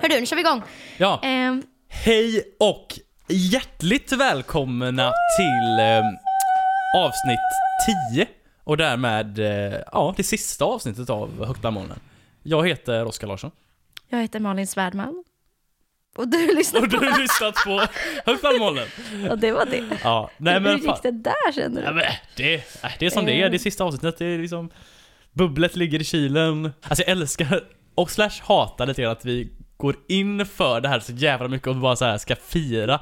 [0.00, 0.62] Hördu, nu kör vi igång.
[0.98, 6.02] Ja, Ehm, hej och hjärtligt välkomna till eh,
[7.04, 7.40] avsnitt
[8.14, 8.26] 10
[8.64, 11.98] och därmed, eh, ja, det sista avsnittet av Högt bland molnen.
[12.42, 13.50] Jag heter Oskar Larsson
[14.08, 15.24] jag heter Malin Svärdman.
[16.16, 17.86] Och du lyssnar och du har lyssnat på
[18.30, 18.86] Högt bland molnen.
[19.30, 19.84] Och det var det.
[20.04, 21.94] Ja, nej men Hur gick det där känner Ja, du?
[21.94, 22.04] men
[22.36, 24.70] det, äh, det är som det är, det är sista avsnittet, det är liksom
[25.32, 26.72] Bubblet ligger i kylen.
[26.82, 27.60] Alltså jag älskar,
[27.94, 29.48] och slash hatar lite grann att vi
[29.80, 33.00] går in för det här så jävla mycket och bara så här ska fira.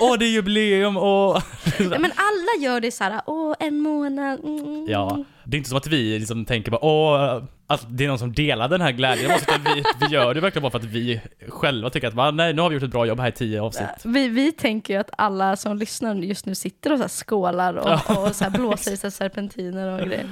[0.00, 1.42] Åh det är jubileum och...
[1.78, 4.40] Ja, men alla gör det såhär, åh en månad.
[4.44, 4.86] Mm.
[4.88, 8.18] Ja, det är inte som att vi liksom tänker bara åh, att det är någon
[8.18, 9.30] som delar den här glädjen.
[9.30, 12.52] Utan vi, vi gör det verkligen bara för att vi själva tycker att va, nej
[12.54, 13.88] nu har vi gjort ett bra jobb här i tio avsnitt.
[14.04, 18.26] Vi, vi tänker ju att alla som lyssnar just nu sitter och så skålar och,
[18.26, 20.26] och så blåser i sig serpentiner och grejer.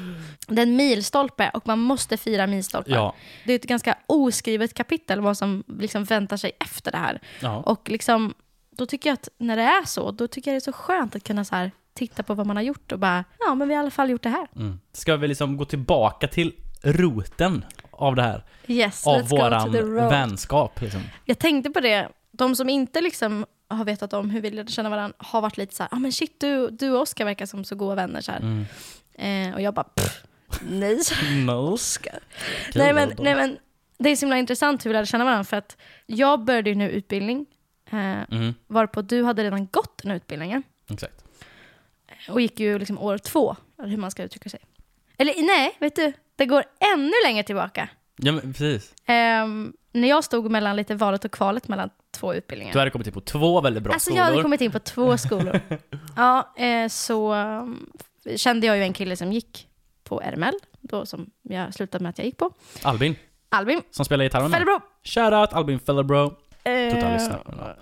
[0.49, 2.93] Det är en milstolpe och man måste fira milstolpar.
[2.93, 3.15] Ja,
[3.45, 7.21] Det är ett ganska oskrivet kapitel vad som liksom väntar sig efter det här.
[7.41, 7.57] ja.
[7.57, 8.35] Och liksom,
[8.77, 11.17] då tycker jag att när det är så, då tycker jag det är så skönt
[11.17, 13.75] att kunna så här, titta på vad man har gjort och bara, ja men vi
[13.75, 14.47] har i alla fall gjort det här.
[14.57, 14.81] Mm.
[14.93, 18.45] Ska vi liksom gå tillbaka till roten av det här?
[18.67, 21.01] Yes, Av våran vänskap liksom.
[21.25, 24.91] Jag tänkte på det, de som inte liksom har vetat om hur vi lärde känna
[24.91, 27.65] varandra har varit lite så här, ah, men shit du, du och Oskar verkar som
[27.65, 28.41] så goda vänner så här.
[28.41, 28.67] Mm.
[29.15, 30.23] Eh, och jag bara, pff,
[30.69, 30.99] nej.
[31.47, 31.53] No.
[31.73, 32.19] Oskar.
[32.75, 33.59] nej, men, nej men,
[33.99, 36.77] det är så himla intressant hur vi lärde känna varandra för att jag började ju
[36.77, 37.47] nu utbildning,
[37.91, 40.63] eh, Mm, varpå du hade redan gått den här utbildningen.
[40.91, 41.25] exakt.
[42.29, 44.61] och gick ju liksom år två, eller hur man ska uttrycka sig.
[45.19, 47.89] Eller nej, vet du, det går ännu längre tillbaka.
[48.17, 48.95] Ja men precis.
[49.07, 52.73] Ehm, när jag stod mellan lite valet och kvalet mellan två utbildningar.
[52.73, 54.19] Du hade kommit in på två väldigt bra alltså skolor.
[54.19, 55.61] jag hade kommit in på två skolor.
[56.17, 57.93] ja, eh, så um,
[58.37, 59.69] kände jag ju en kille som gick
[60.05, 62.51] på RML, då som jag slutade med att jag gick på.
[62.83, 63.17] Albin,
[63.49, 64.81] Albin som spelar gitarr med mig.
[65.05, 66.29] Shoutout Albin Fellebro.
[66.31, 67.77] Total Eh, lyssnare.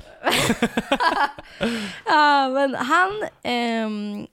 [2.07, 3.11] ja, men han
[3.43, 4.27] ehm,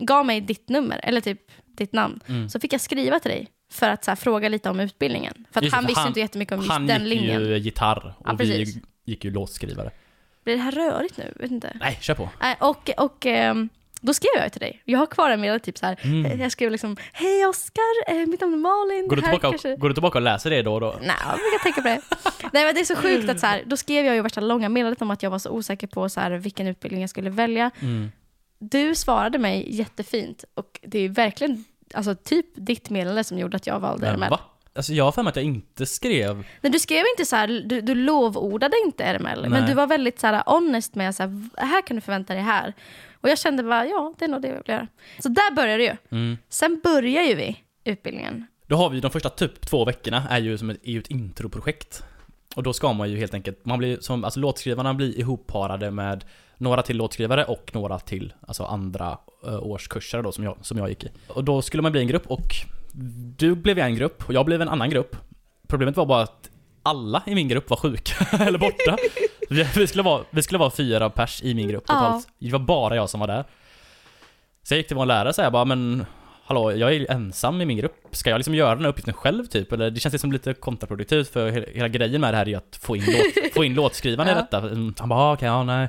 [0.00, 2.20] gav mig ditt nummer, eller typ ditt namn.
[2.28, 2.48] Mm.
[2.48, 5.46] Så fick jag skriva till dig för att så här, fråga lite om utbildningen.
[5.52, 7.40] För att han för visste han- inte jättemycket om just Han den gick linjen.
[7.44, 9.90] ju gitarr och Ja, vi gick ju låtskrivare.
[10.44, 11.32] Blir det här rörigt nu?
[11.36, 11.76] Vet inte.
[11.80, 12.28] Nej, kör på.
[12.58, 13.68] Och och ehm,
[14.00, 14.82] då skrev jag till dig.
[14.84, 15.96] Jag har kvar en med typ så här.
[16.02, 16.40] Mm.
[16.40, 19.08] Jag skrev liksom, hej Oskar, eh, mitt namn är Malin.
[19.08, 20.98] Går du, tillbaka, kanske- går du tillbaka och läser det då och då?
[21.00, 22.00] Nej, jag brukar tänka på det.
[22.52, 24.68] Nej men det är så sjukt att så här, då skrev jag ju värsta långa
[24.68, 27.70] meddelandet om att jag var så osäker på så här, vilken utbildning jag skulle välja.
[27.80, 28.12] Mm.
[28.58, 31.64] Du svarade mig jättefint och det är verkligen
[31.94, 34.30] alltså, typ ditt meddelande som gjorde att jag valde Men RML.
[34.30, 34.40] va?
[34.74, 36.44] Alltså jag har för mig att jag inte skrev...
[36.60, 39.62] Nej, du skrev inte så här, du, du lovordade inte RML, men Nej.
[39.68, 42.74] du var väldigt så här honest med så här, här kan du förvänta dig här.
[43.20, 44.86] Och jag kände bara, ja, det är nog det jag vill göra.
[45.18, 46.18] Så där började det ju.
[46.18, 46.38] Mm.
[46.48, 48.46] Sen börjar ju vi utbildningen.
[48.66, 51.10] Då har vi de första typ två veckorna är ju som ett, är ju ett
[51.10, 52.04] introprojekt.
[52.56, 56.24] Och då ska man ju helt enkelt, man blir som, alltså låtskrivarna blir ihopparade med
[56.60, 60.88] några till låtskrivare och några till, alltså andra uh, årskurser då som jag, som jag
[60.88, 61.08] gick i.
[61.28, 62.54] Och då skulle man bli en grupp och
[63.38, 65.16] du blev i en grupp och jag blev i en annan grupp.
[65.68, 66.50] Problemet var bara att
[66.82, 68.14] alla i min grupp var sjuka
[68.46, 68.96] eller borta.
[69.74, 71.94] Vi, skulle vara, vi skulle vara fyra pers i min grupp Ja.
[71.94, 72.28] totalt.
[72.38, 73.44] Det var bara jag som var där.
[74.62, 76.04] Så jag gick till vår lärare och sa jag bara men
[76.44, 77.94] Hallå, jag är ensam i min grupp.
[78.10, 79.72] Ska jag liksom göra den här uppgiften själv typ?
[79.72, 82.54] Eller det känns liksom lite kontraproduktivt för he- hela grejen med det här är ju
[82.54, 84.40] att få in, låt, få in låtskrivarna i Ja.
[84.40, 84.58] detta.
[84.58, 85.88] Mm, Han bara, ah, okej, ja, nej.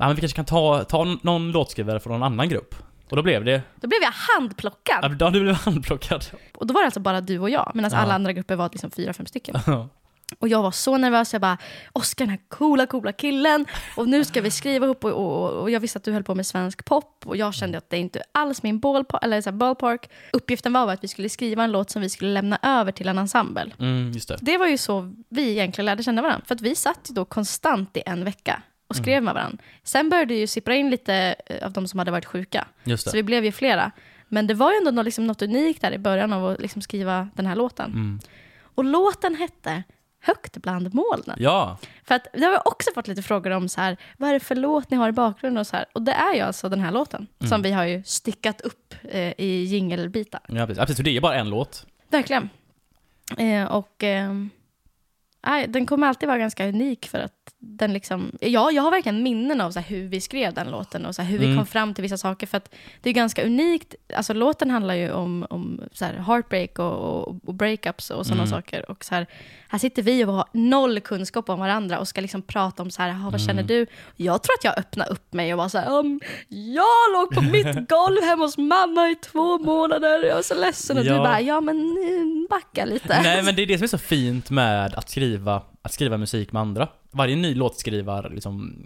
[0.00, 2.74] Nej men vi kanske kan ta, ta någon låtskrivare från någon annan grupp.
[3.10, 4.98] Och då blev det, Då blev jag handplockad.
[5.02, 6.24] ja, då blev handplockad.
[6.54, 7.98] Och då var det alltså bara du och jag, medan Ja.
[7.98, 9.54] alla andra grupper var liksom fyra, fem stycken.
[10.38, 11.58] Och jag var så nervös, jag bara,
[11.92, 13.66] Oskar den här coola, coola killen,
[13.96, 16.34] och nu ska vi skriva ihop, och, och, och jag visste att du höll på
[16.34, 20.10] med svensk pop, och jag kände att det inte alls min ballpark, eller så ballpark.
[20.32, 23.18] Uppgiften var att vi skulle skriva en låt som vi skulle lämna över till en
[23.18, 23.70] ensemble.
[23.78, 24.36] Mm, det.
[24.40, 27.24] Det var ju så vi egentligen lärde känna varandra, för att vi satt ju då
[27.24, 29.58] konstant i en vecka och skrev med varandra.
[29.82, 32.66] Sen började ju sippra in lite eh, av de som hade varit sjuka,
[32.98, 33.90] så vi blev ju flera.
[34.28, 36.82] Men det var ju ändå nå- liksom något unikt där i början av att liksom
[36.82, 37.90] skriva den här låten.
[37.92, 38.20] Mm.
[38.74, 39.82] Och låten hette
[40.22, 41.36] Högt bland molnen.
[41.38, 44.34] Ja, För att det har jag också fått lite frågor om så här, vad är
[44.34, 45.84] det för låt ni har i bakgrunden och så här.
[45.92, 49.32] Och det är ju alltså den här låten som vi har ju stickat upp eh,
[49.40, 50.40] i jingelbitar.
[50.48, 50.78] ja precis.
[50.78, 50.96] Ja, precis.
[50.96, 51.86] För det är bara en låt.
[52.10, 52.48] Verkligen.
[53.38, 54.04] Eh, och
[55.46, 59.22] nej, den kommer alltid vara ganska unik för att den liksom, ja, jag har verkligen
[59.22, 61.56] minnen av så hur vi skrev den låten och så hur vi Mm.
[61.56, 62.46] kom fram till vissa saker.
[62.46, 66.92] För att det är ganska unikt, alltså låten handlar ju om, om så heartbreak och,
[66.92, 68.50] och, och breakups och sådana Mm.
[68.50, 68.90] saker.
[68.90, 69.26] Och så här,
[69.68, 73.02] här sitter vi och har noll kunskap om varandra och ska liksom prata om så
[73.02, 73.38] här, "Ah, vad Mm.
[73.46, 73.86] känner du?
[74.16, 77.40] Jag tror att jag öppnade upp mig och var så här, um, jag låg på
[77.40, 80.98] mitt golv hemma hos mamma i två månader, jag är så ledsen.
[80.98, 81.12] Och Ja.
[81.12, 83.22] du bara, ja men eh, backa lite.
[83.22, 86.52] Nej men det är det som är så fint med att skriva att skriva musik
[86.52, 86.88] med andra.
[87.10, 88.76] Varje ny låtskrivar, liksom,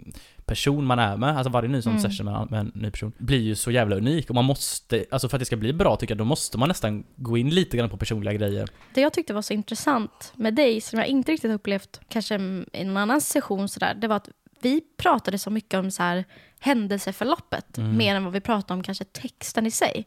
[0.45, 2.03] person man är med, alltså varje ny sån Mm.
[2.03, 4.29] session med, med en ny person, blir ju så jävla unik.
[4.29, 6.67] Och man måste, alltså för att det ska bli bra tycker jag, då måste man
[6.69, 8.69] nästan gå in lite grann på personliga grejer.
[8.93, 12.35] Det jag tyckte var så intressant med dig, som jag inte riktigt upplevt kanske
[12.73, 14.29] i någon annan session, så där, det var att
[14.61, 16.25] vi pratade så mycket om så här,
[16.59, 17.97] händelseförloppet, Mm.
[17.97, 20.05] mer än vad vi pratade om kanske texten i sig.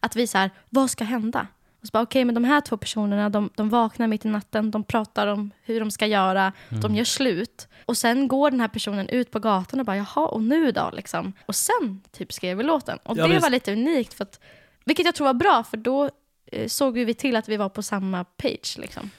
[0.00, 1.46] Att vi så här, vad ska hända?
[1.80, 4.70] Och så bara, okej, men de här två personerna, de, de vaknar mitt i natten,
[4.70, 6.80] de pratar om hur de ska göra, Mm.
[6.80, 7.68] de gör slut.
[7.86, 10.90] Och sen går den här personen ut på gatan och bara, jaha, och nu då?
[10.92, 11.32] Liksom.
[11.46, 12.98] Och sen typ skrev vi låten.
[13.02, 13.42] Och Ja, det visst.
[13.42, 14.40] var lite unikt, för att,
[14.84, 16.10] vilket jag tror var bra, för då
[16.52, 18.76] eh, såg vi till att vi var på samma page.
[18.78, 19.10] Liksom.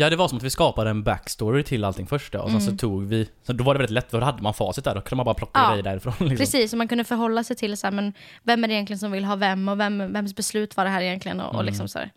[0.00, 2.60] Ja, det var som att vi skapade en backstory till allting först ja, och sen
[2.60, 2.70] Mm.
[2.70, 4.94] så tog vi, så då var det väldigt lätt, för då hade man facit där,
[4.94, 5.70] då kunde man bara plocka Ja.
[5.70, 6.36] grejer därifrån liksom.
[6.36, 8.12] Precis, och man kunde förhålla sig till så här, men
[8.42, 11.00] vem är det egentligen som vill ha vem och vem, vems beslut var det här
[11.02, 11.40] egentligen?
[11.40, 11.66] Och, och Mm.
[11.66, 12.10] liksom så här.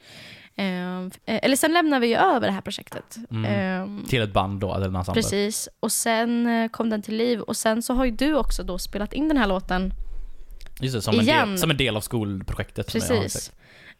[0.55, 3.17] Ehm, eh, eller sen lämnade vi ju över det här projektet.
[3.31, 3.45] Mm.
[3.45, 5.21] Ehm, Till ett band då, eller en ensemble.
[5.21, 7.39] Precis, och sen eh, kom den till liv.
[7.39, 9.93] Och sen så har ju du också då spelat in den här låten.
[10.81, 11.49] Just det, som en, Igen.
[11.49, 12.91] del, som en del av skolprojektet.
[12.93, 13.51] Precis.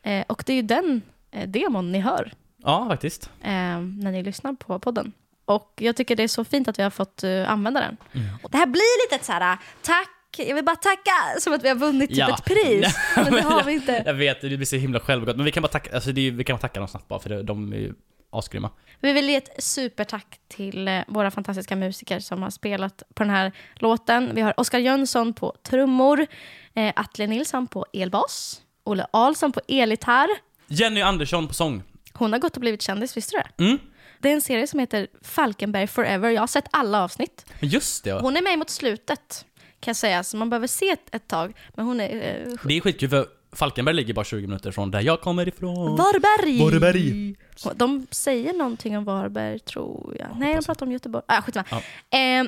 [0.04, 1.02] Eh, och det är ju den
[1.32, 2.32] eh, demon ni hör
[2.64, 3.30] Ja, faktiskt.
[3.42, 3.50] eh,
[3.80, 5.14] när ni lyssnar på podden.
[5.46, 7.98] Och jag tycker det är så fint att vi har fått eh, använda den.
[8.14, 8.28] Mm.
[8.52, 11.68] Det här blir lite ett så här, tack, jag vill bara tacka, som att vi
[11.70, 12.36] har vunnit typ Ja.
[12.36, 12.96] ett pris.
[13.16, 14.04] Men det har vi inte.
[14.06, 16.44] Jag vet, det blir så himla självgott, men vi kan bara tacka, alltså är, vi
[16.44, 17.94] kan bara tacka dem snabbt bara, för de är ju
[18.30, 18.70] asgrymma.
[19.00, 23.30] Vi vill ge ett supertack till eh, våra fantastiska musiker som har spelat på den
[23.30, 24.32] här låten.
[24.36, 26.26] Vi har Oskar Jönsson på trummor,
[26.74, 30.30] eh, Atle Nilsson på elbas, Olle Ahlsson på elgitarr.
[30.68, 31.84] Jenny Andersson på sång.
[32.24, 33.64] Hon har gått och blivit kändis, visste du det?
[33.64, 33.80] Mm.
[34.20, 36.30] Det är en serie som heter Falkenberg Forever.
[36.30, 37.46] Jag har sett alla avsnitt.
[37.60, 38.20] Just det, ja.
[38.20, 39.46] Hon är med mot slutet,
[39.80, 41.54] kan jag säga, så man behöver se ett, ett tag.
[41.76, 42.06] Men hon är...
[42.16, 45.96] Eh, Det är skitkul för Falkenberg ligger bara 20 minuter från där jag kommer ifrån.
[45.96, 46.60] Varberg!
[46.60, 47.36] Varberg.
[47.76, 50.28] De säger någonting om Varberg, tror jag.
[50.40, 51.24] Nej, de pratar om Göteborg.
[51.28, 51.66] Ah, skitsamma.
[52.10, 52.18] Ja.
[52.18, 52.46] Eh,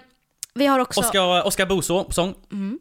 [0.54, 1.00] vi har också...
[1.00, 2.36] Oskar, Oskar Boso på sång.
[2.52, 2.80] Mm.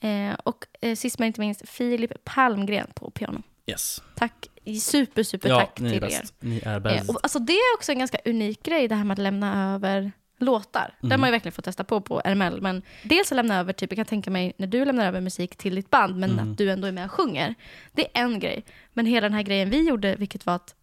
[0.00, 3.42] Eh, och eh, sist men inte minst Filip Palmgren på piano.
[3.66, 4.02] Yes.
[4.14, 4.46] Tack,
[4.80, 6.22] super, super Ja, tack ni är till er.
[6.40, 7.10] Ni är Eh, bäst.
[7.10, 10.12] och, alltså, det är också en ganska unik grej det här med att lämna över
[10.38, 10.94] låtar.
[11.00, 11.20] Det har Mm.
[11.20, 12.60] man ju verkligen fått testa på på RML.
[12.60, 15.56] Men dels att lämna över, typ, jag kan tänka mig när du lämnar över musik
[15.56, 16.52] till ditt band, men Mm.
[16.52, 17.54] att du ändå är med och sjunger.
[17.92, 18.64] Det är en grej.
[18.92, 20.74] Men hela den här grejen vi gjorde, vilket var att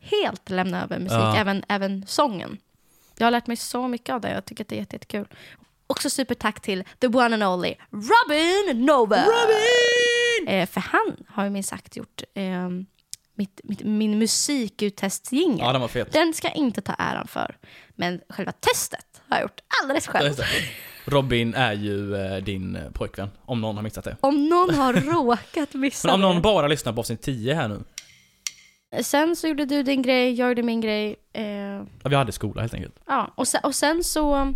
[0.00, 1.36] helt lämna över musik, Ja.
[1.36, 2.58] även, även sången.
[3.18, 5.26] Jag har lärt mig så mycket av det, jag tycker att det är jätte- jättekul.
[5.86, 9.16] Också supertack till the one and only Robin Nova.
[9.16, 10.03] Robin!
[10.46, 12.68] Eh, för han har ju minst sagt gjort eh,
[13.34, 15.58] mitt, mitt, min musikuttestjingel.
[15.58, 16.12] Ja, den var fet.
[16.12, 17.56] Den ska jag inte ta äran för.
[17.94, 20.36] Men själva testet har jag gjort alldeles själv.
[20.36, 20.44] det.
[21.06, 24.16] Robin är ju eh, din eh, pojkvän, om någon har missat det.
[24.20, 26.40] Om någon har råkat missa Men om någon det.
[26.42, 27.84] bara lyssnar på avsnitt 10 här nu.
[29.02, 31.16] Sen så gjorde du din grej, jag gjorde min grej.
[31.32, 32.94] Eh, Ja, vi hade skola helt enkelt.
[33.06, 33.32] ja.
[33.34, 34.54] och, sen, och sen så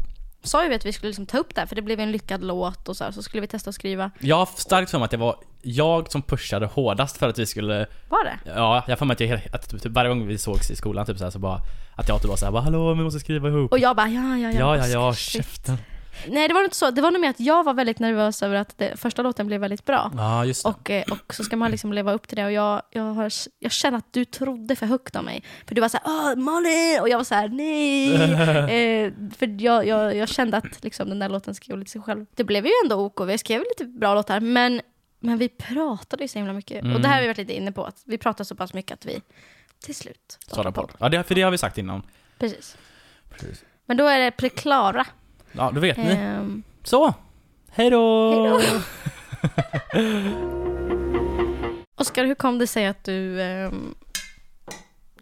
[0.49, 2.12] sa ju vi att vi skulle liksom ta upp det här, för det blev en
[2.12, 4.11] lyckad låt och så, här, så skulle vi testa att skriva.
[4.19, 7.47] Jag har starkt för mig att det var jag som pushade hårdast för att vi
[7.47, 8.39] skulle Var det?
[8.45, 11.06] Ja, jag har för mig att, jag, att typ, varje gång vi sågs i skolan
[11.06, 11.61] typ så, här, så bara
[11.95, 14.37] Att jag typ var såhär bara 'Hallå, vi måste skriva ihop' Och jag bara ja,
[14.37, 14.59] ja, ja.
[14.59, 15.79] Ja, ja, ja, käften
[16.26, 16.91] Nej, det var inte så.
[16.91, 19.61] Det var nog mer att jag var väldigt nervös över att det, första låten blev
[19.61, 20.12] väldigt bra.
[20.17, 20.69] Ja, just det.
[20.69, 22.45] Och, eh, och så ska man liksom leva upp till det.
[22.45, 25.42] Och jag, jag, har, jag känner att du trodde för högt om mig.
[25.66, 27.00] För du var så här, åh Malin!
[27.00, 28.14] Och jag var så här, nej!
[29.04, 32.26] eh, för jag, jag, jag kände att liksom, den där låten skrev lite sig själv.
[32.35, 34.40] Det blev ju ändå OK, vi skrev lite bra låtar.
[34.40, 34.81] Men,
[35.21, 36.83] men vi pratade ju så himla mycket.
[36.83, 36.97] Mm.
[36.97, 38.92] Och det här har vi varit lite inne på, att vi pratade så pass mycket
[38.92, 39.23] att vi
[39.81, 42.02] till slut Svarar på Ja, det, för det har vi sagt innan.
[42.38, 42.76] Precis.
[43.31, 43.64] Precis.
[43.87, 45.07] Men då är det preklara.
[45.52, 46.11] Ja, då vet ni.
[46.11, 47.14] Ehm, Så!
[47.71, 48.33] Hejdå!
[48.59, 48.61] Hejdå.
[51.97, 53.95] Oskar, hur kom det sig att du ehm,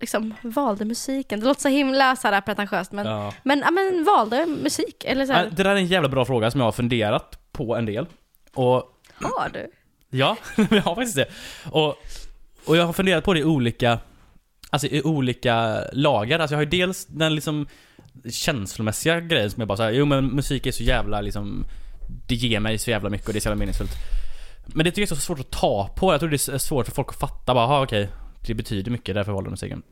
[0.00, 1.40] liksom valde musiken?
[1.40, 3.32] Det låter så himla så här, pretentiöst, men, Ja.
[3.42, 5.04] men, ja, men valde musik?
[5.04, 7.76] Eller så här, Det där är en jävla bra fråga som jag har funderat på
[7.76, 8.06] en del.
[8.54, 8.74] Och
[9.20, 9.70] har du?
[10.10, 10.36] Ja,
[10.70, 11.26] jag har faktiskt det.
[11.70, 11.96] Och,
[12.66, 13.98] och jag har funderat på det i olika,
[14.70, 16.38] alltså i olika lager.
[16.38, 17.66] Alltså jag har ju dels den liksom
[18.30, 21.66] känslomässiga grejen som jag bara säger, jo men musik är så jävla liksom,
[22.26, 23.92] det ger mig så jävla mycket och det är så jävla meningsfullt.
[24.66, 26.12] Men det tycker jag är så svårt att ta på.
[26.12, 28.08] Jag tror det är svårt för folk att fatta bara, "Aha, okej,
[28.46, 29.82] det betyder mycket, därför valde jag musiken.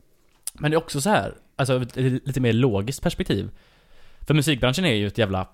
[0.55, 3.51] Men det är också så här, alltså ett lite mer logiskt perspektiv.
[4.21, 5.49] För musikbranschen är ju ett jävla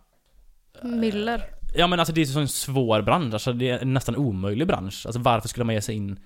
[0.83, 1.43] Myller.
[1.75, 4.67] Ja men alltså det är så en svår bransch, alltså det är en nästan omöjlig
[4.67, 5.07] bransch.
[5.07, 6.21] Alltså varför skulle man ge sig in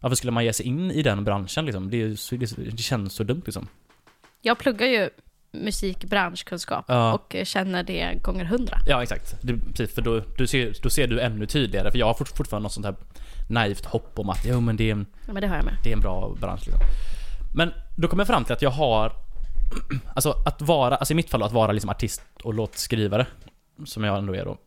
[0.00, 1.90] Varför skulle man ge sig in i den branschen liksom?
[1.90, 3.68] Det, är, ju det känns så dumt liksom.
[4.42, 5.10] Jag pluggar ju
[5.52, 7.12] musikbranschkunskap Ja.
[7.12, 8.78] och känner det gånger hundra.
[8.86, 12.06] Ja exakt, det, precis, för då, du ser, då ser du ännu tydligare, för jag
[12.06, 12.94] har fort, fortfarande något sånt här
[13.50, 15.74] naivt hopp om att jo men det är en, Ja, men det har jag med.
[15.84, 16.82] det är en bra bransch liksom.
[17.54, 19.12] Men då kommer jag fram till att jag har
[20.14, 23.26] Alltså att vara, alltså i mitt fall att vara liksom artist och låtskrivare,
[23.84, 24.58] som jag ändå är då,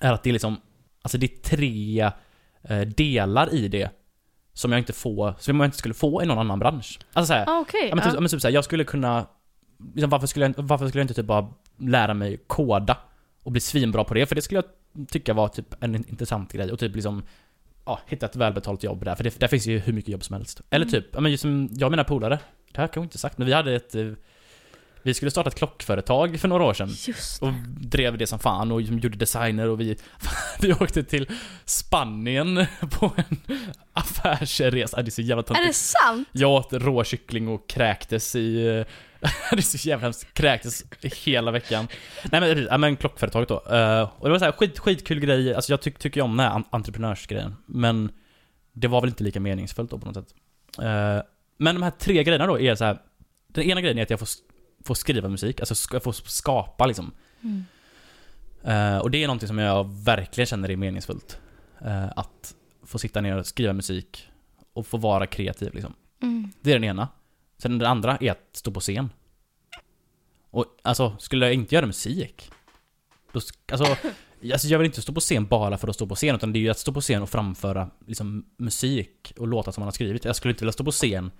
[0.00, 0.60] är att det är liksom,
[1.02, 2.10] alltså det är tre
[2.68, 3.90] eh, delar i det
[4.52, 6.98] som jag inte får, som jag inte skulle få i någon annan bransch.
[7.12, 7.88] Alltså såhär, Ah, Okej.
[7.88, 8.16] ja, men typ, ja.
[8.16, 8.20] ja.
[8.20, 9.26] men typ såhär, jag skulle kunna,
[9.94, 12.96] liksom, varför, skulle jag, varför skulle jag inte typ bara lära mig koda
[13.42, 14.26] och bli svinbra på det?
[14.26, 14.58] För det skulle
[14.96, 17.22] jag tycka var typ en intressant grej och typ liksom
[17.88, 20.34] Ja, hitta ett välbetalt jobb där, för det, där finns ju hur mycket jobb som
[20.34, 20.60] helst.
[20.70, 20.92] Eller Mm.
[21.02, 22.38] typ, ja men just som jag och mina polare,
[22.72, 24.06] det här har jag inte sagt, men vi hade ett eh,
[25.02, 28.72] Vi skulle starta ett klockföretag för några år sedan Just och drev det som fan
[28.72, 29.96] och liksom gjorde designer och vi,
[30.60, 31.28] vi åkte till
[31.64, 33.36] Spanien på en
[33.92, 35.02] affärsresa.
[35.02, 35.76] Det är så jävla Är det töntigt.
[35.76, 36.28] sant?
[36.32, 38.84] Jag åt rå kyckling och kräktes i...
[39.50, 40.34] det är så jävla hemskt.
[40.34, 40.84] Kräktes
[41.24, 41.88] hela veckan.
[42.32, 43.54] Nej men, ja, men klockföretaget då.
[43.54, 45.54] Eh, och det var så här skit, skitkul grej.
[45.54, 47.54] Alltså jag tyck, tycker ju om den här en- entreprenörsgrejen.
[47.66, 48.12] Men
[48.72, 50.34] det var väl inte lika meningsfullt då på något sätt.
[50.78, 51.22] Eh,
[51.58, 52.98] men de här tre grejerna då är så här.
[53.48, 54.28] Den ena grejen är att jag får,
[54.84, 55.60] får skriva musik.
[55.60, 57.12] Alltså jag får skapa liksom.
[57.42, 57.64] Mm.
[58.64, 61.40] Eh, och det är någonting som jag verkligen känner är meningsfullt.
[62.16, 62.54] Att
[62.86, 64.28] få sitta ner och skriva musik
[64.72, 65.94] och få vara kreativ liksom.
[66.22, 66.52] Mm.
[66.60, 67.08] Det är den ena.
[67.58, 69.10] Sen den andra är att stå på scen.
[70.50, 72.50] Och alltså, skulle jag inte göra musik,
[73.32, 73.40] då,
[73.72, 73.96] alltså,
[74.52, 76.58] alltså jag vill inte stå på scen bara för att stå på scen, utan det
[76.58, 79.92] är ju att stå på scen och framföra liksom, musik och låtar som man har
[79.92, 80.24] skrivit.
[80.24, 81.30] Jag skulle inte vilja stå på scen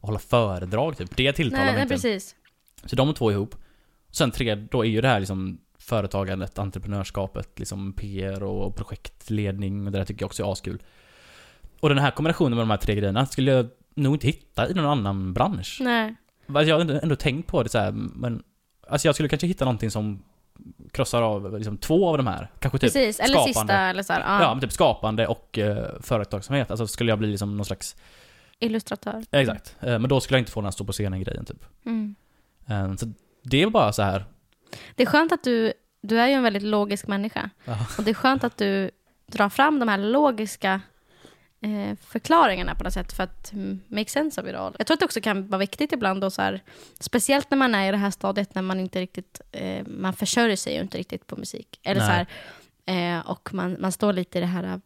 [0.00, 1.16] och hålla föredrag typ.
[1.16, 1.94] Det tilltalar Nej, mig nej, inte.
[1.94, 2.34] precis.
[2.84, 3.54] Så de två ihop.
[4.10, 9.92] Sen tre, då är ju det här liksom företagandet, entreprenörskapet, liksom PR och projektledning och
[9.92, 10.82] det där tycker jag också är askul.
[11.80, 14.74] Och den här kombinationen med de här tre grejerna skulle jag nog inte hitta i
[14.74, 15.78] någon annan bransch.
[15.80, 16.14] Nej.
[16.46, 18.42] Alltså, Jag har ändå, ändå tänkt på det så här, men
[18.90, 20.22] Alltså jag skulle kanske hitta någonting som
[20.92, 22.50] krossar av liksom två av de här.
[22.58, 23.20] Kanske typ precis.
[23.20, 23.52] Eller skapande.
[23.54, 24.42] sista eller så här, ja.
[24.42, 26.70] Ja, men typ skapande och eh, företagsamhet.
[26.70, 27.96] Alltså skulle jag bli liksom någon slags...
[28.58, 29.24] Illustratör.
[29.30, 29.76] Exakt.
[29.80, 31.64] Eh, men då skulle jag inte få den här stå på scenen-grejen typ.
[31.86, 32.14] Mm.
[32.66, 34.24] Eh, så det är bara så här.
[34.94, 37.50] Det är skönt att du, du är ju en väldigt logisk människa.
[37.64, 37.78] Ja.
[37.98, 38.90] Och det är skönt att du
[39.26, 40.80] drar fram de här logiska
[41.62, 43.52] eh, förklaringarna på något sätt för att
[43.88, 44.74] make sense of it all.
[44.78, 46.62] Jag tror att det också kan vara viktigt ibland och så här,
[47.00, 50.56] speciellt när man är i det här stadiet när man inte riktigt, eh, man försörjer
[50.56, 51.80] sig ju inte riktigt på musik.
[51.82, 52.26] Eller så här,
[52.86, 54.80] eh, och man, man står lite i det här,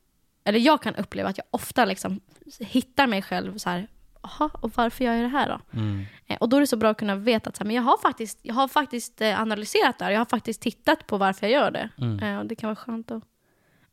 [0.44, 2.20] eller jag kan uppleva att jag ofta liksom
[2.60, 3.86] hittar mig själv så här,
[4.22, 5.78] jaha, och varför gör jag det här då?
[5.78, 6.04] Mm.
[6.26, 7.82] Eh, Och då är det så bra att kunna veta att så här, men jag
[7.82, 10.12] har faktiskt, jag har faktiskt eh, analyserat det här.
[10.12, 11.88] Jag har faktiskt tittat på varför jag gör det.
[11.98, 12.38] Mm.
[12.38, 13.22] Och det kan vara skönt att,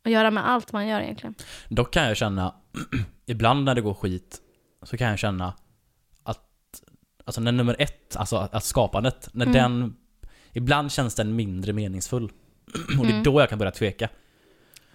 [0.04, 1.34] att göra med allt man gör egentligen.
[1.68, 2.54] Dock kan jag känna,
[3.26, 4.40] ibland när det går skit,
[4.82, 5.54] så kan jag känna
[6.22, 6.40] att,
[7.24, 9.54] alltså när nummer ett, alltså att skapandet, när Mm.
[9.54, 9.96] den,
[10.52, 12.32] ibland känns den mindre meningsfull.
[12.98, 13.22] Och det är Mm.
[13.22, 14.08] då jag kan börja tveka.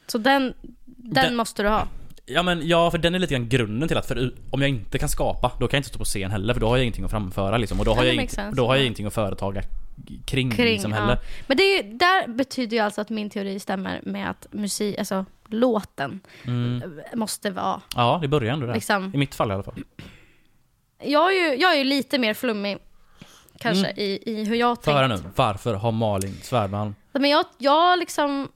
[0.07, 0.53] Så den,
[0.85, 1.87] den, Den- måste du ha.
[2.29, 4.99] Ja men ja, för den är lite grann grunden till att för om jag inte
[4.99, 7.05] kan skapa, då kan jag inte stå på scen heller för då har jag ingenting
[7.05, 7.79] att framföra liksom.
[7.79, 8.85] Och då har, Ja, jag, inget, då har jag ja.
[8.85, 9.61] ingenting att företaga
[10.25, 10.97] kring, Kring, liksom ja.
[10.97, 11.19] heller.
[11.47, 14.97] Men det är ju, där betyder ju alltså att min teori stämmer med att musik,
[14.97, 16.99] alltså låten Mm.
[17.13, 18.73] måste vara Ja, det börjar ändå där.
[18.73, 19.11] liksom.
[19.13, 19.83] I mitt fall i alla fall.
[21.03, 22.77] Jag är ju, jag är ju lite mer flummig
[23.59, 23.99] kanske Mm.
[23.99, 25.23] i, i hur jag höra tänkt.
[25.23, 26.95] nu, varför har Malin Svärdmalm...
[27.11, 28.49] Men jag, jag liksom...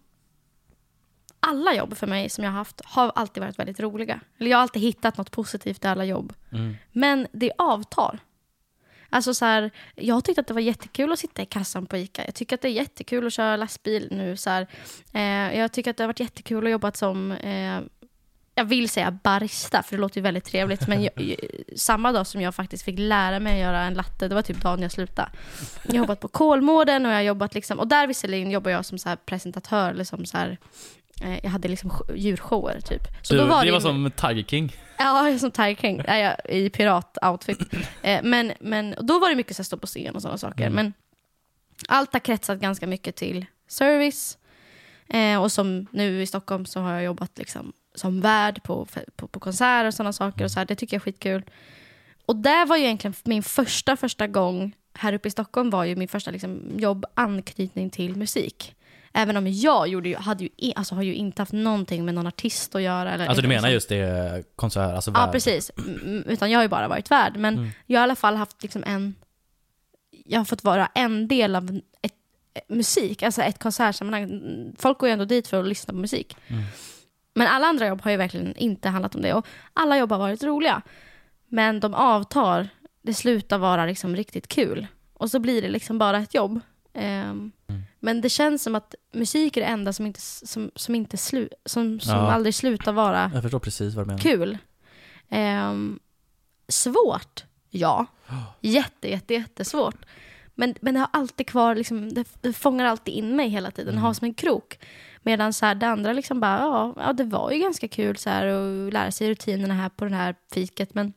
[1.40, 4.20] Alla jobb för mig som jag har haft har alltid varit väldigt roliga.
[4.40, 6.34] Eller jag har alltid hittat något positivt i alla jobb.
[6.52, 6.76] Mm.
[6.92, 8.20] Men det avtar.
[9.14, 12.26] Alltså så här, jag tyckte att det var jättekul att sitta i kassan på ICA.
[12.26, 14.38] Jag tycker att det är jättekul att köra lastbil nu.
[14.38, 14.68] Så här.
[15.14, 17.82] Eh, jag tycker att det har varit jättekul att jobba som, eh,
[18.56, 20.88] jag vill säga barista, för det låter ju väldigt trevligt.
[20.88, 21.36] Men jag,
[21.76, 24.62] samma dag som jag faktiskt fick lära mig att göra en latte, det var typ
[24.62, 25.30] dagen jag slutade.
[25.84, 28.86] Jag har jobbat på Kolmården och jag har jobbat liksom, och där visserligen jobbar jag
[28.86, 30.58] som så här presentatör, eller som så här,
[31.44, 33.02] jag hade liksom djurshower typ.
[33.22, 34.76] Så Du, då var det var som Tiger King.
[34.98, 36.02] Ja, som Tiger King.
[36.08, 37.60] Ja, I pirat-outfit.
[38.04, 40.64] Eh, men, men då var det mycket så här stå på scen och sådana saker.
[40.64, 40.74] Mm.
[40.74, 40.94] Men
[41.88, 44.38] allt har kretsat ganska mycket till service.
[45.08, 49.28] Eh, och som nu i Stockholm så har jag jobbat liksom som värd på, på,
[49.28, 50.44] på konserter och sådana saker.
[50.44, 51.44] Och så här, det tycker jag är skitkul.
[52.26, 55.96] Och det var ju egentligen min första, första gång här uppe i Stockholm var ju
[55.96, 58.76] min första liksom, jobbanknytning till musik.
[59.14, 62.28] Även om jag gjorde ju, hade ju, alltså, har ju inte haft någonting med någon
[62.28, 63.12] artist att göra.
[63.14, 65.72] Eller, Alltså du menar liksom- just det, konsert, alltså Ja, precis.
[66.26, 67.38] Utan jag har ju bara varit värd.
[67.38, 67.70] Men Mm.
[67.86, 69.16] jag har i alla fall haft liksom en...
[70.26, 72.14] Jag har fått vara en del av ett,
[72.70, 74.24] musik, alltså ett konsertsammanhang.
[74.24, 76.36] Mm, Folk går ju ändå dit för att lyssna på musik.
[76.48, 76.64] Mm.
[77.34, 79.34] Men alla andra jobb har ju verkligen inte handlat om det.
[79.34, 80.82] Och alla jobb har varit roliga.
[81.48, 82.70] Men de avtar,
[83.02, 84.88] det slutar vara liksom riktigt kul.
[85.14, 86.60] Och så blir det liksom bara ett jobb.
[86.94, 87.82] Ehm, Mm.
[88.00, 91.50] Men det känns som att musik är det enda som inte, som, som inte slu,
[91.66, 92.32] som, som Ja.
[92.32, 94.20] aldrig slutar vara Jag förstår precis vad du menar.
[94.20, 94.58] kul.
[95.30, 96.00] Ehm,
[96.68, 98.06] svårt Ja.
[98.62, 99.96] Jätte, jätte, jättesvårt.
[100.56, 103.94] Men, men det har alltid kvar, liksom, det, det fångar alltid in mig hela tiden,
[103.94, 104.04] Mm.
[104.04, 104.80] har som en krok.
[105.22, 108.30] Medan så här, det andra liksom bara, ja, ja, det var ju ganska kul så
[108.30, 111.14] här att lära sig rutinerna här på det här fiket, men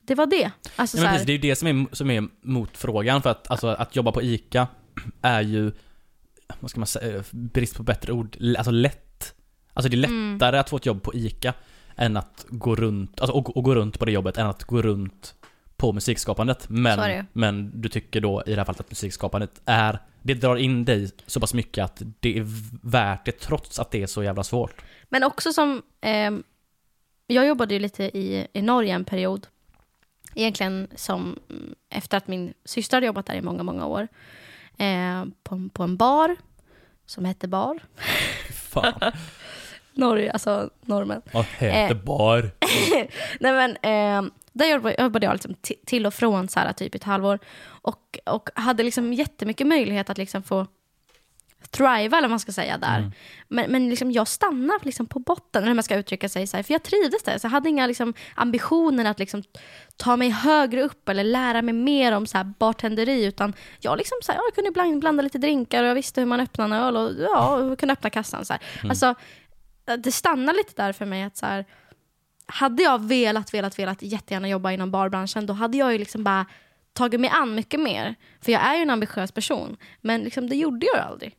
[0.00, 0.50] det var det.
[0.76, 3.50] Alltså, Ja, men precis, det är ju det som är, som är motfrågan för att,
[3.50, 4.68] alltså, att jobba på ICA
[5.22, 5.72] är ju,
[6.60, 9.34] vad ska man säga, brist på bättre ord, alltså lätt.
[9.72, 10.32] Alltså det är Mm.
[10.34, 11.54] lättare att få ett jobb på ICA
[11.96, 14.82] än att gå runt, alltså och, och gå runt på det jobbet än att gå
[14.82, 15.34] runt
[15.76, 16.68] på musikskapandet.
[16.68, 20.84] Men, men du tycker då i det här fallet att musikskapandet är, det drar in
[20.84, 22.46] dig så pass mycket att det är
[22.88, 24.82] värt det trots att det är så jävla svårt.
[25.08, 26.42] Men också som, ehm,
[27.26, 29.46] jag jobbade ju lite i, i Norge en period.
[30.34, 34.08] Egentligen som, mm, efter att min syster hade jobbat där i många, många år.
[34.80, 36.36] Eh, på, på en bar,
[37.06, 37.78] som hette Bar.
[38.70, 38.92] Fan,
[39.94, 41.22] Norge, alltså normen.
[41.32, 42.02] vad heter Eh.
[42.02, 42.50] bar?
[43.40, 44.66] Nej men, eh, där
[45.02, 47.38] jobbade, jag liksom ti- till och från så här, typ ett halvår.
[47.62, 50.66] Och, och hade liksom jättemycket möjlighet att liksom få
[51.70, 52.98] thriva, eller vad man ska säga, där.
[52.98, 53.12] Mm.
[53.48, 56.56] Men, men liksom jag stannade liksom på botten, eller hur man ska uttrycka sig, så
[56.56, 57.38] här, för jag trivdes där.
[57.38, 59.42] Så jag hade inga liksom, ambitioner att liksom,
[59.96, 64.18] ta mig högre upp eller lära mig mer om så här, bartenderi, utan jag, liksom,
[64.22, 66.64] så här, ja, jag kunde ibland blanda lite drinkar och jag visste hur man öppnar
[66.64, 68.44] en öl och ja, och kunde öppna kassan.
[68.44, 68.62] Så här.
[68.88, 69.14] Alltså,
[69.98, 71.64] det stannade lite där för mig att så här,
[72.46, 76.46] hade jag velat, velat, velat jättegärna jobba inom barbranschen, då hade jag ju liksom bara
[76.92, 78.14] tagit mig an mycket mer.
[78.40, 81.36] För jag är ju en ambitiös person, men liksom, det gjorde jag aldrig.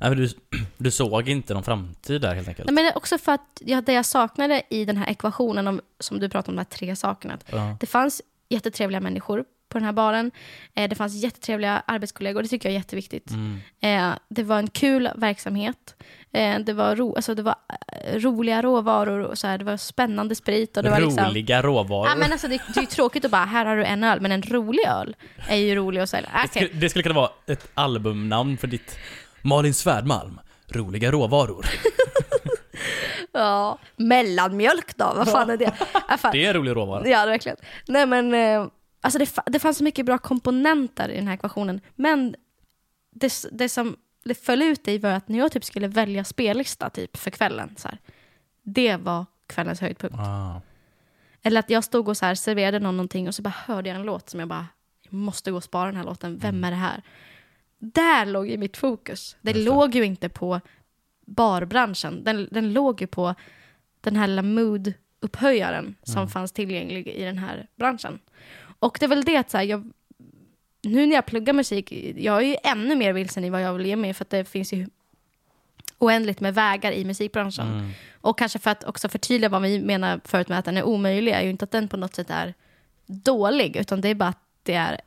[0.00, 0.28] Nej, men du,
[0.76, 2.66] du såg inte någon framtid där helt enkelt?
[2.66, 5.66] Nej, men det är också för att jag, det jag saknade i den här ekvationen,
[5.68, 7.34] om, som du pratade om, de här tre sakerna.
[7.34, 7.76] Att Ja.
[7.80, 10.30] Det fanns jättetrevliga människor på den här baren.
[10.74, 13.30] Eh, det fanns jättetrevliga arbetskollegor, det tycker jag är jätteviktigt.
[13.30, 13.60] Mm.
[13.80, 15.94] Eh, det var en kul verksamhet.
[16.32, 17.54] Eh, det, var ro, alltså, det var
[18.02, 20.76] eh, roliga råvaror, och så här, det var spännande sprit.
[20.76, 22.08] Och det var liksom, Roliga råvaror.
[22.08, 24.20] Ja, men alltså, det, det är ju tråkigt att bara, här har du en öl,
[24.20, 25.16] men en rolig öl
[25.48, 26.30] är ju rolig att sälja.
[26.32, 26.66] det, Okej.
[26.66, 28.98] skulle, det skulle kunna vara ett albumnamn för ditt
[29.42, 30.40] Malin Svärdmalm.
[30.68, 31.66] Roliga råvaror.
[33.32, 35.72] Ja, mellanmjölk då, vad fan är det?
[36.08, 36.32] Ja, fan.
[36.32, 37.08] Det är en rolig råvara.
[37.08, 37.56] Ja, verkligen.
[37.86, 38.66] Nej men, eh,
[39.08, 41.80] alltså det, det fanns så mycket bra komponenter i den här ekvationen.
[41.94, 42.36] Men
[43.10, 46.90] det, det som det föll ut i var att när jag typ skulle välja spellista
[46.90, 47.98] typ för kvällen, så här,
[48.62, 50.16] det var kvällens höjdpunkt.
[50.18, 50.60] Ah.
[51.42, 53.96] Eller att jag stod och så här, serverade någon någonting och så bara hörde jag
[53.96, 54.66] en låt som jag bara,
[55.02, 57.02] jag måste gå och spara den här låten, vem är det här?
[57.78, 59.36] Där låg ju mitt fokus.
[59.40, 59.70] Det Just det.
[59.70, 60.60] låg ju inte på
[61.26, 63.34] barbranschen, den, den låg ju på
[64.00, 68.18] den här lilla mood-upphöjaren som fanns tillgänglig i den här branschen.
[68.78, 69.92] Och det är väl det att så här, jag,
[70.82, 73.86] nu när jag pluggar musik, jag är ju ännu mer vilsen i vad jag vill
[73.86, 74.86] ge mig för att det finns ju
[75.98, 77.68] oändligt med vägar i musikbranschen.
[77.68, 77.90] Mm.
[78.20, 81.32] Och kanske för att också förtydliga vad vi menar förut med att den är omöjlig,
[81.32, 82.54] är ju inte att den på något sätt är
[83.06, 85.00] dålig, utan det är bara att det är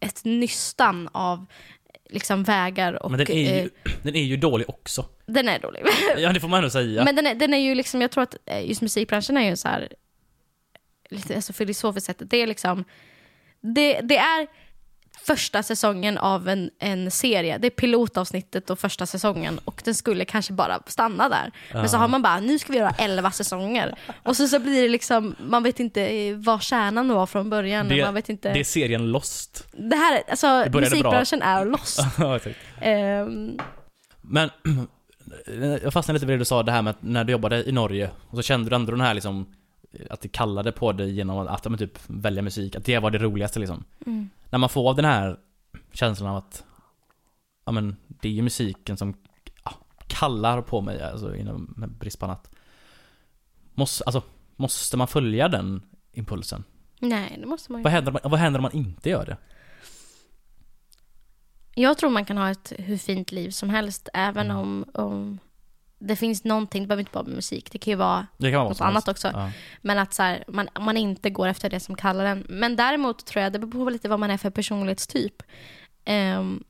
[0.00, 1.46] ett nystan av
[2.10, 3.10] liksom vägar och...
[3.10, 3.70] Men den är, eh, ju,
[4.02, 5.06] den är ju dålig också.
[5.26, 5.82] den är dålig.
[6.16, 7.04] Ja, det får man ändå säga.
[7.04, 9.56] Men den är, den är ju liksom, jag tror att eh, just musikbranschen är ju
[9.56, 9.88] så här,
[11.10, 12.84] lite alltså filosofiskt sett, det är liksom,
[13.60, 14.46] det, det är
[15.26, 17.58] första säsongen av en, en serie.
[17.58, 21.52] Det är pilotavsnittet och första säsongen och den skulle kanske bara stanna där.
[21.72, 22.00] Men så Ja.
[22.00, 23.94] har man bara, nu ska vi göra elva säsonger.
[24.22, 27.88] Och så, så blir det liksom, man vet inte eh, vad kärnan var från början.
[27.88, 28.52] Det- man vet inte.
[28.52, 29.66] Det är serien Lost.
[29.72, 31.12] Det här, alltså Det började bra.
[31.12, 32.00] musikbranschen är lost.
[32.80, 33.58] Ehm,
[34.22, 34.50] Men
[35.82, 37.72] jag fastnade lite vid det du sa, det här med att när du jobbade i
[37.72, 39.54] Norge och så kände du ändå den här liksom
[40.10, 43.18] att det kallade på dig genom att men, typ välja musik, att det var det
[43.18, 43.84] roligaste liksom.
[44.06, 44.30] mm.
[44.50, 45.38] När man får den här
[45.92, 46.64] känslan av att
[47.64, 49.14] ja men det är ju musiken som
[49.64, 49.72] ja,
[50.06, 52.50] kallar på mig, alltså inom med brist på annat.
[53.74, 54.22] Måste, alltså,
[54.56, 56.64] måste man följa den impulsen?
[57.00, 57.82] Nej, det måste man ju.
[57.82, 59.36] Vad händer, vad händer om man inte gör det?
[61.74, 64.56] Jag tror man kan ha ett hur fint liv som helst, även Mm.
[64.56, 65.38] om, om
[66.06, 68.58] det finns någonting, det behöver inte bara vara musik, det kan ju vara Det kan
[68.60, 69.30] vara något annat också.
[69.34, 69.50] Ja.
[69.82, 72.46] Men att så här, man, man inte går efter det som kallar en.
[72.48, 75.42] Men däremot tror jag, det beror på lite vad man är för personlighetstyp.
[76.04, 76.64] Ehm,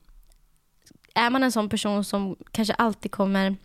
[1.15, 3.55] är man en sån person som kanske alltid kommer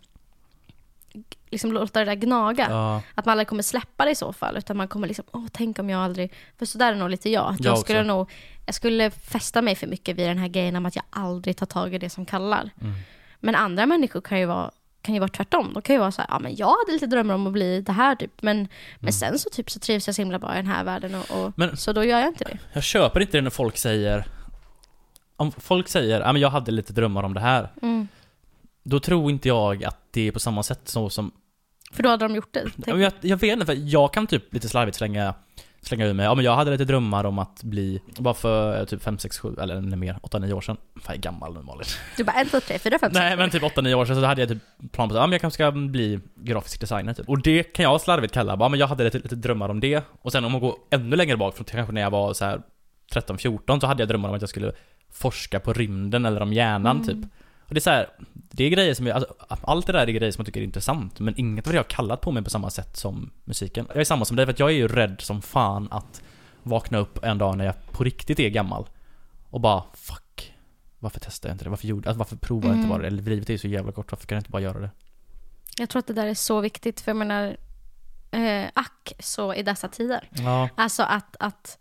[1.49, 3.01] liksom låta det där gnaga, Ja.
[3.15, 5.79] att man aldrig kommer släppa det i så fall, utan man kommer liksom, åh tänk
[5.79, 7.51] om jag aldrig, för så där är nog lite jag.
[7.59, 7.83] Jag jag, också.
[7.83, 8.31] skulle nog,
[8.65, 11.65] jag skulle fästa mig för mycket vid den här grejen om att jag aldrig tar
[11.65, 12.69] tag i det som kallar.
[12.81, 12.93] Mm.
[13.39, 15.73] Men andra människor kan ju vara kan ju vara tvärtom.
[15.73, 17.81] De kan ju vara så här, ja men jag hade lite drömmar om att bli
[17.81, 18.67] det här typ, men,
[18.99, 21.31] men sen så typ så trivs jag så himla bra i den här världen och,
[21.31, 21.53] och Mm.
[21.55, 22.57] Men- så då gör jag inte det.
[22.73, 24.25] Jag köper inte det när folk säger
[25.35, 28.07] Om folk säger ja men jag hade lite drömmar om det här Mm.
[28.83, 31.31] Då tror inte jag att det är på samma sätt så som
[31.91, 32.65] För då hade de gjort det.
[32.85, 35.33] Jag, jag vet inte, för jag kan typ lite slarvigt slänga
[35.81, 38.85] slänga ur mig, ja men jag hade lite drömmar om att bli, bara för eh,
[38.85, 40.77] typ 5, 6, 7 eller ännu mer, 8-9 år sedan.
[40.95, 41.85] Fan jag är gammal nu Malin.
[42.17, 43.13] Du bara 1, 2, 3, 4, 5, 6.
[43.13, 45.31] Nej men typ 8-9 år sedan så hade jag typ plan på att ja, men
[45.31, 47.29] jag kanske ska bli grafisk designer typ.
[47.29, 50.03] Och det kan jag slarvigt kalla, bara, men jag hade lite, lite drömmar om det.
[50.21, 52.61] Och sen om man går ännu längre bak, från kanske när jag var så här
[53.13, 54.71] 13-14 så hade jag drömmar om att jag skulle
[55.13, 57.07] forska på rymden eller om hjärnan Mm.
[57.07, 57.31] typ.
[57.67, 58.07] Och det är så här,
[58.51, 60.63] det är grejer som jag, alltså, allt det där är grejer som jag tycker är
[60.63, 63.85] intressant men inget av det har kallat på mig på samma sätt som musiken.
[63.89, 66.21] Jag är samma som dig för att jag är ju rädd som fan att
[66.63, 68.89] vakna upp en dag när jag på riktigt är gammal
[69.49, 70.53] och bara fuck.
[70.99, 71.69] Varför testar jag inte det?
[71.69, 72.89] Varför, gjorde, alltså, varför provar jag inte Mm.
[72.89, 73.07] bara det?
[73.07, 74.89] Eller livet är ju så jävla kort, varför kan jag inte bara göra det?
[75.77, 77.57] Jag tror att det där är så viktigt, för jag menar,
[78.31, 80.29] eh, ack så i dessa tider.
[80.31, 80.69] Ja.
[80.75, 81.77] Alltså att, att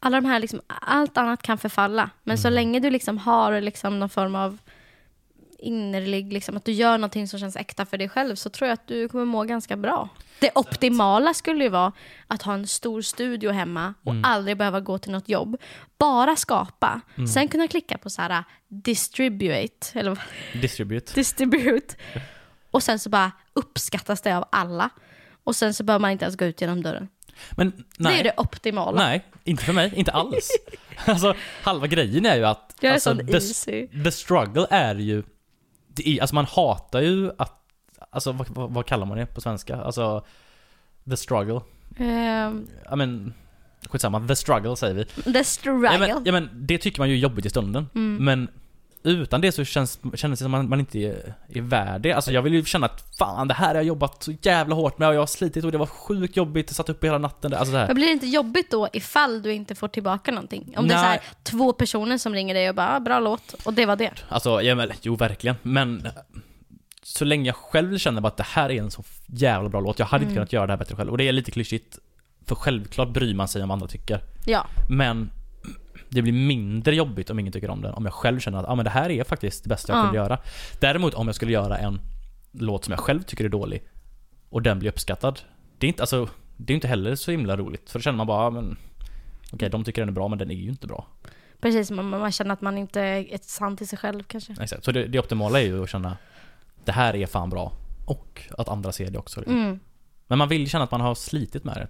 [0.00, 2.10] alla de här, liksom, allt annat kan förfalla.
[2.22, 2.54] Men så Mm.
[2.54, 4.58] länge du liksom har liksom någon form av
[5.58, 8.74] innerlig, liksom, att du gör någonting som känns äkta för dig själv så tror jag
[8.74, 10.08] att du kommer må ganska bra.
[10.38, 11.92] Det optimala skulle ju vara
[12.26, 14.24] att ha en stor studio hemma och Mm.
[14.24, 15.56] aldrig behöva gå till något jobb.
[15.98, 17.00] Bara skapa.
[17.16, 17.26] Mm.
[17.28, 20.18] Sen kunna klicka på så här distribute, eller
[20.62, 21.14] Distribute.
[21.14, 21.94] distribute.
[22.70, 24.90] Och sen så bara uppskattas det av alla.
[25.44, 27.08] Och sen så behöver man inte ens gå ut genom dörren.
[27.50, 28.12] Men nej.
[28.14, 29.02] Det är det optimala.
[29.04, 29.92] Nej, inte för mig.
[29.96, 30.50] Inte alls.
[31.06, 33.86] alltså, halva grejen är ju att Jag är alltså, sån the, easy.
[34.04, 35.22] the struggle är ju...
[35.94, 37.52] Det är, alltså man hatar ju att...
[38.10, 39.76] Alltså vad, vad, vad kallar man det på svenska?
[39.76, 40.24] Alltså...
[41.10, 41.60] The struggle.
[41.96, 43.34] Ehm, Ja men...
[43.90, 45.32] Skitsamma, the struggle säger vi.
[45.32, 45.92] the struggle.
[45.92, 47.86] Ja men, ja men det tycker man ju är jobbigt i stunden.
[47.94, 48.24] Mm.
[48.24, 48.48] Men
[49.04, 52.12] utan det så känns, känns det som att man inte är, är värd det.
[52.12, 54.98] Alltså jag vill ju känna att fan det här har jag jobbat så jävla hårt
[54.98, 57.54] med och jag har slitit och det var sjukt jobbigt, jag satt uppe hela natten.
[57.54, 57.86] Alltså så här.
[57.86, 60.74] Men blir det inte jobbigt då ifall du inte får tillbaka någonting?
[60.76, 61.22] Om det är så här, Nej.
[61.42, 64.12] två personer som ringer dig och bara ah, “bra låt” och det var det.
[64.28, 65.56] Alltså, ja, men, jo verkligen.
[65.62, 66.08] Men
[67.02, 69.98] så länge jag själv känner bara att det här är en så jävla bra låt,
[69.98, 70.36] jag hade inte Mm.
[70.36, 71.10] kunnat göra det här bättre själv.
[71.10, 71.98] Och det är lite klyschigt,
[72.46, 74.20] för självklart bryr man sig om vad andra tycker.
[74.46, 74.66] Ja.
[74.88, 75.30] Men
[76.14, 78.74] det blir mindre jobbigt om ingen tycker om den, om jag själv känner att ah,
[78.74, 80.02] men det här är faktiskt det bästa jag Ja.
[80.04, 80.38] kunde göra.
[80.80, 82.00] Däremot om jag skulle göra en
[82.52, 83.82] låt som jag själv tycker är dålig,
[84.48, 85.40] och den blir uppskattad.
[85.78, 87.90] Det är inte, alltså, det är inte heller så himla roligt.
[87.90, 88.76] För då känner man bara, ah, men
[89.52, 91.06] Okej, de tycker den är bra, men den är ju inte bra.
[91.60, 94.56] Precis, man, man känner att man inte är sann till sig själv kanske.
[94.60, 94.84] Exakt.
[94.84, 96.16] Så det, det optimala är ju att känna
[96.84, 97.72] Det här är fan bra.
[98.06, 99.40] Och att andra ser det också.
[99.40, 99.56] Liksom.
[99.62, 99.80] Mm.
[100.26, 101.88] Men man vill känna att man har slitit med det.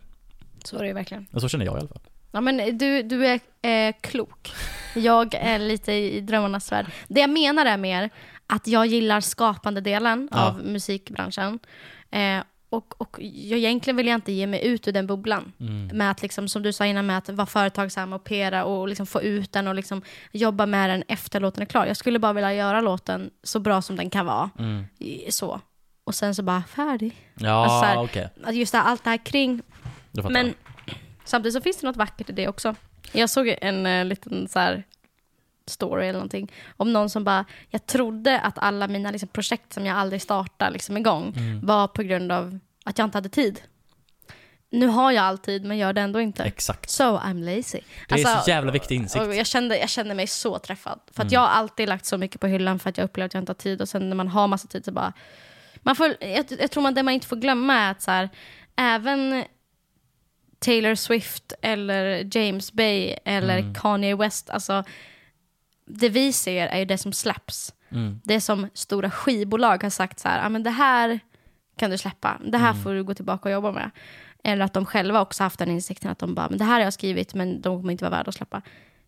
[0.65, 1.27] Så är det ju verkligen.
[1.33, 2.01] Och så känner jag i alla fall.
[2.35, 4.53] Ja men du, du är eh, klok.
[4.95, 6.87] Jag är lite i drömmarnas värld.
[7.09, 8.11] Det jag menar är mer
[8.47, 10.47] att jag gillar skapande delen Ja.
[10.49, 11.59] av musikbranschen.
[12.11, 15.53] Eh, och, och jag, egentligen vill jag inte ge mig ut ur den bubblan.
[15.61, 15.87] Mm.
[15.87, 19.07] Med att, liksom, som du sa innan, med att vara företagsam och pera och liksom
[19.07, 21.87] få ut den och liksom jobba med den efter låten är klar.
[21.87, 24.51] Jag skulle bara vilja göra låten så bra som den kan vara.
[24.59, 24.85] Mm.
[25.31, 25.61] Så.
[26.05, 27.15] Och sen så bara färdig.
[27.35, 27.85] Ja, Alltså så
[28.21, 28.31] här-.
[28.45, 29.63] Att Just det, allt det här kring
[30.13, 30.55] men.
[31.25, 32.75] Samtidigt så finns det något vackert i det också.
[33.13, 34.85] Jag såg en uh, liten så här
[35.67, 39.87] story eller någonting om någon som bara, jag trodde att alla mina liksom, projekt som
[39.87, 41.67] jag aldrig startar liksom, igång Mm.
[41.67, 43.61] var på grund av att jag inte hade tid.
[44.71, 46.43] Nu har jag all tid men gör det ändå inte.
[46.45, 46.91] Exakt.
[46.91, 47.81] So I'm lazy.
[48.09, 49.25] Det är Alltså, så jävla viktig insikt.
[49.35, 51.01] jag, kände, jag kände mig så träffad.
[51.07, 51.33] För att Mm.
[51.35, 53.51] jag har alltid lagt så mycket på hyllan för att jag upplever att jag inte
[53.51, 53.81] har tid.
[53.81, 55.13] Och sen när man har massa tid så bara...
[55.83, 58.29] Man får, jag, jag tror man, det man inte får glömma är att så här,
[58.77, 59.45] även
[60.65, 63.75] Taylor Swift eller James Bay eller Mm.
[63.75, 64.85] Kanye West, alltså
[65.87, 67.75] det vi ser är ju det som släpps.
[67.91, 68.21] Mm.
[68.25, 71.21] Det som stora skivbolag har sagt så här, ah, men det här
[71.77, 72.83] kan du släppa, det här Mm.
[72.83, 73.91] får du gå tillbaka och jobba med.
[74.45, 76.81] Eller att de själva också haft den insikten att de bara, men det här har
[76.81, 78.63] jag skrivit men de kommer inte vara värda att släppa.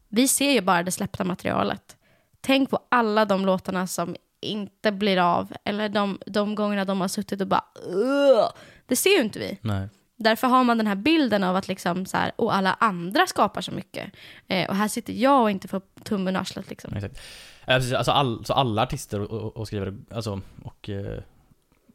[0.09, 1.97] Vi ser ju bara det släppta materialet.
[2.41, 7.09] Tänk på alla de låtarna som inte blir av, eller de, de gångerna de har
[7.09, 8.49] suttit och bara "Ugh."
[8.87, 9.59] Det ser ju inte vi.
[9.63, 9.89] Nej.
[10.17, 13.61] Därför har man den här bilden av att liksom så här, och alla andra skapar
[13.61, 14.13] så mycket.
[14.49, 16.95] Eh, och här sitter jag och inte får tummen ur arslet liksom.
[16.95, 17.21] Exakt.
[17.67, 17.93] Precis.
[17.93, 21.21] Alltså, all, så alla artister och, och, och skrivare, alltså, och eh,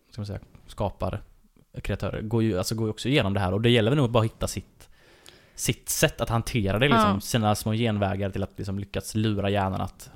[0.10, 1.20] ska man säga, skapare,
[1.84, 4.12] kreatörer, går ju, alltså, går ju också igenom det här och det gäller väl nog
[4.12, 4.88] bara att hitta sitt
[5.56, 7.20] sitt sätt att hantera det liksom, Ja.
[7.20, 10.10] sina små genvägar till att liksom lyckas lura hjärnan att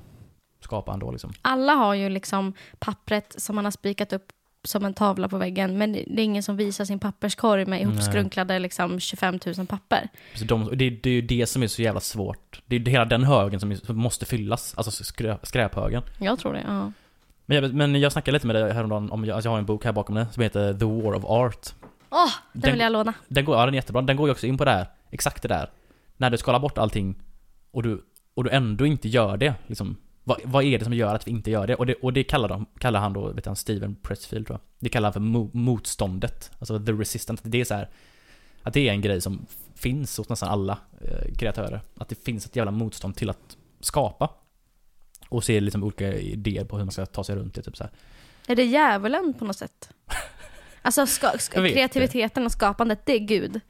[0.60, 1.32] skapa ändå liksom.
[1.42, 4.32] Alla har ju liksom pappret som man har spikat upp
[4.66, 5.78] som en tavla på väggen.
[5.78, 10.08] Men det är ingen som visar sin papperskorg med ihopskrunklade liksom 25 000 papper.
[10.34, 12.62] Så de, det, det är ju det som är så jävla svårt.
[12.66, 16.02] Det är ju hela den högen som, måste fyllas, alltså skrä, skräphögen.
[16.18, 16.92] Jag tror det, ja.
[17.46, 19.84] Men jag, men jag snackade lite med dig häromdagen om, alltså jag har en bok
[19.84, 21.66] här bakom det som heter The War of Art.
[22.10, 23.12] Åh, den, Den- vill jag låna.
[23.28, 25.42] Den går, ja den är jättebra, den går ju också in på det här, exakt
[25.42, 25.70] det där.
[26.16, 27.14] När du skalar bort allting
[27.70, 29.96] och du, och du ändå inte gör det, liksom.
[30.28, 31.74] Vad, vad är det som gör att vi inte gör det?
[31.74, 34.60] Och det, och det kallar, de, kallar han då, vet han, Steven Pressfield tror jag.
[34.78, 36.50] Det kallar han för mo, motståndet.
[36.58, 37.40] Alltså the resistant.
[37.44, 37.88] Det är så här.
[38.62, 41.80] att det är en grej som finns hos nästan alla eh, kreatörer.
[41.96, 44.30] Att det finns ett jävla motstånd till att skapa.
[45.28, 47.62] Och se liksom olika idéer på hur man ska ta sig runt det.
[47.62, 47.92] Typ så här.
[48.46, 49.90] Är det djävulen på något sätt?
[50.82, 53.60] Alltså ska, ska, kreativiteten och skapandet, det är Gud.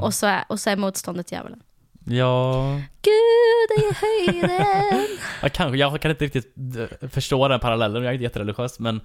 [0.00, 1.62] Och, så är, och så är motståndet djävulen.
[2.08, 5.06] Ja, Gud är höjden.
[5.42, 6.54] jag, kanske, jag kan inte riktigt
[7.02, 9.00] eh, förstå den parallellen, jag är inte jättereligiös men...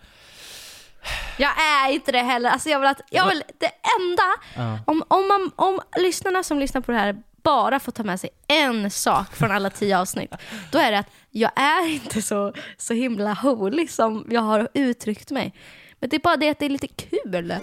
[1.37, 2.49] Jag är inte det heller.
[2.49, 4.23] Alltså jag vill att, jag vill, det enda,
[4.55, 4.79] Ja.
[4.87, 8.29] om, om, man, om lyssnarna som lyssnar på det här bara får ta med sig
[8.47, 10.33] en sak från alla tio avsnitt,
[10.71, 15.31] då är det att jag är inte så, så himla holy som jag har uttryckt
[15.31, 15.53] mig.
[15.99, 17.53] Men det är bara det att det är lite kul.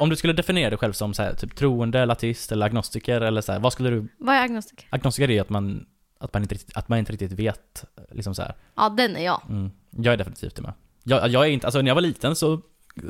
[0.00, 3.20] Om du skulle definiera dig själv som så här, typ troende, eller ateist eller agnostiker
[3.20, 4.08] eller så här, vad skulle du...
[4.18, 4.86] Vad är agnostiker?
[4.90, 5.86] Agnostiker är att man,
[6.18, 8.54] att man, inte, riktigt, att man inte riktigt vet, liksom så här.
[8.74, 9.42] Ja, den är jag.
[9.48, 9.70] Mm.
[9.90, 10.72] Jag är definitivt det med.
[11.04, 12.60] Jag, jag är inte, alltså när jag var liten så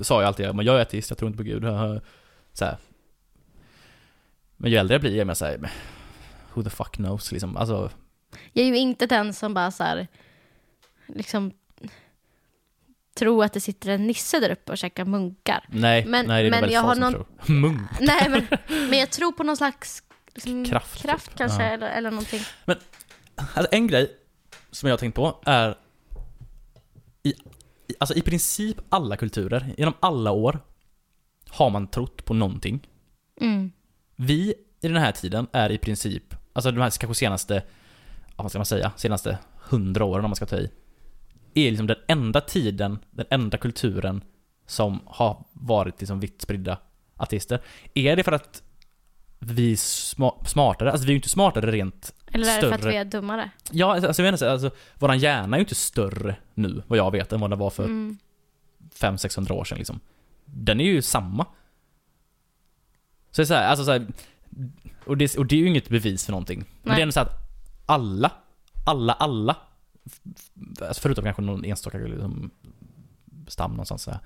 [0.02, 1.62] sa jag alltid men jag är ateist, jag tror inte på Gud.
[2.52, 2.76] Så här.
[4.56, 5.70] Men ju äldre jag blir, jag mer såhär,
[6.54, 7.56] who the fuck knows liksom.
[7.56, 7.90] Alltså,
[8.52, 10.06] Jag är ju inte den som bara så här,
[11.06, 11.52] liksom
[13.14, 15.64] tror att det sitter en nisse där uppe och käkar munkar.
[15.68, 17.26] nej, Men- nej det är men väldigt jag har någon- tror.
[17.54, 17.80] Munk.
[18.00, 18.46] Nej, men,
[18.90, 20.02] men jag tror på någon slags
[20.34, 21.38] liksom, Kraft, kraft typ.
[21.38, 21.70] kanske, Ja.
[21.70, 22.40] eller, eller någonting.
[23.36, 24.10] Alltså en grej
[24.70, 25.74] som jag har tänkt på är
[27.22, 27.34] i,
[27.98, 30.58] Alltså i princip alla kulturer, genom alla år
[31.48, 32.88] har man trott på någonting.
[33.40, 33.72] Mm.
[34.16, 37.62] Vi i den här tiden är i princip, alltså de här kanske senaste,
[38.36, 40.70] vad ska man säga, senaste hundra åren om man ska ta i,
[41.54, 44.24] är liksom den enda tiden, den enda kulturen
[44.66, 46.78] som har varit liksom vitt spridda
[47.16, 47.60] ateister.
[47.94, 48.62] Är det för att
[49.38, 50.90] vi är sma- smartare?
[50.92, 52.90] Alltså vi är ju inte smartare rent Eller är det för att Större.
[52.92, 53.50] vi är dummare?
[53.70, 57.10] Ja, alltså jag vet inte, alltså, våran hjärna är ju inte större nu, vad jag
[57.10, 58.18] vet, än vad den var för Mm.
[58.94, 60.00] 500-600 år sedan liksom.
[60.44, 61.44] Den är ju samma.
[63.30, 64.06] Så det är så här, alltså så här,
[65.06, 66.58] och, det, och det är ju inget bevis för någonting.
[66.58, 66.94] Men Nej.
[66.96, 67.32] det är ändå så att
[67.86, 68.30] alla,
[68.86, 69.56] alla, alla,
[70.82, 72.50] alltså förutom kanske någon enstaka liksom,
[73.48, 74.20] stam någonstans så här,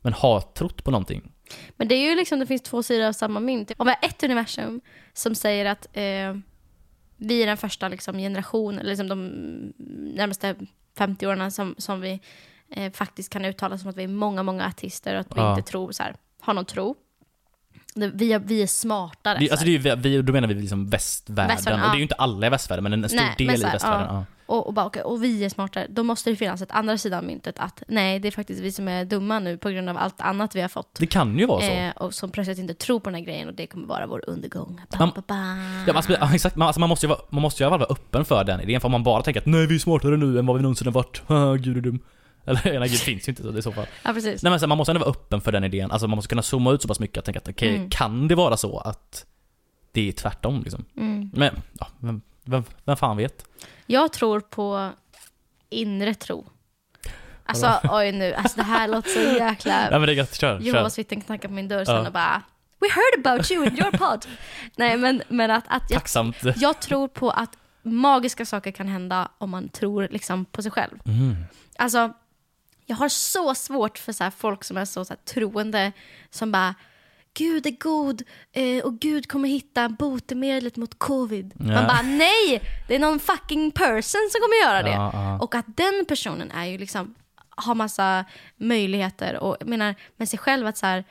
[0.00, 1.32] men har trott på någonting.
[1.76, 3.72] Men det är ju liksom, det finns två sidor av samma mynt.
[3.76, 4.80] Om vi har ett universum
[5.12, 6.36] som säger att eh,
[7.16, 9.26] vi är den första liksom, generationen, eller liksom de
[10.16, 10.54] närmaste
[10.98, 12.20] 50 åren som, som vi
[12.70, 15.56] eh, faktiskt kan uttala som att vi är många, många artister och att vi Ja.
[15.56, 16.94] inte tror så här, har någon tro.
[17.94, 19.38] Vi, är, vi är smartare.
[19.38, 19.78] Det, så alltså här.
[19.78, 22.46] det är vi, då menar vi liksom västvärlden, Västvärlden, och det är ju inte alla
[22.46, 24.06] i västvärlden, men en stor Nej, del så i här, västvärlden.
[24.10, 24.14] ja.
[24.14, 24.24] Ja.
[24.46, 25.86] och, och, bara, okej, och vi är smartare.
[25.90, 28.72] Då måste det finnas ett andra sidan av myntet att nej, det är faktiskt vi
[28.72, 30.94] som är dumma nu på grund av allt annat vi har fått.
[30.98, 31.66] Det kan ju vara så.
[31.70, 34.24] Eh, och som plötsligt inte tror på den här grejen och det kommer vara vår
[34.26, 34.80] undergång.
[34.90, 35.34] Ba, Man- ba, ba.
[35.86, 36.56] Ja, alltså, exakt.
[36.56, 38.88] Man, alltså, man måste ju vara, man måste ju vara öppen för den idén, för
[38.88, 40.92] om man bara tänker att nej vi är smartare nu än vad vi någonsin har
[40.92, 41.22] varit,
[41.64, 42.00] gud är dum.
[42.44, 43.86] Eller nej, gud finns ju inte så i så fall.
[44.02, 44.42] Ja, precis.
[44.42, 46.42] Nej men så, man måste ändå vara öppen för den idén, alltså man måste kunna
[46.42, 47.90] zooma ut så pass mycket att tänka att okej, Mm.
[47.90, 49.26] kan det vara så att
[49.92, 50.84] det är tvärtom liksom?
[50.96, 51.30] Mm.
[51.34, 53.44] Men, ja, vem, vem, vem fan vet?
[53.86, 54.90] Jag tror på
[55.70, 56.46] inre tro.
[57.44, 59.88] Alltså oj nu, alltså det här låter så Nej jäkla...
[59.90, 60.66] men det är gött, kör, kör.
[60.66, 62.06] Jehovas vittnen knackar på min dörr sen Ja.
[62.06, 62.42] och bara
[62.80, 64.26] We heard about you in your pod.
[64.76, 66.36] Nej men, men att, att jag, Tacksamt.
[66.56, 67.50] jag tror på att
[67.82, 70.98] magiska saker kan hända om man tror liksom på sig själv.
[71.04, 71.36] Mm.
[71.78, 72.12] Alltså,
[72.90, 75.92] jag har så svårt för så folk som är så, så troende,
[76.30, 76.74] som bara
[77.34, 78.22] Gud är god
[78.52, 81.54] eh, och Gud kommer hitta botemedlet mot covid.
[81.58, 81.64] Ja.
[81.64, 82.62] Man bara nej!
[82.88, 84.90] Det är någon fucking person som kommer göra det.
[84.90, 85.38] Ja, ja.
[85.38, 87.14] Och att den personen är ju liksom,
[87.48, 88.24] har massa
[88.56, 91.04] möjligheter och jag menar med sig själv att så här,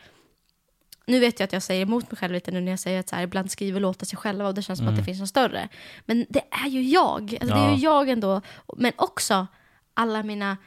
[1.06, 3.10] nu vet jag att jag säger emot mig själv lite nu när jag säger att
[3.10, 5.30] så här, ibland skriver låtar sig själva och det känns som att det finns något
[5.30, 5.70] större.
[6.06, 7.38] Men det är ju jag.
[7.42, 8.42] Alltså, Det är ju jag ändå.
[8.78, 9.48] Men också
[9.94, 10.58] alla mina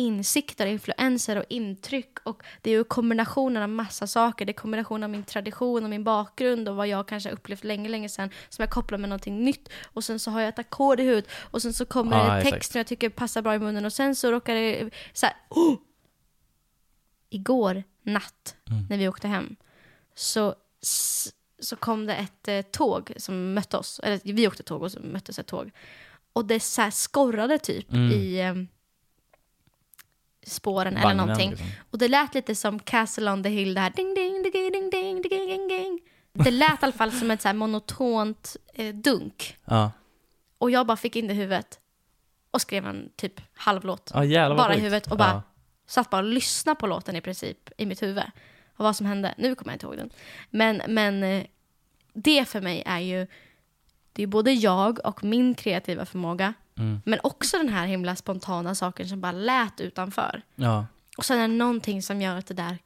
[0.00, 2.18] insikter, influenser och intryck.
[2.24, 4.44] Och det är ju kombinationen av massa saker.
[4.46, 7.64] Det är kombinationen av min tradition och min bakgrund och vad jag kanske har upplevt
[7.64, 9.68] länge, länge sedan som jag kopplar med någonting nytt.
[9.92, 12.38] Och sen så har jag ett ackord i huvudet och sen så kommer Ja, det
[12.38, 12.54] exakt.
[12.54, 15.34] text som jag tycker passar bra i munnen och sen så råkar det så här,
[15.50, 15.76] oh!
[17.30, 18.86] Igår natt Mm.
[18.90, 19.56] när vi åkte hem
[20.14, 20.54] så,
[21.60, 24.00] så kom det ett eh, tåg som mötte oss.
[24.02, 25.70] Eller vi åkte tåg och så möttes ett tåg.
[26.32, 28.10] Och det så här skorrade typ Mm.
[28.12, 28.54] i eh,
[30.46, 31.50] spåren eller Vagnen, någonting.
[31.50, 31.66] liksom.
[31.90, 34.90] Och det lät lite som Castle on the Hill, det här ding ding ding ding
[34.90, 36.00] ding ding ding ding.
[36.32, 39.56] Det lät i alla fall som ett så monotont eh, dunk.
[39.64, 39.92] Ja.
[40.58, 41.78] Och jag bara fick in det i huvudet
[42.50, 44.10] och skrev en typ halvlåt.
[44.14, 45.42] Ja jävlar bara i huvudet och bara Ja.
[45.86, 48.24] satt bara och lyssnade på låten i princip i mitt huvud.
[48.76, 49.34] Och vad som hände.
[49.38, 50.10] Nu kommer jag inte ihåg den.
[50.50, 51.44] Men, men eh,
[52.12, 53.26] det för mig är ju,
[54.12, 56.54] det är både jag och min kreativa förmåga.
[56.80, 57.00] Mm.
[57.04, 60.42] Men också den här himla spontana saken som bara lät utanför.
[60.54, 60.86] Ja.
[61.18, 62.78] Och sen är det någonting som gör att det där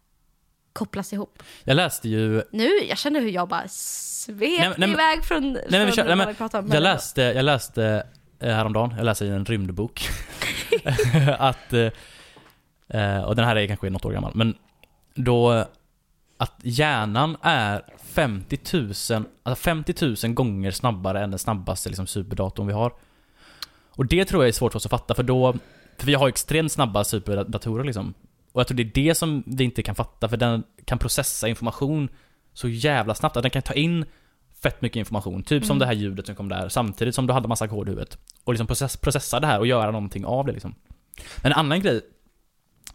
[0.73, 1.43] kopplas ihop.
[1.65, 5.25] Jag läste ju, Nu, jag känner hur jag bara svep Nej, men- nej, men- iväg
[5.25, 6.69] från, nej, men kör- nej, men vi pratar om.
[6.69, 8.07] jag läste, jag läste
[8.41, 10.09] eh, häromdagen, jag läste i en rymdbok
[11.39, 11.91] att, eh,
[13.01, 14.55] eh, och den här är kanske något år gammal, men
[15.15, 15.65] då
[16.37, 18.83] att hjärnan är 50 000,
[19.43, 19.95] alltså 50
[20.27, 22.93] 000 gånger snabbare än den snabbaste liksom, superdatorn vi har.
[23.97, 25.55] Och det tror jag är svårt för oss att fatta, för då,
[25.99, 28.15] för vi har extremt snabba superdatorer liksom.
[28.53, 31.49] Och jag tror det är det som vi inte kan fatta, för den kan processa
[31.49, 32.09] information
[32.53, 34.05] så jävla snabbt, att den kan ta in
[34.63, 35.43] fett mycket information.
[35.43, 35.79] Typ som Mm.
[35.79, 38.19] det här ljudet som kom där, samtidigt som du hade massa kod i huvudet.
[38.45, 40.75] Och liksom process, processa det här och göra någonting av det liksom.
[41.43, 42.01] Men en annan grej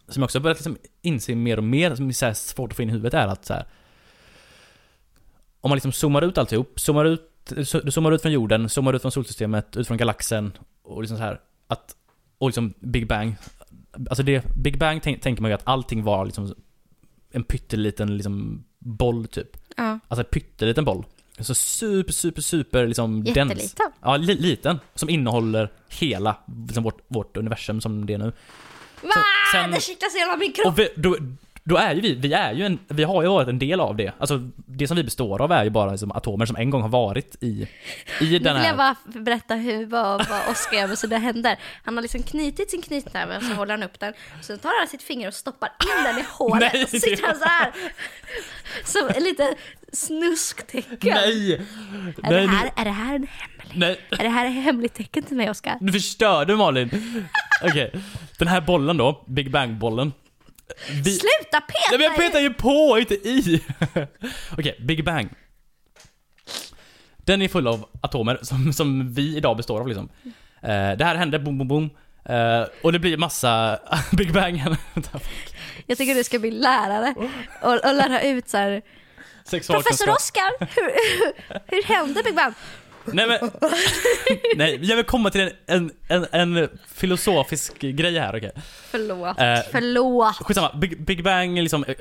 [0.08, 2.88] som jag också börjat liksom inse mer och mer, som är svårt att få in
[2.88, 3.64] i huvudet, är att så här,
[5.60, 7.52] Om man liksom zoomar ut alltihop, zoomar ut,
[7.84, 10.52] du zoomar ut från jorden, zoomar ut från solsystemet, ut från galaxen
[10.90, 11.96] och liksom så här att,
[12.38, 13.36] och liksom Big Bang.
[14.10, 16.54] Alltså det, Big Bang tänk, tänker man ju att allting var liksom
[17.30, 19.56] en pytteliten liksom boll typ.
[19.76, 21.04] Ja, Alltså en pytteliten boll.
[21.38, 23.36] Så super, super, super liksom dens.
[23.36, 23.86] jätteliten.
[24.02, 24.78] Ja, li liten.
[24.94, 26.36] Som innehåller hela
[26.68, 28.32] liksom vårt, vårt universum som det är nu.
[29.02, 29.10] Va?
[29.52, 30.66] sen- det kittlas i hela min kropp!
[30.66, 31.16] Och vi, då,
[31.70, 33.96] då är ju vi, vi är ju en, vi har ju varit en del av
[33.96, 34.12] det.
[34.18, 36.88] Alltså det som vi består av är ju bara liksom atomer som en gång har
[36.88, 37.68] varit i, i
[38.20, 38.76] Nu den vill jag här...
[38.76, 41.58] bara berätta hur, vad, vad Oscar gör med sina händer.
[41.84, 44.12] Han har liksom knutit sin knytnäve och så håller han upp den.
[44.42, 46.72] Så tar han sitt finger och stoppar in den i hålet.
[46.72, 47.72] Nej, och så sitter han så här.
[48.84, 49.54] Som en liten
[49.92, 51.14] snusktecken.
[51.14, 51.52] Nej!
[51.54, 51.60] Är,
[52.22, 53.70] Nej, det nu, här, är det här en hemlig?
[53.74, 54.00] nej.
[54.10, 55.78] Är det här ett hemligt tecken till mig Oscar?
[55.80, 56.90] Nu förstör du Malin!
[57.64, 57.92] Okej,
[58.38, 60.12] den här bollen då, Big Bang-bollen.
[60.90, 61.90] Vi, Sluta peta!
[61.90, 63.62] Nej men jag petar ju på, inte i!
[64.58, 65.28] Okej, Big Bang.
[67.16, 70.08] Den är full av atomer som, som vi idag består av liksom.
[70.62, 71.90] Eh, det här hände, boom, boom, boom.
[72.24, 73.78] Eh, och det blir massa
[74.12, 74.62] Big Bang.
[75.86, 77.14] Jag tycker du ska bli lärare
[77.62, 78.82] och, och lära ut så här.
[79.50, 80.10] Professor.
[80.10, 82.54] Oscar, hur, hur, hur hände Big Bang?
[83.12, 83.50] Nej men...
[84.56, 88.52] Nej, jag vill komma till en, en, en, en filosofisk grej här, okej?
[88.90, 89.38] Förlåt.
[89.40, 90.36] Eh, Förlåt.
[90.36, 91.94] Skitsamma, Big, Big Bang liksom eh,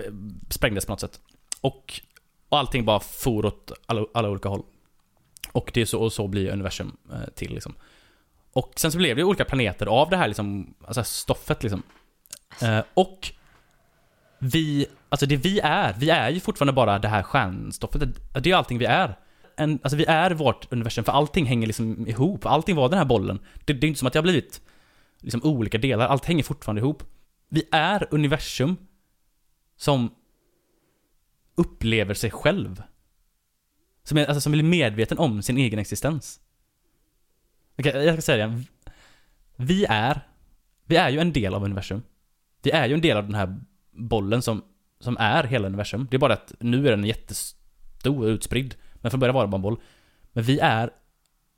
[0.50, 1.19] sprängdes på något sätt.
[1.62, 2.02] Och,
[2.50, 4.63] och allting bara for åt alla, alla olika håll.
[5.52, 7.76] Och det är så, och så blir universum eh, till liksom.
[8.54, 11.84] Och sen så blev det olika planeter av det här liksom, alltså stoffet liksom.
[12.62, 13.32] Eh, och
[14.39, 18.02] vi, alltså det vi är, vi är ju fortfarande bara det här stjärnstoffet.
[18.43, 19.15] Det är allting vi är.
[19.60, 22.45] En, alltså vi är vårt universum, för allting hänger liksom ihop.
[22.45, 23.39] Allting var den här bollen.
[23.65, 24.62] Det, det är inte som att det har blivit
[25.19, 27.04] liksom olika delar, allt hänger fortfarande ihop.
[27.50, 28.78] Vi är universum
[29.78, 30.15] som
[31.56, 32.84] upplever sig själv.
[34.04, 36.39] Som, är, alltså, som blir medveten om sin egen existens.
[37.80, 38.65] Okej, jag ska säga det igen.
[39.56, 40.22] Vi är,
[40.86, 42.02] vi är ju en del av universum.
[42.62, 43.60] Vi är ju en del av den här
[43.91, 44.63] bollen som,
[45.00, 46.08] som är hela universum.
[46.12, 48.76] Det är bara att nu är den jättestor och utspridd.
[49.01, 49.79] Men från början var det bara en boll.
[50.31, 50.89] Men vi är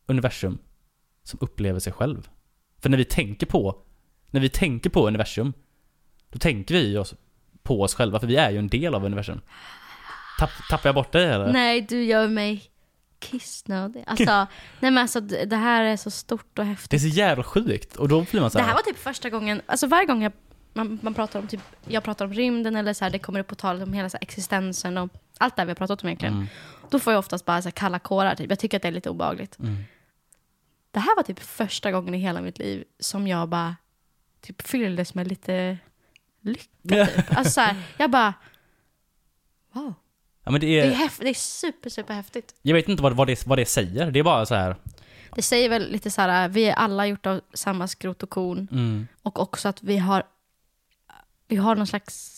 [0.06, 0.58] universum
[1.24, 2.30] som upplever sig själv.
[2.80, 3.82] För när vi tänker på,
[4.32, 5.54] när vi tänker på universum,
[6.30, 7.14] då tänker vi oss
[7.64, 9.42] på oss själva, för vi är ju en del av universum.
[10.40, 11.54] Tapp, tappar jag bort dig eller?
[11.54, 12.64] Nej, du gör mig
[13.20, 14.04] kissnödig.
[14.08, 14.26] Alltså,
[14.80, 17.02] nej men alltså det det här är så stort och Det är häftigt.
[17.02, 17.96] så jävla sjukt.
[17.96, 20.24] Och då blir man så Det här, här var typ första gången, alltså varje gång
[20.24, 20.32] jag,
[20.74, 23.48] man, man pratar om typ, jag pratar om rymden eller så här, det kommer upp
[23.48, 26.10] på tal om hela så här, existensen och allt det här vi har pratat om
[26.10, 26.34] egentligen.
[26.34, 26.48] Mm,
[26.92, 28.50] Då får jag oftast bara så här, kalla kårar typ.
[28.50, 29.60] Jag tycker att det är lite obehagligt.
[29.60, 29.76] mm.
[30.92, 33.76] Det här var typ första gången i hela mitt liv som jag bara
[34.42, 35.78] typ fylldes med lite
[36.42, 37.38] lycka typ.
[37.38, 38.34] Alltså så här, jag bara
[39.74, 39.94] wow.
[40.44, 42.56] Ja men det Det är, är, häf- det är super, super häftigt.
[42.62, 44.12] jag vet inte vad, vad, det, vad det säger.
[44.12, 44.76] Det är bara så här.
[45.36, 48.68] Det säger väl lite så här, vi är alla gjort av samma skrot och korn.
[48.72, 49.08] Mm.
[49.22, 50.24] Och också att vi har,
[51.48, 52.31] vi har någon slags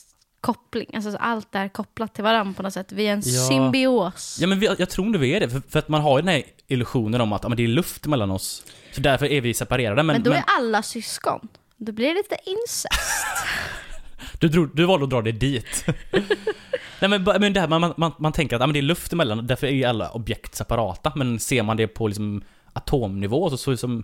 [0.43, 0.85] koppling.
[0.93, 2.91] Alltså så allt är kopplat till varandra på något sätt.
[2.91, 3.47] Vi är en Ja.
[3.47, 4.37] symbios.
[4.41, 6.21] Ja men vi, jag tror nog vi är det, för, för att man har ju
[6.21, 8.65] den här illusionen om att men det är luft mellan oss.
[8.91, 9.95] Så därför är vi separerade.
[10.03, 11.47] Men, men då men är alla syskon.
[11.77, 13.25] Då blir det lite incest.
[14.39, 15.85] du, drog, du valde att dra det dit.
[16.99, 18.81] Nej men, men det här, man, man, man, man tänker att ja, men det är
[18.81, 21.11] luft emellan, därför är ju alla objekt separata.
[21.15, 24.03] Men ser man det på liksom atomnivå så, så som,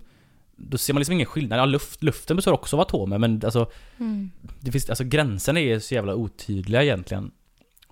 [0.68, 1.58] då ser man liksom ingen skillnad.
[1.58, 4.30] Ja, luft, luften består också av atomer men alltså, Mm.
[4.60, 7.30] det finns, alltså gränserna är så jävla otydliga egentligen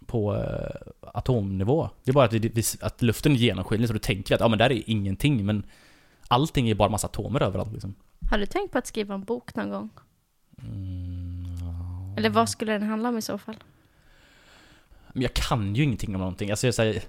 [0.07, 1.91] på eh, atomnivå.
[2.05, 4.49] Det är bara att, vi, att luften är genomskinlig så då tänker vi att ja,
[4.49, 5.67] men där är ingenting men
[6.29, 7.95] allting är bara massa atomer överallt liksom.
[8.31, 9.91] Har du tänkt på att skriva en bok någon gång?
[10.63, 12.15] Mm, ja.
[12.17, 13.57] Eller vad skulle den handla om i så fall?
[15.13, 16.51] Men jag kan ju ingenting om någonting.
[16.51, 17.03] Alltså jag säger...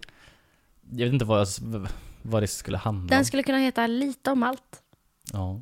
[0.92, 1.88] Jag vet inte vad, jag,
[2.22, 3.26] vad det skulle handla Den om.
[3.26, 4.82] skulle kunna heta Lite om allt.
[5.34, 5.62] Ja.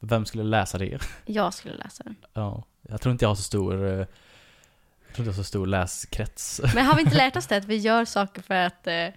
[0.00, 0.98] Vem skulle läsa det?
[1.26, 2.16] Jag skulle läsa den.
[2.32, 2.64] Ja.
[2.82, 3.86] Jag tror inte jag har så stor...
[3.86, 4.06] eh, Jag
[5.14, 6.60] tror inte jag har så stor läskrets.
[6.74, 7.56] Men har vi inte lärt oss det?
[7.56, 9.12] Att vi gör saker för att eh, eh,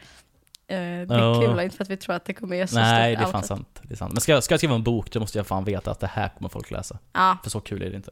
[0.68, 0.78] det
[1.16, 3.24] är kul och inte för att vi tror att det kommer ge så Nej, stort
[3.24, 3.80] det är fan sant.
[3.84, 4.14] Det är sant.
[4.14, 6.08] Men ska jag, ska jag skriva en bok, då måste jag fan veta att det
[6.08, 7.00] här kommer folk läsa.
[7.14, 8.12] Ja, För så kul är det inte.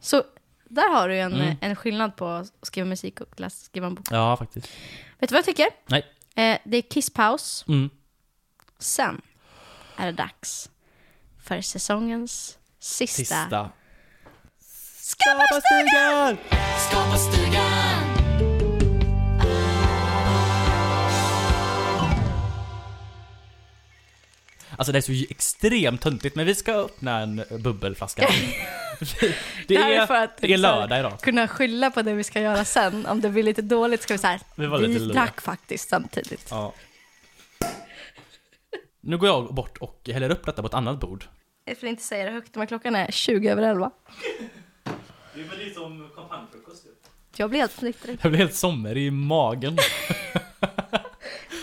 [0.00, 0.22] så
[0.70, 1.56] där har du en, Mm.
[1.60, 4.06] en skillnad på att skriva musik och läsa, skriva en bok.
[4.10, 4.68] Ja, faktiskt.
[5.18, 5.66] Vet du vad jag tycker?
[5.86, 6.06] Nej.
[6.34, 7.64] Eh, det är kisspaus.
[7.68, 7.90] Mm.
[8.78, 9.20] Sen
[9.96, 10.70] är det dags
[11.42, 13.70] för säsongens sista, Sista.
[15.00, 16.36] Skaparstugan!
[16.88, 18.18] Skapa stugan.
[24.76, 28.22] Alltså det är så extremt töntigt, men vi ska öppna en bubbelflaska.
[29.20, 29.34] det,
[29.68, 31.20] Det här är är, för att det är lördag idag.
[31.20, 33.06] kunna skylla på det vi ska göra sen.
[33.06, 36.46] Om det blir lite dåligt ska vi säga Vi var lite vi drack faktiskt samtidigt.
[36.50, 36.72] Ja.
[39.08, 41.24] Nu går jag bort och häller upp detta på ett annat bord.
[41.64, 43.90] Jag får inte säga det högt, men klockan är 20 över 11.
[45.34, 46.86] Det är väl som kampanjfrukost.
[47.36, 48.18] Jag blir helt fnittrig.
[48.22, 49.76] Jag blir helt somrig i magen.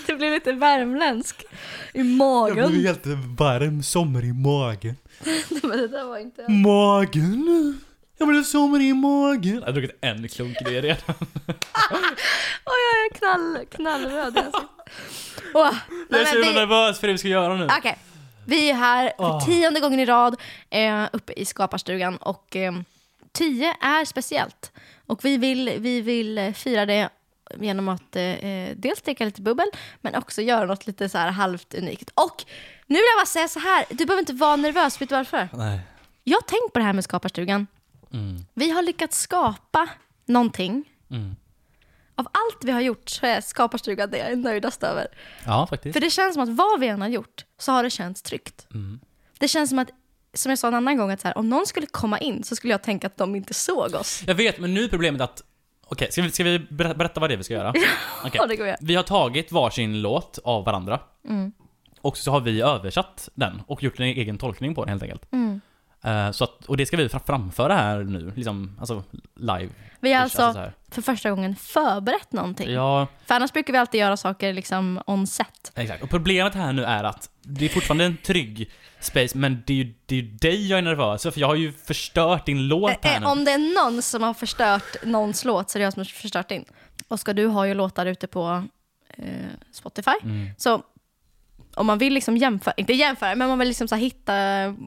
[0.07, 1.45] Det blir lite värmländsk
[1.93, 2.73] i magen.
[2.73, 3.05] helt
[3.37, 4.95] varm, somrig i magen.
[5.63, 6.51] Men det där var inte...
[6.51, 7.79] Magen!
[8.17, 9.55] Jag blev somrig i magen.
[9.55, 10.99] Jag har druckit en klunk det redan.
[12.65, 14.74] Oj, jag är knall, knallröd i ansiktet.
[15.53, 15.73] Nej,
[16.09, 17.65] Jag är så vi- nervös för det vi ska göra nu.
[17.79, 17.97] Okej,
[18.45, 22.73] vi är här för tionde gången i rad eh, uppe i Skaparstugan och eh,
[23.31, 24.71] tio är speciellt.
[25.05, 27.09] Och vi vill, vi vill eh, fira det
[27.59, 29.67] genom att eh, dels dricka lite bubbel
[30.01, 32.11] men också göra något lite så här halvt unikt.
[32.13, 32.43] Och
[32.87, 35.49] nu vill jag bara säga så här, du behöver inte vara nervös, vet du varför?
[35.53, 35.79] Nej.
[36.23, 37.67] Jag har tänkt på det här med Skaparstugan.
[38.13, 38.45] Mm.
[38.53, 39.87] Vi har lyckats skapa
[40.25, 40.83] någonting.
[41.11, 41.35] Mm.
[42.15, 45.07] Av allt vi har gjort så är Skaparstugan det jag är nöjdast över.
[45.45, 45.93] Ja, faktiskt.
[45.93, 48.67] För det känns som att vad vi än har gjort så har det känts tryggt.
[48.73, 48.99] Mm.
[49.39, 49.89] Det känns som att,
[50.33, 52.73] som jag sa en annan gång, att här, om någon skulle komma in så skulle
[52.73, 54.23] jag tänka att de inte såg oss.
[54.27, 55.43] Jag vet, men nu är problemet att...
[55.87, 57.69] Okej, ska, vi, ska vi ber- berätta vad det är vi ska göra?
[58.23, 58.31] Okej.
[58.33, 58.77] Ja, det går jag.
[58.81, 60.99] Vi har tagit varsin låt av varandra.
[61.27, 61.51] Mm.
[62.01, 65.33] Och så har vi översatt den och gjort en egen tolkning på den helt enkelt.
[65.33, 65.61] Mm.
[66.05, 69.03] Eh, så att, och det ska vi fra- framföra här nu, liksom, alltså
[69.35, 69.69] live.
[69.99, 70.73] Vi har så alltså här.
[70.91, 72.71] för första gången förberett någonting.
[72.71, 75.71] Ja, För annars brukar vi alltid göra saker liksom on set.
[75.75, 76.03] exakt.
[76.03, 79.77] Och problemet här nu är att det är fortfarande en trygg space, men det är
[79.77, 82.67] ju, det är ju dig jag är nervös för, för jag har ju förstört din
[82.67, 83.25] låt här Eh, nu.
[83.27, 86.05] om det är någon som har förstört någons låt så är det jag som har
[86.05, 86.65] förstört din.
[87.07, 88.63] Oskar, du har ju låtar ute på
[89.09, 89.25] eh,
[89.71, 90.11] Spotify.
[90.23, 90.49] Mm.
[90.57, 90.81] Så
[91.75, 94.33] om man vill liksom jämföra, inte jämföra, men man vill liksom så hitta,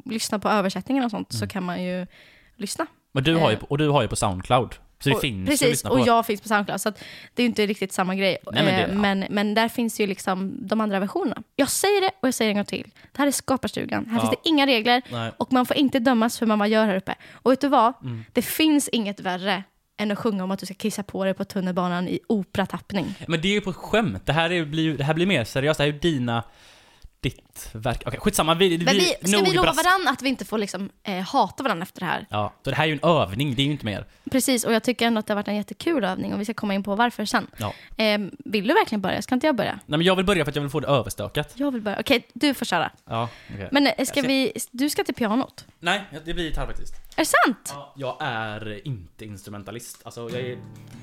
[0.05, 1.49] lyssna på översättningen och sånt så Mm.
[1.49, 2.07] kan man ju
[2.57, 2.87] lyssna.
[3.13, 3.63] Men du har ju, Eh.
[3.63, 4.75] och du har ju på Soundcloud.
[5.01, 5.97] Så det Och- finns att Precis, lyssna på.
[5.97, 6.81] och jag finns på Soundcloud.
[6.81, 6.99] Så att
[7.35, 8.37] det är ju inte riktigt samma grej.
[8.53, 8.95] Nej, men det- Eh, ja.
[8.95, 11.43] men, men där finns ju liksom de andra versionerna.
[11.57, 12.91] Jag säger det och jag säger det en gång till.
[13.13, 14.07] Det här är Skaparstugan.
[14.07, 14.21] Här Ja.
[14.21, 15.33] finns det inga regler Nej.
[15.37, 17.15] och man får inte dömas för vad man gör här uppe.
[17.33, 17.93] Och vet du vad?
[18.03, 18.25] Mm.
[18.33, 19.63] Det finns inget värre
[19.97, 23.15] än att sjunga om att du ska kissa på dig på tunnelbanan i operatappning.
[23.29, 24.27] Men det är ju på skämt.
[24.27, 25.79] Det här, är, det här blir mer seriöst.
[25.79, 26.43] Det här är ju dina...
[27.25, 28.03] Ditt verk.
[28.07, 28.55] Okej, skitsamma.
[28.55, 31.83] Vi, Men vi, ska vi lova varandra att vi inte får liksom, eh, hata varandra
[31.83, 32.27] efter det här?
[32.31, 34.07] Ja, så det här är ju en övning, det är ju inte mer.
[34.31, 36.55] Precis, och jag tycker ändå att det har varit en jättekul övning och vi ska
[36.55, 37.47] komma in på varför sen.
[37.57, 37.75] Ja.
[37.97, 39.23] Eh, vill du verkligen börja?
[39.23, 39.73] Ska inte jag börja?
[39.87, 41.53] Nej men jag vill börja för att jag vill få det överstökat.
[41.55, 42.01] Jag vill börja.
[42.01, 42.91] Okej, du får köra.
[43.05, 43.69] Ja, okej.
[43.73, 45.65] Men eh, ska vi, du ska till pianot.
[45.81, 46.95] Nej, det blir gitarr faktiskt.
[47.17, 47.73] Är det sant?
[47.75, 50.01] Ja, jag är inte instrumentalist.
[50.05, 50.59] Alltså, jag är...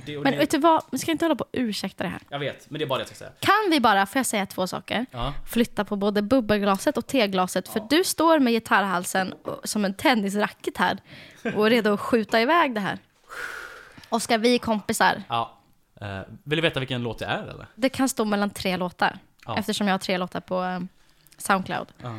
[0.05, 2.19] Det, Men det, vet du vad, vi ska inte hålla på och ursäkta det här.
[2.29, 3.31] Jag vet, men det är bara det jag ska säga.
[3.39, 5.05] Kan vi bara, får jag säga två saker?
[5.11, 5.33] Ja.
[5.45, 7.67] Flytta på både bubbelglaset och teglaset.
[7.69, 9.33] För du står med gitarrhalsen
[9.63, 10.97] som en tennisracket här
[11.55, 12.99] och är redo att skjuta iväg det här.
[14.09, 15.23] Oskar, vi är kompisar.
[15.29, 15.51] ja.
[16.01, 17.67] Eh, vill du veta vilken låt det är eller?
[17.75, 19.19] Det kan stå mellan tre låtar.
[19.45, 19.57] Ja.
[19.57, 20.79] Eftersom jag har tre låtar på eh,
[21.37, 21.87] Soundcloud.
[22.01, 22.15] Ja.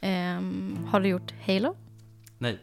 [0.00, 1.76] Ehm, har du gjort Halo?
[2.38, 2.60] Nej.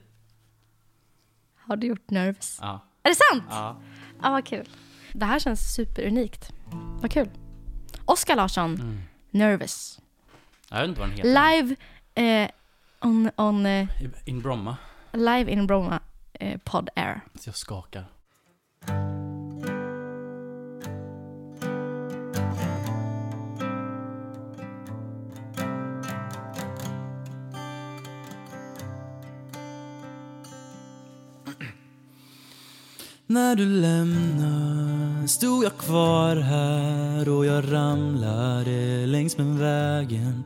[1.58, 2.58] Har du gjort Nervous?
[2.62, 2.80] Ja.
[3.04, 3.44] Är det sant?
[3.50, 3.78] Ja.
[4.24, 4.70] Ja, vad kul.
[5.14, 6.52] Det här känns superunikt.
[7.02, 7.30] Vad kul.
[8.06, 9.02] Oskar Larsson, Mm.
[9.32, 9.99] Nervous.
[10.72, 11.30] Jag vet inte vad den heter.
[11.62, 11.76] Live
[12.16, 12.50] eh,
[13.02, 13.88] on, on eh,
[14.26, 14.78] In Bromma.
[15.14, 16.00] live in Bromma
[16.34, 17.22] eh, Pod Air.
[17.36, 18.06] Så jag skakar.
[33.28, 34.89] När du lämnade
[35.28, 40.44] stod jag kvar här och jag ramlade längs med vägen.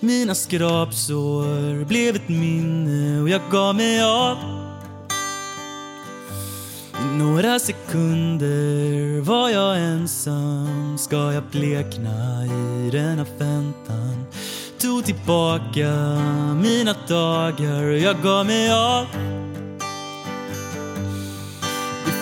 [0.00, 4.36] Mina skrapsår blev ett minne och jag gav mig av.
[7.00, 14.24] I några sekunder var jag ensam Ska jag blekna i denna väntan
[14.78, 15.92] Tog tillbaka
[16.62, 19.06] mina dagar och jag gav mig av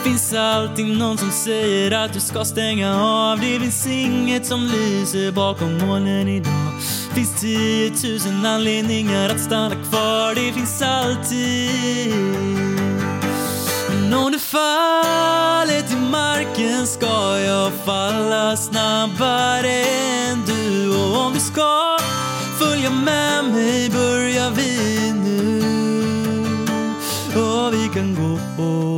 [0.04, 3.40] Finns alltid någon som säger att du ska stänga av.
[3.40, 6.72] Det finns inget som lyser bakom molnen idag.
[7.14, 10.34] Finns tiotusen anledningar att stanna kvar.
[10.34, 12.14] Det finns alltid
[13.88, 16.86] Men om du faller till marken.
[16.86, 19.84] Ska jag falla snabbare
[20.28, 20.90] än du?
[20.96, 21.98] Och om du ska
[22.58, 25.62] följa med mig börjar vi nu.
[27.40, 28.93] Och vi kan gå.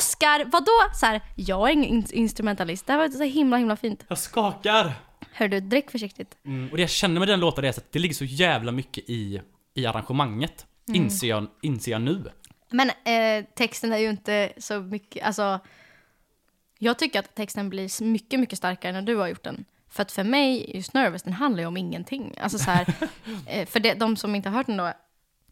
[0.00, 0.94] Oscar, vadå?
[0.94, 2.86] Så här, jag är ingen in- instrumentalist.
[2.86, 4.04] Det här var så himla himla fint.
[4.08, 4.92] Jag skakar!
[5.32, 6.38] Hör du, drick försiktigt.
[6.44, 9.04] Mm, och det jag känner med den låten är att det ligger så jävla mycket
[9.10, 9.40] i,
[9.74, 10.66] i arrangemanget.
[10.94, 12.24] Inser, jag, inser jag nu.
[12.70, 15.60] Men eh, texten är ju inte så mycket, alltså.
[16.78, 19.64] Jag tycker att texten blir mycket, mycket starkare när du har gjort den.
[19.88, 22.34] För att för mig, just Nervous, den handlar ju om ingenting.
[22.40, 22.86] Alltså så här,
[23.46, 24.92] eh, för det, de som inte har hört den då,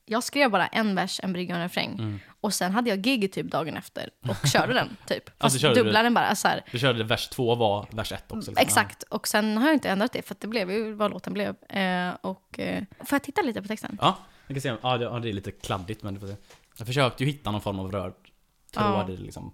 [0.09, 1.93] jag skrev bara en vers, en brygga och en refräng.
[1.93, 2.21] Mm.
[2.41, 5.25] Och sen hade jag gig typ dagen efter och körde den typ.
[5.29, 6.35] Fast Alltså, körde du- dubblade den bara.
[6.35, 6.65] Så här.
[6.73, 8.37] Du körde vers två var vers ett också.
[8.37, 8.55] liksom.
[8.57, 11.49] Exakt, och sen har jag inte ändrat det för det blev ju vad låten blev.
[11.69, 13.99] Eh, och, eh, får jag titta lite på texten?
[14.01, 14.75] Ja, jag kan se.
[14.83, 16.35] Ja, det, ja, det är lite kladdigt men du får se.
[16.79, 18.13] Jag försökte ju hitta någon form av röd
[18.75, 19.07] tråd Ja.
[19.19, 19.53] liksom.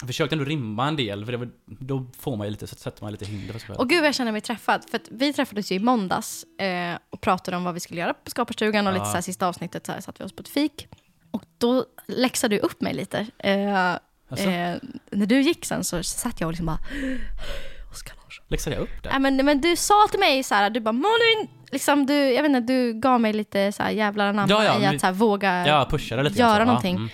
[0.00, 3.02] Jag försökte ändå rimma en del för var, då får man ju lite, så sätter
[3.02, 3.78] man lite hinder för sig själv.
[3.80, 4.84] Och gud jag känner mig träffad.
[4.90, 8.30] För vi träffades ju i måndags eh, och pratade om vad vi skulle göra på
[8.30, 8.94] Skaparstugan och Ja.
[8.94, 10.88] lite så här sista avsnittet så här, satt vi oss på ett fik.
[11.30, 13.26] Och då läxade du upp mig lite.
[13.38, 13.96] Eh,
[14.32, 14.76] Alltså, eh,
[15.10, 16.78] när du gick sen så satt jag och liksom bara
[17.92, 18.44] Oskar Larsson.
[18.48, 19.08] läxade jag upp det?
[19.10, 22.42] Nej, men, men du sa till mig så här, du bara Malin, liksom du, jag
[22.42, 25.06] vet inte, du gav mig lite så här jävlar anamma Ja, ja, i att så
[25.06, 26.64] här, våga Ja, pushade lite göra så.
[26.64, 26.94] någonting.
[26.94, 27.10] Ja, mm.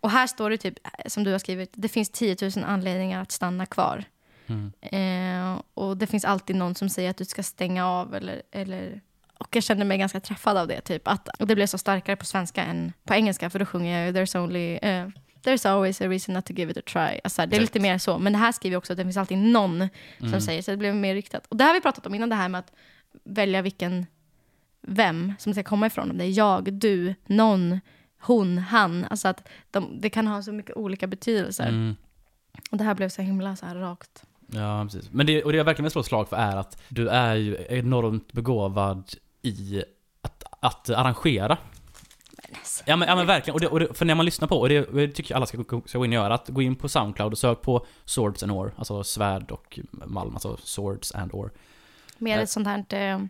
[0.00, 3.32] Och här står det typ, som du har skrivit, det finns 10 000 anledningar att
[3.32, 4.04] stanna kvar.
[4.46, 4.72] Mm.
[4.80, 9.00] Eh, och det finns alltid någon som säger att du ska stänga av eller, eller
[9.38, 10.80] och jag kände mig ganska träffad av det.
[10.80, 11.08] Typ.
[11.08, 14.06] Att, och det blev så starkare på svenska än på engelska, för då sjunger jag
[14.06, 15.06] ju “There's only, eh,
[15.44, 17.20] there's always a reason not to give it a try”.
[17.24, 18.18] Alltså, det är lite mer så.
[18.18, 19.88] Men det här skriver jag också att det finns alltid någon
[20.18, 20.40] som Mm.
[20.40, 21.46] säger, så det blev mer riktat.
[21.46, 22.72] Och det har vi pratat om innan, det här med att
[23.24, 24.06] välja vilken,
[24.80, 26.10] vem som ska komma ifrån.
[26.10, 27.80] Om det är jag, du, någon,
[28.26, 29.04] hon, han.
[29.10, 31.68] Alltså att de, det kan ha så mycket olika betydelser.
[31.68, 31.96] Mm.
[32.70, 34.24] Och det här blev så himla så här rakt.
[34.46, 35.10] Ja, precis.
[35.12, 37.34] Men det, och det jag verkligen vill slå ett slag för är att du är
[37.34, 39.82] ju enormt begåvad i
[40.22, 41.58] att, att arrangera.
[42.86, 44.68] Ja men, ja men verkligen, och det, och det, för när man lyssnar på, och
[44.68, 46.76] det, och det tycker jag alla ska, ska gå in och göra, att gå in
[46.76, 51.34] på Soundcloud och sök på Swords and Ore, alltså svärd och malm, alltså Swords and
[51.34, 51.50] Ore.
[52.18, 52.42] Mer Ja.
[52.42, 53.20] ett sånt här eh,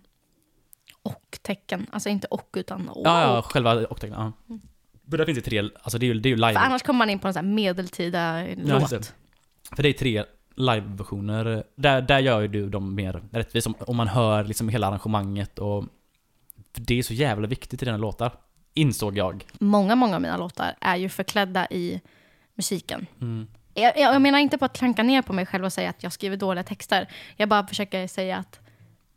[1.02, 1.86] och-tecken.
[1.92, 3.06] Alltså inte och utan och.
[3.06, 4.32] Ja, ja, själva octagon, ja.
[4.46, 4.60] Men
[5.06, 6.52] där finns det tre, alltså det är ju, det är ju live.
[6.52, 8.90] För annars kommer man in på en sån här medeltida Ja, låt.
[8.90, 9.12] det.
[9.76, 10.24] För det är tre
[10.56, 11.64] liveversioner.
[11.76, 15.58] Där, där gör ju du dem mer rättvis, om, om man hör liksom hela arrangemanget
[15.58, 15.84] och...
[16.78, 18.32] Det är så jävla viktigt i dina låtar.
[18.74, 19.44] Insåg jag.
[19.58, 22.00] Många, många av mina låtar är ju förklädda i
[22.54, 23.06] musiken.
[23.20, 23.46] Mm.
[23.74, 26.02] Jag, jag jag menar inte på att klanka ner på mig själv och säga att
[26.02, 27.08] jag skriver dåliga texter.
[27.36, 28.60] Jag bara försöker säga att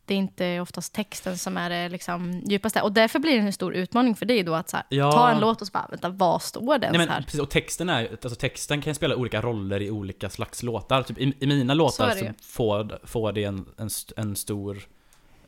[0.10, 2.82] det är inte oftast texten som är det liksom djupaste.
[2.82, 5.12] Och därför blir det en stor utmaning för dig då att så här, Ja.
[5.12, 7.22] ta en låt och så bara, vänta, vad står det ens Nej men här?
[7.22, 11.04] precis, och texten är alltså texten kan spela olika roller i olika slags låtar.
[11.04, 12.34] Typ i, i mina låtar så, ju.
[12.42, 14.88] får, får det en, en, en stor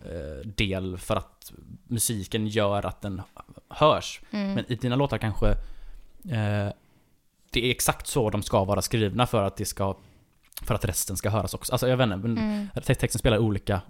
[0.06, 1.52] eh, del för att
[1.88, 3.22] musiken gör att den
[3.70, 4.22] hörs.
[4.32, 4.54] Mm.
[4.54, 5.48] Men i dina låtar kanske
[6.32, 6.74] eh,
[7.54, 9.98] det är exakt så de ska vara skrivna för att det ska
[10.64, 11.72] för att resten ska höras också.
[11.74, 12.68] Alltså jag vet inte, men Mm.
[12.86, 13.82] te- texten spelar olika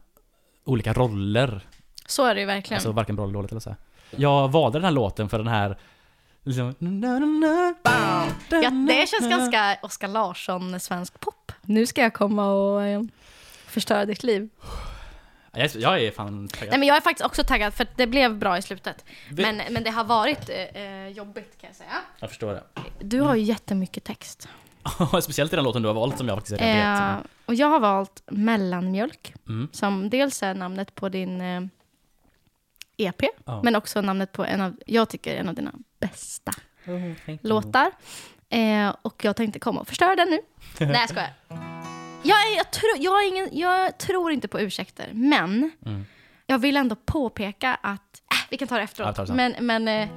[0.64, 1.62] olika roller.
[2.06, 2.78] Så är det ju verkligen.
[2.78, 3.70] Alltså varken bra eller dåligt eller så.
[3.70, 3.78] här.
[4.16, 5.78] Jag valde den här låten för den här
[6.44, 6.76] liksom
[8.50, 11.52] Ja, det känns ganska Oskar Larsson, svensk pop.
[11.62, 13.02] Nu ska jag komma och eh,
[13.66, 14.50] förstöra ditt liv.
[15.54, 16.70] Jag är, fan taggad.
[16.70, 19.06] Nej, men jag är faktiskt också taggad för att det blev bra i slutet.
[19.30, 21.90] Men, men det har varit eh, eh, jobbigt kan jag säga.
[22.20, 22.64] Jag förstår det.
[23.00, 24.48] Du har ju jättemycket text.
[25.22, 27.26] Speciellt i den låten du har valt som jag faktiskt redan Eh, vet.
[27.52, 29.70] Och jag har valt Mellanmjölk, Mm.
[29.72, 31.62] som dels är namnet på din, eh,
[32.98, 33.62] EP, Ja.
[33.64, 36.52] men också namnet på en av, jag tycker, en av dina bästa
[36.88, 37.92] Oh, låtar.
[38.50, 40.40] Eh, och jag tänkte komma och förstöra den nu.
[40.86, 41.34] Nej, jag skojar.
[42.24, 46.06] Jag, är- jag, tror- jag, är ingen, jag tror inte på ursäkter, men Mm.
[46.46, 48.22] jag vill ändå påpeka att...
[48.32, 49.18] Äh, vi kan ta det efteråt.
[49.18, 50.10] Ja, det men men eh,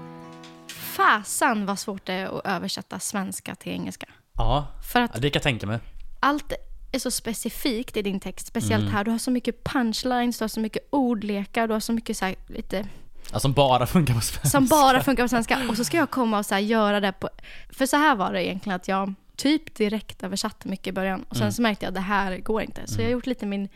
[0.68, 4.06] fasan vad svårt det är att översätta svenska till engelska.
[4.34, 5.78] Ja, För att ja, det kan jag tänka mig.
[6.20, 6.52] allt
[6.94, 8.46] är så specifikt i din text.
[8.46, 8.94] Speciellt Mm.
[8.94, 9.04] här.
[9.04, 12.24] Du har så mycket punchlines, du har så mycket ordlekar, du har så mycket så
[12.24, 12.86] här, lite
[13.32, 14.48] Ja, som bara funkar på svenska.
[14.48, 15.58] som bara funkar på svenska.
[15.68, 17.28] Och så ska jag komma och så göra det på...
[17.70, 21.22] För så här var det egentligen att jag typ direkt översatte mycket i början.
[21.28, 21.52] Och sen Mm.
[21.52, 22.82] så märkte jag att det här går inte.
[22.86, 23.68] Så jag har gjort lite min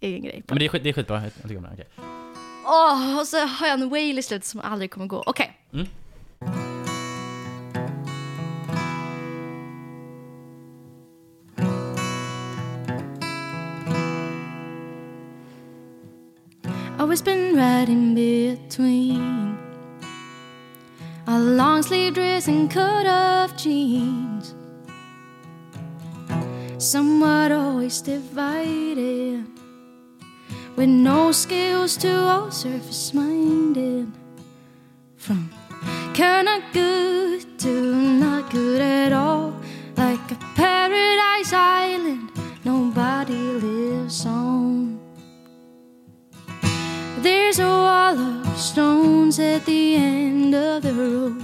[0.00, 0.42] egen grej.
[0.48, 1.70] Men det är, skit, det är skitbra, jag tycker om det.
[1.72, 1.88] Okej.
[2.64, 5.22] Åh, och så har jag en wail i slutet som aldrig kommer gå.
[5.26, 5.58] Okej.
[5.72, 5.86] Mm.
[16.98, 19.58] Always been right in between
[21.26, 24.54] a long sleeve dress and cut off jeans.
[26.78, 29.46] Somewhat always divided
[30.76, 34.10] with no skills to all surface minded.
[35.16, 35.50] From
[36.14, 39.54] kinda good to not good at all,
[39.96, 42.30] like a paradise island
[42.64, 45.01] nobody lives on.
[47.22, 51.40] There's a wall of stones at the end of the road.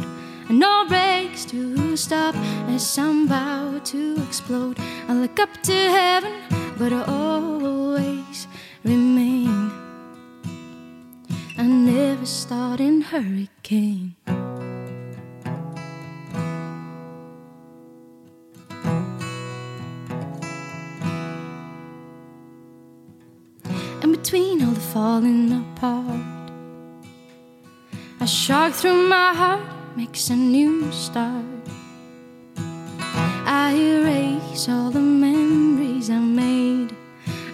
[0.48, 2.34] And no brakes to stop
[2.66, 4.76] as I'm about to explode.
[5.06, 6.32] I look up to heaven,
[6.76, 8.48] but I always
[8.82, 9.70] remain.
[11.56, 14.16] I never start in hurricane.
[24.08, 26.50] And between all the falling apart,
[28.22, 29.60] a shark through my heart
[29.98, 31.44] makes a new start.
[32.56, 36.96] I erase all the memories I made,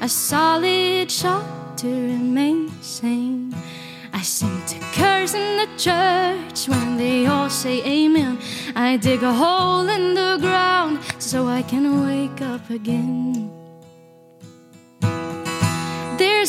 [0.00, 3.52] a solid shot to remain sane.
[4.12, 8.38] I sing to curse in the church when they all say amen.
[8.76, 13.43] I dig a hole in the ground so I can wake up again.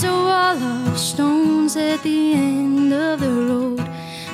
[0.05, 3.85] A wall of stones at the end of the road.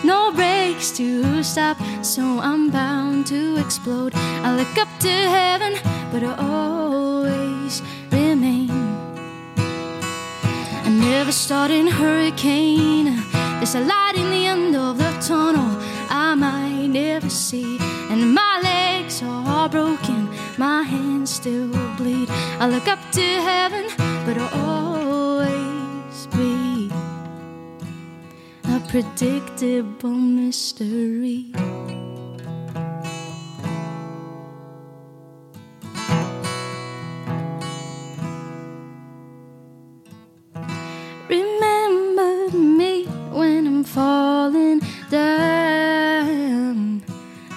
[0.03, 4.13] No brakes to stop, so I'm bound to explode.
[4.15, 5.73] I look up to heaven,
[6.11, 8.69] but I always remain.
[10.85, 13.23] I never start in hurricane.
[13.59, 15.71] There's a light in the end of the tunnel
[16.09, 17.77] I might never see.
[18.09, 22.29] And my legs are broken, my hands still bleed.
[22.59, 23.85] I look up to heaven,
[24.25, 24.90] but I'll always
[28.91, 31.45] predictable mystery.
[41.29, 47.01] Remember me when I'm falling down,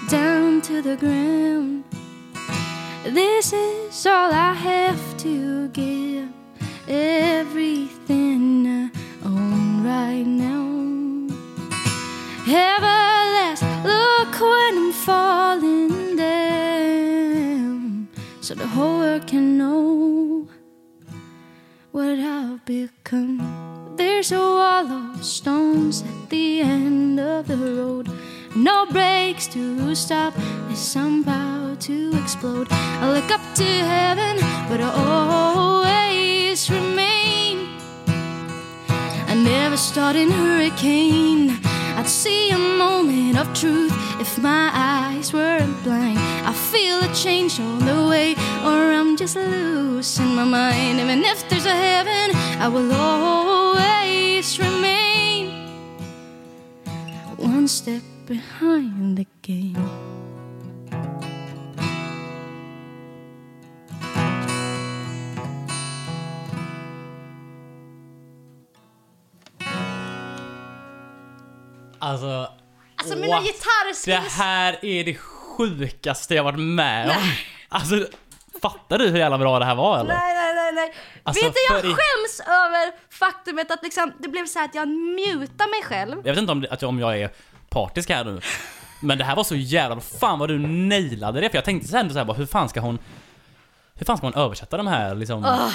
[0.08, 1.82] down to the ground.
[3.02, 6.28] This is all I have to give,
[6.86, 7.93] everything
[12.46, 18.08] Everlast, look when I'm falling down,
[18.42, 20.46] so the whole world can know
[21.90, 23.94] what I've become.
[23.96, 28.10] There's a wall of stones at the end of the road.
[28.54, 30.34] No brakes to stop
[30.70, 32.68] as I'm about to explode.
[32.70, 34.36] I look up to heaven,
[34.68, 37.68] but I always remain.
[38.06, 41.63] I never start in hurricane.
[41.96, 46.18] I'd see a moment of truth if my eyes weren't blind.
[46.18, 48.34] I feel a change on the way,
[48.64, 51.00] or I'm just losing my mind.
[51.00, 55.68] Even if there's a heaven, I will always remain
[57.36, 60.13] one step behind the game.
[72.04, 72.48] Alltså,
[72.96, 73.44] Alltså mina what?
[73.44, 74.04] gitarrskills...
[74.04, 77.32] Det här är det sjukaste jag varit med om.
[77.68, 78.06] Alltså,
[78.62, 80.14] fattar du hur jävla bra det här var eller?
[80.14, 80.94] Nej, nej, nej, nej.
[81.22, 84.74] Alltså, Vet du, jag för skäms över faktumet att liksom, det blev så här att
[84.74, 86.16] jag mutar mig själv.
[86.24, 87.30] Jag vet inte om, det, att jag, om jag är
[87.68, 88.40] partisk här nu.
[89.00, 91.50] Men det här var så jävla Fan vad du nailade det.
[91.50, 92.98] För jag tänkte ändå så här bara, hur fan ska hon...
[93.94, 95.44] Hur fan ska hon översätta de här liksom...
[95.44, 95.70] Ugh.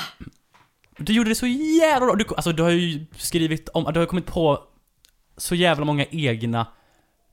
[0.98, 2.16] Du gjorde det så jävla bra.
[2.16, 4.64] Du, alltså du har ju skrivit om, du har kommit på
[5.40, 6.68] så jävla många egna,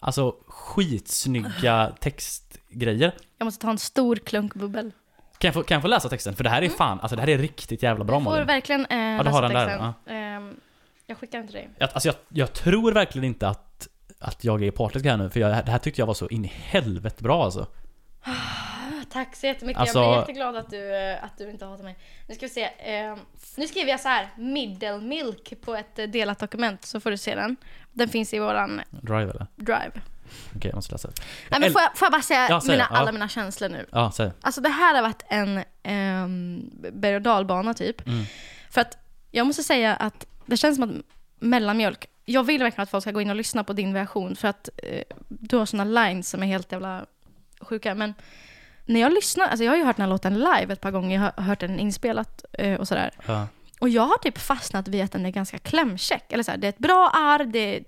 [0.00, 3.12] alltså skitsnygga textgrejer.
[3.38, 4.92] Jag måste ta en stor klunk bubbel.
[5.38, 6.36] Kan jag, få, kan jag få läsa texten?
[6.36, 8.46] För det här är fan, alltså det här är riktigt jävla bra Jag får Malin.
[8.46, 9.92] verkligen eh, du har den där, texten.
[10.06, 10.56] Ehm,
[11.06, 11.68] jag skickar den till dig.
[11.78, 13.88] Jag, alltså jag, jag tror verkligen inte att,
[14.18, 16.44] att jag är partisk här nu, för jag, det här tyckte jag var så in
[16.44, 17.66] i helvete bra alltså.
[19.16, 19.80] Tack så jättemycket.
[19.80, 21.96] Alltså- Jag blir jätteglad att du, eh, att du inte hatar mig.
[22.28, 22.70] Nu ska vi se.
[22.78, 23.18] ehm,
[23.56, 24.28] nu skriver jag så här.
[24.36, 27.56] Middle milk på ett eh, delat dokument så får du se den.
[27.92, 29.46] Den finns i våran Drive eller?
[29.56, 29.90] drive.
[30.56, 31.08] Okej, jag måste läsa.
[31.50, 32.86] Nej, men får, jag, får jag bara säga Ja, mina.
[32.90, 32.96] Ja.
[32.96, 33.86] alla mina känslor nu?
[33.92, 34.30] Ja, säg.
[34.40, 35.56] Alltså det här har varit en
[36.24, 38.06] um, berg och dalbana typ.
[38.06, 38.24] Mm.
[38.70, 38.98] För att
[39.30, 41.04] jag måste säga att det känns som att
[41.38, 44.48] mellanmjölk, jag vill verkligen att folk ska gå in och lyssna på din version för
[44.48, 47.06] att eh, du har såna lines som är helt jävla
[47.60, 47.94] sjuka.
[47.94, 48.14] Men
[48.86, 51.16] när jag lyssnar, alltså jag har ju hört den här låten live ett par gånger,
[51.16, 53.10] jag har hört den inspelat eh, och sådär.
[53.26, 53.46] Ja.
[53.80, 56.32] Och jag har typ fastnat vid att den är ganska klämkäck.
[56.32, 57.84] Eller så här, det är ett bra arr, det är,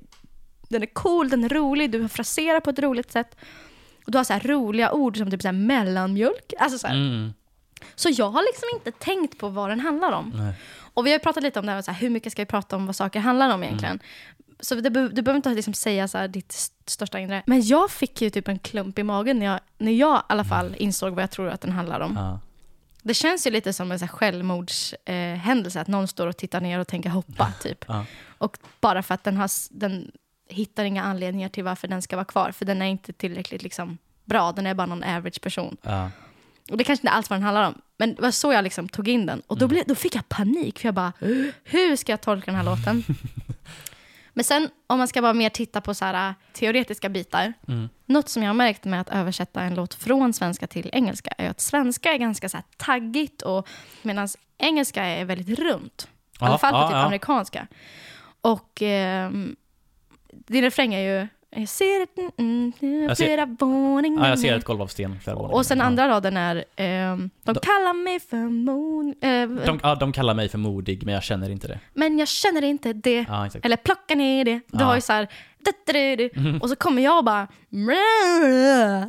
[0.69, 3.37] den är cool, den är rolig, du fraserar på ett roligt sätt.
[4.05, 6.53] Och du har så här roliga ord som typ så här mellanmjölk.
[6.59, 6.95] Alltså så, här.
[6.95, 7.33] Mm.
[7.95, 10.33] så jag har liksom inte tänkt på vad den handlar om.
[10.35, 10.55] Nej.
[10.95, 12.77] Och vi har pratat lite om det här, så här hur mycket ska vi prata
[12.77, 14.01] om vad saker handlar om egentligen.
[14.61, 17.43] Så det, du behöver inte liksom säga så här, ditt st- största inre.
[17.47, 20.45] Men jag fick ju typ en klump i magen när jag, när jag i alla
[20.45, 22.17] fall insåg vad jag tror att den handlar om.
[22.17, 22.41] Ja.
[23.03, 26.61] Det känns ju lite som en så här självmordshändelse, eh, att någon står och tittar
[26.61, 27.85] ner och tänker hoppa, typ.
[27.89, 28.05] Ja.
[28.39, 30.11] Och bara för att den, har, den
[30.49, 33.99] hittar inga anledningar till varför den ska vara kvar, för den är inte tillräckligt liksom,
[34.25, 35.77] bra, den är bara någon average person.
[35.83, 36.11] Ja.
[36.71, 38.89] Och det kanske inte alls vad den handlar om, men det var så jag liksom
[38.89, 39.43] tog in den.
[39.47, 41.13] Och då, blev, då fick jag panik, för jag bara,
[41.65, 43.05] hur ska jag tolka den här låten?
[44.39, 47.89] men sen, om man ska bara mer titta på så här, äh, teoretiska bitar, Mm.
[48.07, 51.51] något som jag har märkt med att översätta en låt från svenska till engelska är
[51.51, 53.69] att svenska är ganska så här taggigt och
[54.03, 54.29] medan
[54.59, 56.09] engelska är väldigt runt.
[56.41, 57.67] I alla fall på typ amerikanska.
[58.41, 59.57] Och ehm,
[60.33, 64.23] din refräng är ju jag ser ett, mm, mm, Jag ser- flera våningar.
[64.25, 65.37] ja, jag ser ett golv av sten flera.
[65.37, 69.15] Och sen andra raden är ehm, De De- kallar mig för mon...
[69.21, 71.81] eh, De, ja, de kallar mig för modig, men jag känner inte det.
[71.95, 73.25] Men jag känner inte det.
[73.29, 73.49] Ja.
[73.63, 74.55] Eller plocka ner det.
[74.67, 74.85] Du Ja.
[74.85, 75.29] har ju så här...
[76.17, 76.59] du.
[76.63, 77.49] Och så kommer jag och bara...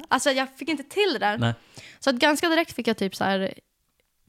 [0.08, 1.38] Alltså jag fick inte till det där.
[1.38, 1.54] Nej.
[2.00, 3.54] Så att ganska direkt fick jag typ så här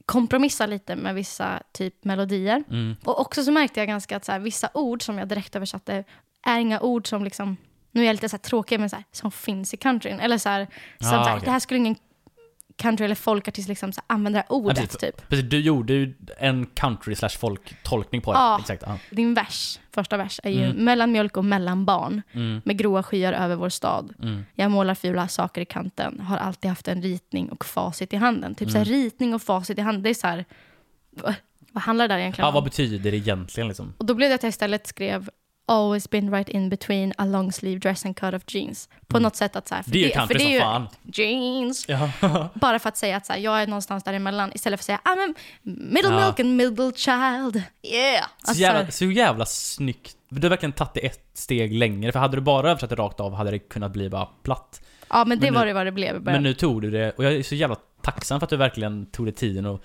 [0.05, 2.63] kompromissa lite med vissa typ melodier.
[2.69, 2.95] Mm.
[3.03, 6.03] Och också så märkte jag ganska att så här, vissa ord som jag direkt översatte
[6.47, 7.57] är inga ord som liksom,
[7.91, 10.19] nu är jag lite så här tråkig, men så här, som finns i countryn.
[10.19, 10.67] Eller så här,
[10.99, 11.45] som Ah, så här, okej.
[11.45, 11.95] det här skulle ingen
[12.75, 14.99] country eller folkartist liksom så här, använda det här ordet Ja, precis.
[14.99, 15.29] typ.
[15.29, 18.39] Precis, du gjorde ju en country slash folk-tolkning på det.
[18.39, 18.59] Ja.
[18.59, 18.83] Exakt.
[18.85, 18.97] Ja.
[19.09, 20.77] Din vers, första vers, är ju Mm.
[20.85, 22.21] mellan mjölk och mellan barn.
[22.31, 22.61] Mm.
[22.65, 24.13] Med gråa skyar över vår stad.
[24.21, 24.45] Mm.
[24.55, 26.19] Jag målar fula saker i kanten.
[26.19, 28.55] Har alltid haft en ritning och facit i handen.
[28.55, 28.97] Typ så här, Mm.
[29.01, 30.03] ritning och facit i handen.
[30.03, 30.45] Det är så här,
[31.71, 32.53] vad, handlar det där egentligen Ja, om?
[32.53, 33.93] vad betyder det egentligen liksom?
[33.97, 35.29] Och då blev det att jag istället skrev
[35.71, 38.89] Always been right in between a long sleeve dress and cut of jeans.
[39.07, 39.23] På Mm.
[39.23, 40.87] något sätt att så här, för Det är ju country som fan.
[41.03, 41.85] jeans.
[41.87, 42.09] Ja.
[42.53, 45.15] Bara för att säga att så här, jag är någonstans däremellan istället för att säga
[45.15, 46.25] I'm a middle Ja.
[46.25, 47.63] milk and middle child.
[47.83, 48.25] Yeah!
[48.43, 50.17] Så Alltså, jävla, så jävla snyggt.
[50.29, 53.19] Du har verkligen tagit det ett steg längre, för hade du bara översatt det rakt
[53.19, 54.81] av hade det kunnat bli bara platt.
[55.09, 56.21] ja, men det men nu- var det vad det blev.
[56.21, 59.05] Men nu tog du det, och jag är så jävla tacksam för att du verkligen
[59.05, 59.81] tog dig tiden och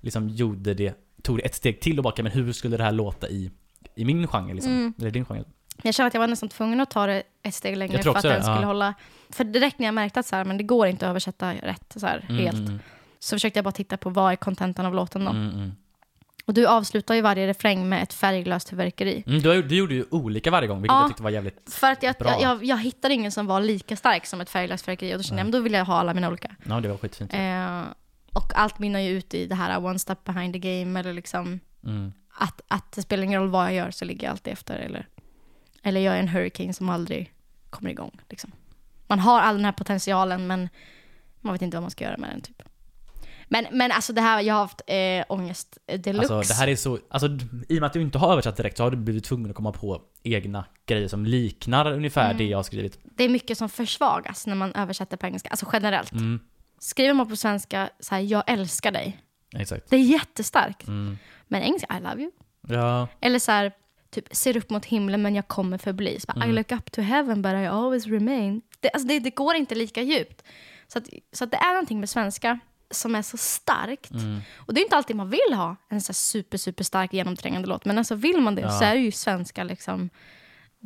[0.00, 2.84] liksom gjorde det, tog det ett steg till och bara, "Okej, men hur skulle det
[2.84, 3.50] här låta i,
[3.94, 4.72] i min genre liksom?
[4.72, 4.94] Mm.
[4.98, 5.44] Eller din genre?
[5.82, 8.22] Jag känner att jag var nästan tvungen att ta det ett steg längre för att
[8.22, 8.66] den skulle ja.
[8.66, 8.94] hålla...
[9.30, 11.94] För direkt när jag märkte att så här, men det går inte att översätta rätt
[11.96, 12.78] så här, Mm, helt, Mm,
[13.18, 15.30] så försökte jag bara titta på vad är kontentan av låten då.
[15.30, 15.72] mm, mm.
[16.46, 19.24] Och du avslutar ju varje refräng med ett färglöst fyrverkeri.
[19.26, 21.00] Mm, du, du gjorde ju olika varje gång, vilket Ja.
[21.00, 21.72] jag tyckte var jävligt...
[21.74, 22.30] För att jag, Bra.
[22.30, 25.22] jag, jag, jag hittade ingen som var lika stark som ett färglöst fyrverkeri och då
[25.22, 26.50] kände jag, men då vill jag ha alla mina olika.
[26.64, 27.34] Ja, det var skitfint.
[27.34, 27.80] Eh,
[28.32, 31.60] och allt mynnar ju ut i det här one step behind the game eller liksom
[31.84, 32.12] Mm.
[32.34, 35.08] Att, att det spelar ingen roll vad jag gör så ligger jag alltid efter eller,
[35.82, 37.32] eller jag är en hurricane som aldrig
[37.70, 38.20] kommer igång.
[38.28, 38.52] Liksom.
[39.06, 40.68] Man har all den här potentialen men
[41.40, 42.62] man vet inte vad man ska göra med den typ.
[43.48, 46.34] Men, men alltså det här, jag har haft eh, ångest deluxe.
[46.34, 47.28] Alltså det här är så, alltså
[47.68, 49.56] i och med att du inte har översatt direkt så har du blivit tvungen att
[49.56, 52.36] komma på egna grejer som liknar ungefär Mm.
[52.36, 52.98] det jag har skrivit.
[53.04, 56.12] Det är mycket som försvagas när man översätter på engelska, alltså generellt.
[56.12, 56.40] Mm,
[56.78, 59.18] Skriver man på svenska så här, jag älskar dig.
[59.56, 59.90] Exakt.
[59.90, 60.86] Det är jättestarkt.
[60.88, 61.18] Mm.
[61.48, 62.30] Men engelska, I love you.
[62.68, 63.72] Ja, Eller så här,
[64.10, 66.20] typ ser upp mot himlen men jag kommer förbli.
[66.20, 66.54] Så bara, I Mm.
[66.56, 68.62] look up to heaven but I always remain.
[68.80, 70.42] Det, alltså det, det går inte lika djupt.
[70.88, 72.58] Så, att, så att det är någonting med svenska
[72.90, 74.10] som är så starkt.
[74.10, 74.40] mm.
[74.56, 77.84] Och det är inte alltid man vill ha en så super, super stark genomträngande låt.
[77.84, 78.70] Men alltså vill man det Ja.
[78.70, 80.10] så är ju svenska liksom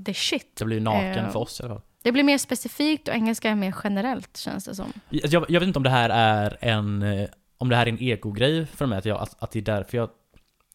[0.07, 0.57] the shit.
[0.57, 1.83] det blir naken Eh, för oss i alla fall.
[2.03, 4.93] Det blir mer specifikt och engelska är mer generellt känns det som.
[5.09, 7.29] Jag, jag, jag vet inte om det här är en, eh,
[7.59, 9.97] om det här är en ego-grej för mig, att, jag, att, att det är därför
[9.99, 10.11] jag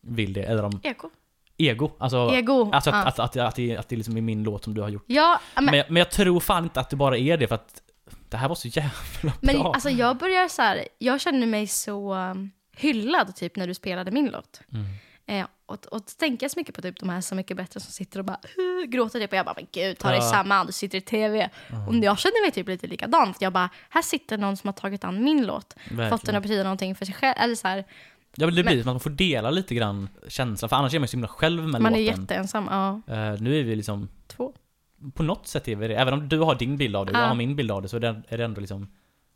[0.01, 1.09] vill det, eller om Eko.
[1.57, 1.91] ego.
[1.99, 2.71] Alltså, Ego.
[2.71, 3.07] alltså att, ja.
[3.07, 5.03] att, att, att, det, att det liksom är min låt som du har gjort.
[5.07, 7.55] ja, men, Men, jag- men jag tror fan inte att det bara är det för
[7.55, 7.81] att
[8.29, 9.73] det här var så jävla men bra.
[9.73, 14.11] alltså jag börjar så här, jag känner mig så um, hyllad typ när du spelade
[14.11, 14.61] min låt.
[14.73, 14.85] Mm.
[15.25, 16.01] Eh, och, och
[16.39, 18.39] jag så mycket på typ de här Så mycket bättre som sitter och bara
[18.87, 20.23] gråter typ och jag bara men gud ta dig Ja.
[20.31, 21.49] samman, du sitter i tv.
[21.87, 23.37] Och jag känner mig typ lite likadant.
[23.41, 26.35] Jag bara, här sitter någon som har tagit an min låt, fått den Verkligen.
[26.35, 27.35] att betyda någonting för sig själv.
[27.37, 27.77] Eller så här,
[28.35, 30.93] Ja men det blir men- som att man får dela lite grann känslan, för annars
[30.93, 32.21] är man ju så himla själv med man är låten.
[32.21, 32.67] jätteensam.
[32.71, 34.53] Ja, Eh, nu är vi liksom, två.
[35.13, 35.95] på något sätt är vi det.
[35.95, 37.27] Även om du har din bild av det och jag Ja.
[37.27, 38.87] har min bild av det så är det, är det ändå liksom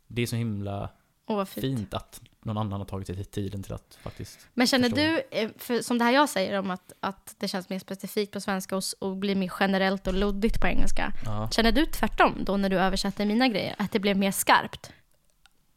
[0.06, 0.88] Det är så himla
[1.26, 1.64] vad fint.
[1.64, 5.02] fint att någon annan har tagit sig tiden till att faktiskt Men känner Förstår.
[5.02, 8.32] du, eh, för, som det här jag säger om att, att det känns mer specifikt
[8.32, 11.12] på svenska och, och blir mer generellt och luddigt på engelska.
[11.24, 11.50] Ja.
[11.50, 13.74] Känner du tvärtom då när du översätter mina grejer?
[13.78, 14.90] Att det blev mer skarpt?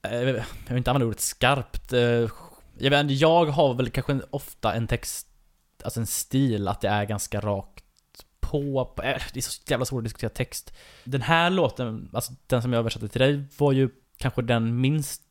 [0.01, 1.93] Eh, Jag vill inte använda ordet skarpt.
[1.93, 1.99] eh,
[2.77, 5.27] Jag, vet, jag har väl kanske ofta en text,
[5.83, 7.83] alltså en stil, att det är ganska rakt
[8.39, 8.93] på.
[8.95, 10.73] Det är så jävla svårt att diskutera text.
[11.03, 15.21] Den här låten, alltså den som jag översatte till dig, var ju kanske den minst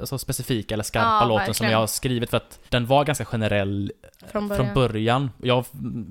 [0.00, 1.72] alltså, specifika eller skarpa Ja, låten som verkligen.
[1.72, 3.92] jag har skrivit för att den var ganska generell
[4.32, 4.64] Från början?
[4.66, 5.30] från början.
[5.42, 5.64] Jag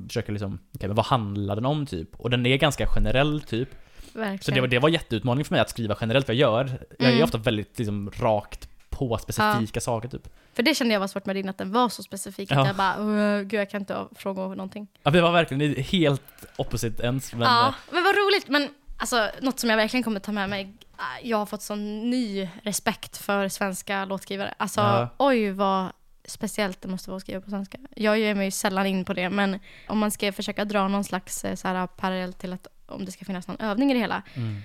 [0.08, 2.16] försöker liksom, okej men vad handlar den om typ?
[2.20, 3.70] Och den är ganska generell typ.
[4.14, 4.40] Verkligen.
[4.40, 7.08] Så det var, det var jätteutmaning för mig att skriva generellt, för jag gör, jag
[7.08, 7.24] är Mm.
[7.24, 10.28] ofta väldigt liksom rakt på specifika saker typ.
[10.54, 12.52] För det kände jag var svårt med din, att den var så specifik.
[12.52, 12.68] Att Ja.
[12.68, 14.88] jag bara, "Åh, gud jag kan inte fråga om någonting.
[15.04, 16.22] Ja, det var verkligen helt
[16.58, 17.42] opposite ends, men...
[17.42, 18.48] ja, eh, men vad roligt.
[18.50, 20.74] Men alltså, något som jag verkligen kommer ta med mig.
[20.98, 24.54] äh, Jag har fått sån ny respekt för svenska låtskrivare.
[24.58, 25.10] Alltså, Ja.
[25.18, 25.88] oj vad
[26.26, 27.78] speciellt det måste vara att skriva på svenska.
[27.96, 31.04] Jag ger mig ju sällan in på det, men om man ska försöka dra någon
[31.04, 34.00] slags eh, så här, parallell till att om det ska finnas någon övning i det
[34.00, 34.22] hela.
[34.34, 34.62] Mm.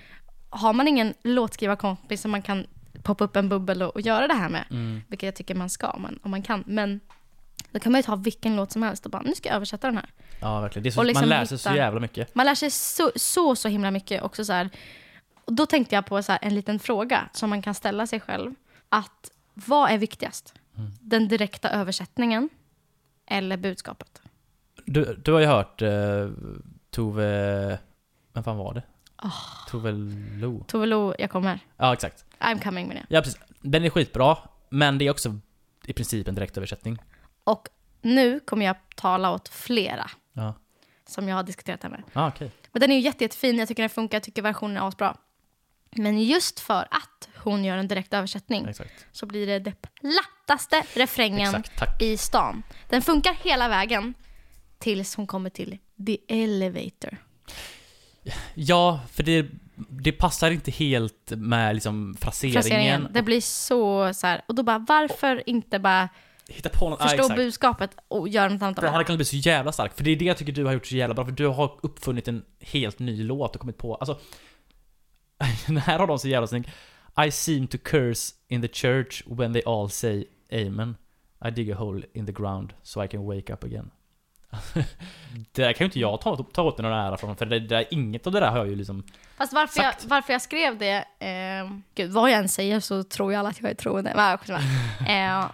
[0.49, 2.67] Har man ingen låtskrivarkompis som man kan
[3.03, 5.01] poppa upp en bubbel och, och göra det här med, Mm.
[5.07, 6.99] vilket jag tycker man ska om man, om man kan, men
[7.71, 9.87] då kan man ju ta vilken låt som helst och bara, nu ska jag översätta
[9.87, 10.09] den här.
[10.41, 10.83] Ja, verkligen.
[10.83, 12.35] Det är så, Och liksom man lär sig så hitta- jävla mycket.
[12.35, 14.69] Man lär sig så, så, så himla mycket också så här.
[15.45, 18.19] Och då tänkte jag på så här, en liten fråga som man kan ställa sig
[18.19, 18.55] själv.
[18.89, 20.53] Att vad är viktigast?
[20.77, 20.91] Mm.
[21.01, 22.49] Den direkta översättningen
[23.25, 24.21] eller budskapet?
[24.85, 25.89] Du, du har ju hört eh,
[26.91, 27.79] Tove...
[28.33, 28.83] Vem fan var det?
[29.69, 29.91] Tove
[30.39, 30.63] Lo.
[30.67, 31.59] Tove Lo, jag kommer.
[31.77, 32.25] Ja, exakt.
[32.39, 33.05] I'm coming med det.
[33.15, 33.39] Ja, precis.
[33.61, 34.37] Den är skitbra,
[34.69, 35.35] men det är också
[35.85, 36.97] i princip en direktöversättning.
[37.49, 37.67] Och
[38.01, 40.53] nu kommer jag tala åt flera Ja,
[41.07, 42.03] som jag har diskuterat här med.
[42.13, 42.51] ah, okej.
[42.71, 45.17] Men den är ju jätte, jättefin, jag tycker den funkar, jag tycker versionen är asbra.
[45.91, 49.05] Men just för att hon gör en direkt översättning Exakt.
[49.11, 52.63] så blir det det plattaste refrängen Exakt, i stan.
[52.89, 54.13] Den funkar hela vägen
[54.77, 57.17] tills hon kommer till The Elevator.
[58.53, 59.47] Ja, för det,
[59.89, 62.61] det passar inte helt med liksom fraseringen.
[62.61, 63.07] Fraseringen.
[63.11, 66.09] Det blir så, så här, och då bara varför inte bara
[66.49, 67.35] Hitta på något, förstå exakt.
[67.35, 68.89] budskapet och göra något annat av det?
[68.89, 70.85] hade kunnat bli så jävla stark, för det är det jag tycker du har gjort
[70.85, 74.19] så jävla bra, för du har uppfunnit en helt ny låt och kommit på, alltså
[75.67, 76.71] Den här har de så jävla snygg
[77.27, 80.95] I seem to curse in the church when they all say amen
[81.45, 83.91] I dig a hole in the ground so I can wake up again
[85.51, 87.59] Det där kan ju inte jag ta, ta åt mig någon ära från, för det,
[87.59, 89.03] det där, inget av det där har jag ju liksom
[89.37, 90.05] Fast varför jag, Sagt.
[90.05, 93.61] varför jag skrev det, eh, gud vad jag än säger så tror jag alla att
[93.61, 94.11] jag är troende.
[95.07, 95.51] Eh,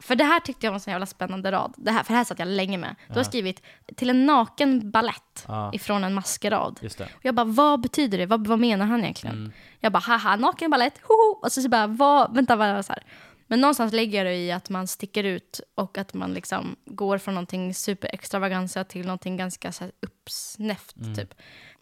[0.00, 1.74] för det här tyckte jag var en så jävla spännande rad.
[1.76, 2.96] Det här, för det här satt jag länge med.
[3.08, 3.62] Du har skrivit
[3.96, 5.70] till en naken ballett Ja.
[5.74, 6.78] ifrån en maskerad.
[7.04, 8.26] Och jag bara, vad betyder det?
[8.26, 9.36] Vad, vad menar han egentligen?
[9.36, 9.52] Mm.
[9.80, 11.38] Jag bara, haha, naken ballett, hoho!
[11.42, 13.02] Och så, så bara, vad, vänta, vad, så här.
[13.50, 17.34] Men någonstans lägger det i att man sticker ut och att man liksom går från
[17.34, 21.14] någonting superextravaganza till någonting ganska så här uppsnäft, Mm.
[21.14, 21.34] typ.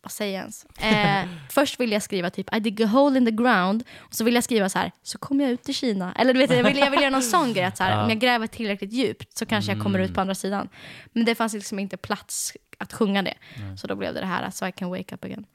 [0.02, 0.64] Vad säger jag ens?
[0.64, 4.24] Eh, först vill jag skriva typ I dig a hole in the ground och så
[4.24, 6.12] vill jag skriva så här så kommer jag ut i Kina.
[6.18, 8.02] Eller du vet, jag vill, jag vill göra någon sån grej att så här, Ja.
[8.04, 10.14] om jag gräver tillräckligt djupt så kanske jag kommer ut Mm.
[10.14, 10.68] på andra sidan.
[11.12, 13.34] Men det fanns liksom inte plats att sjunga det.
[13.80, 15.46] Så då blev det det här So I can wake up again.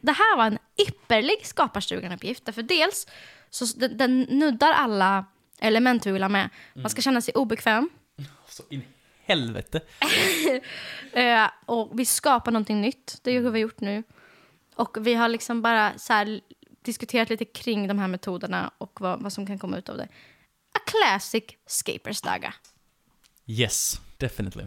[0.00, 0.58] Det här var en
[0.88, 2.44] ypperlig Skaparstugan-uppgift.
[2.44, 3.06] Därför dels
[3.50, 5.24] så den, den nuddar alla
[5.60, 6.48] element vi vill ha med.
[6.74, 7.90] Man ska känna sig obekväm.
[8.48, 8.84] Så in i
[9.24, 9.80] helvete
[11.12, 13.18] Eh, och vi skapar någonting nytt.
[13.22, 14.02] Det är hur vi har gjort nu.
[14.74, 16.40] Och vi har liksom bara så här
[16.82, 20.08] diskuterat lite kring de här metoderna och vad, vad som kan komma ut av det.
[20.72, 22.54] A classic Skaperstaga.
[23.46, 24.64] Yes, definitely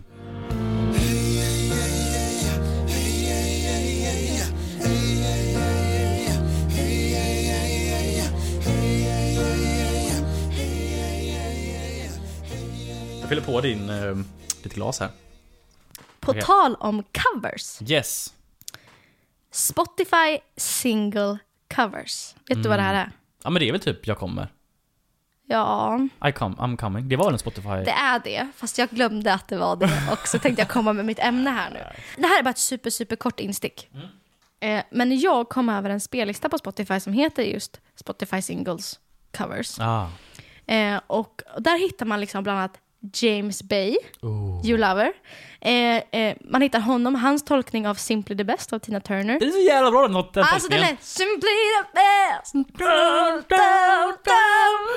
[13.32, 14.16] fyller på din, eh,
[14.64, 15.10] ditt glas här.
[16.20, 16.42] På Okej.
[16.44, 17.92] tal om covers.
[17.92, 18.34] Yes.
[19.52, 21.38] Spotify single
[21.76, 22.36] covers.
[22.48, 23.12] Vet du vad det här är?
[23.44, 24.48] Ja men det är väl typ jag kommer.
[25.48, 27.10] Ja, I come, I'm coming.
[27.10, 27.70] Det var en Spotify?
[27.70, 28.48] det är det.
[28.56, 29.86] Fast jag glömde att det var det.
[30.12, 31.80] Och så tänkte jag komma med mitt ämne här nu.
[32.22, 33.90] Det här är bara ett super, super kort instick.
[34.60, 39.00] Eh, men jag kom över en spellista på Spotify som heter just Spotify Singles
[39.38, 39.80] Covers.
[39.80, 40.10] Ah.
[40.66, 42.78] Eh, och där hittar man liksom bland annat
[43.14, 44.62] James Bay, Oh.
[44.66, 45.14] You Lover.
[45.62, 49.40] Eh, eh, man hittar honom, hans tolkning av Simply the Best av Tina Turner.
[49.40, 51.50] Det är så jävla bra den, den Alltså den är Simply
[51.82, 52.54] the Best.
[52.54, 54.88] Down, down, down,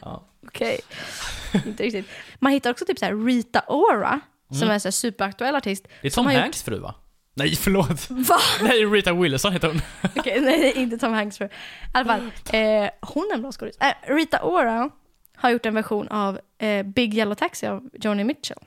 [0.00, 0.20] down.
[0.46, 0.80] Okej,
[1.66, 2.06] inte riktigt.
[2.38, 4.20] Man hittar också typ så här Rita Ora,
[4.58, 5.86] som är en så superaktuell artist.
[6.02, 6.94] Det är Tom har gjort- Hanks fru va?
[7.40, 8.10] Nej förlåt.
[8.10, 8.38] Va?
[8.62, 9.80] Nej Rita Wilson heter hon.
[10.16, 11.44] Okej, nej, det är inte Tom Hanks för.
[11.44, 11.50] I
[11.92, 12.20] alla fall,
[12.52, 13.76] eh, hon är en bra skådis.
[13.80, 14.90] Eh, Rita Ora
[15.36, 18.58] har gjort en version av eh, Big Yellow Taxi av Joni Mitchell.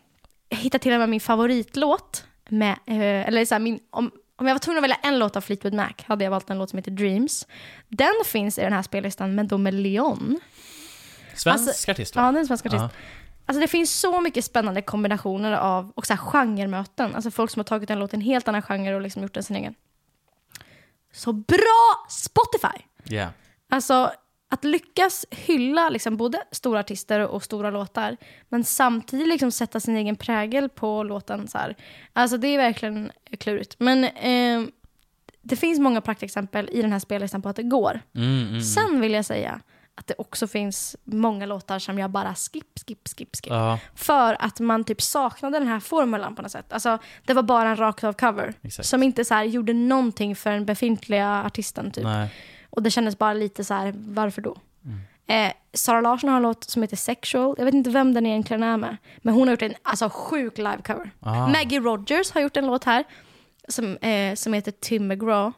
[0.49, 4.47] Jag hittade till och med min favoritlåt med, eh, eller så här, min, om, om
[4.47, 6.69] jag var tvungen att välja en låt av Fleetwood Mac hade jag valt en låt
[6.69, 7.47] som heter Dreams.
[7.87, 10.39] Den finns i den här spellistan, men då med Leon.
[11.35, 12.21] Svensk Alltså, artist va?
[12.25, 12.81] Ja, det är en svensk artist.
[12.81, 12.89] Ja.
[13.45, 17.15] Alltså det finns så mycket spännande kombinationer av och så här genremöten.
[17.15, 19.33] Alltså folk som har tagit en låt i en helt annan genre och liksom gjort
[19.33, 19.75] den sin egen.
[21.13, 22.83] Så bra Spotify!
[23.09, 23.29] Yeah.
[23.69, 24.11] Alltså
[24.49, 28.17] att lyckas hylla liksom både stora artister och stora låtar
[28.49, 31.47] men samtidigt liksom sätta sin egen prägel på låten.
[31.47, 31.75] Så här.
[32.13, 33.75] Alltså det är verkligen klurigt.
[33.79, 34.69] Men eh,
[35.41, 38.01] det finns många praktexempel i den här spellistan på att det går.
[38.15, 38.61] Mm, mm.
[38.61, 39.61] Sen vill jag säga
[39.95, 43.53] att det också finns många låtar som jag bara skip, skip, skip, skip.
[43.53, 46.73] Ja, För att man typ saknade den här formulan på något sätt.
[46.73, 48.53] Alltså, det var bara en rakt av cover.
[48.61, 48.87] Exakt.
[48.87, 51.91] Som inte så här, gjorde någonting för den befintliga artisten.
[51.91, 52.03] Typ.
[52.03, 52.29] nej.
[52.69, 54.57] Och det kändes bara lite så här, varför då?
[55.27, 57.55] Eh, Sara Larsson har en låt som heter Sexual.
[57.57, 58.97] Jag vet inte vem den egentligen är med.
[59.17, 61.11] Men hon har gjort en alltså, sjuk live-cover.
[61.19, 61.47] Ah.
[61.47, 63.03] Maggie Rogers har gjort en låt här
[63.67, 65.51] som, eh, som heter Tim McGraw.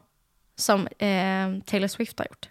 [0.58, 2.48] Som eh, Taylor Swift har gjort.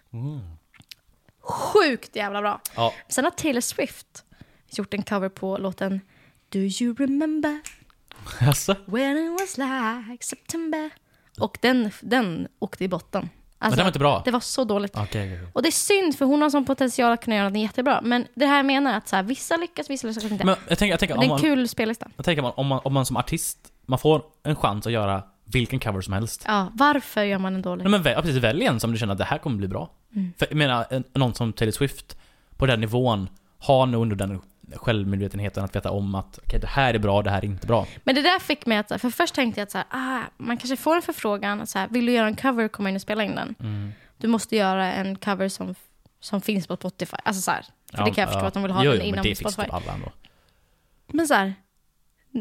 [1.48, 2.60] Sjukt jävla bra.
[2.76, 2.92] Ja.
[3.08, 4.24] Sen har Taylor Swift
[4.70, 6.00] gjort en cover på låten
[6.48, 7.60] Do you remember
[8.40, 8.76] Alltså.
[8.86, 10.90] when it was like September?
[11.40, 13.28] Och den, den åkte i botten.
[13.58, 14.22] Alltså, den var inte bra?
[14.24, 14.92] Det var så dåligt.
[14.96, 15.48] Okej, okej, okej.
[15.52, 18.00] Och det är synd för hon har sån potential att kunna göra den jättebra.
[18.02, 20.44] Men det här menar jag att så här, vissa lyckas, vissa lyckas inte.
[20.44, 22.08] Men jag tänker, jag tänker, Men det om är en man, kul spellista.
[22.16, 25.22] jag tänker man, om, man, om man som artist, man får en chans att göra
[25.46, 26.44] vilken cover som helst.
[26.46, 27.84] Ja, varför gör man en dålig?
[27.84, 29.68] Nej, men väl, ja, precis, välj en som du känner att det här kommer bli
[29.68, 29.90] bra.
[30.14, 30.32] Mm.
[30.38, 32.18] För jag menar, en, någon som Taylor Swift,
[32.56, 33.28] på den nivån,
[33.58, 34.40] har nog under den
[34.74, 37.86] självmedvetenheten att veta om att okej, det här är bra, det här är inte bra.
[38.04, 40.56] Men det där fick mig att, för först tänkte jag att så här, ah, man
[40.56, 43.02] kanske får en förfrågan, att så här, vill du göra en cover, komma in och
[43.02, 43.54] spela in den.
[43.60, 43.92] Mm.
[44.18, 45.74] Du måste göra en cover som,
[46.20, 47.16] som finns på Spotify.
[47.22, 49.06] Alltså så här, för det kan jag förstå att de vill ha jo, den jo,
[49.06, 49.68] inom Spotify.
[49.70, 50.12] alla ändå.
[51.06, 51.54] Men så här,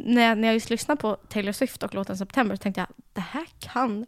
[0.06, 2.88] när jag, när jag just lyssnade på Taylor Swift och låten September så tänkte jag,
[3.14, 4.06] det här kan,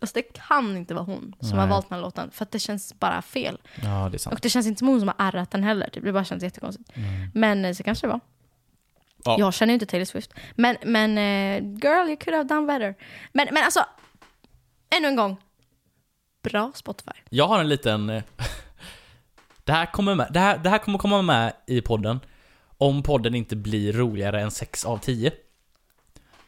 [0.00, 1.70] alltså det kan inte vara hon som har Nej.
[1.70, 2.30] valt den här låten.
[2.30, 3.58] För att det känns bara fel.
[3.82, 4.34] Ja, det är sant.
[4.34, 5.90] Och det känns inte som hon som har arrat den heller.
[5.90, 6.04] typ.
[6.04, 6.90] Det bara känns jättekonstigt.
[7.34, 8.20] Men eh, så kanske det var.
[9.24, 9.36] Ja.
[9.38, 10.34] Jag känner ju inte Taylor Swift.
[10.54, 12.94] Men, men eh, girl, you could have done better.
[13.32, 13.84] Men, men alltså,
[14.96, 15.36] ännu en gång.
[16.42, 17.10] Bra Spotify.
[17.30, 18.10] Jag har en liten...
[18.10, 18.22] eh,
[19.64, 22.20] Det här, kommer med, det, här, det här kommer komma med i podden
[22.78, 25.32] om podden inte blir roligare än 6 av 10.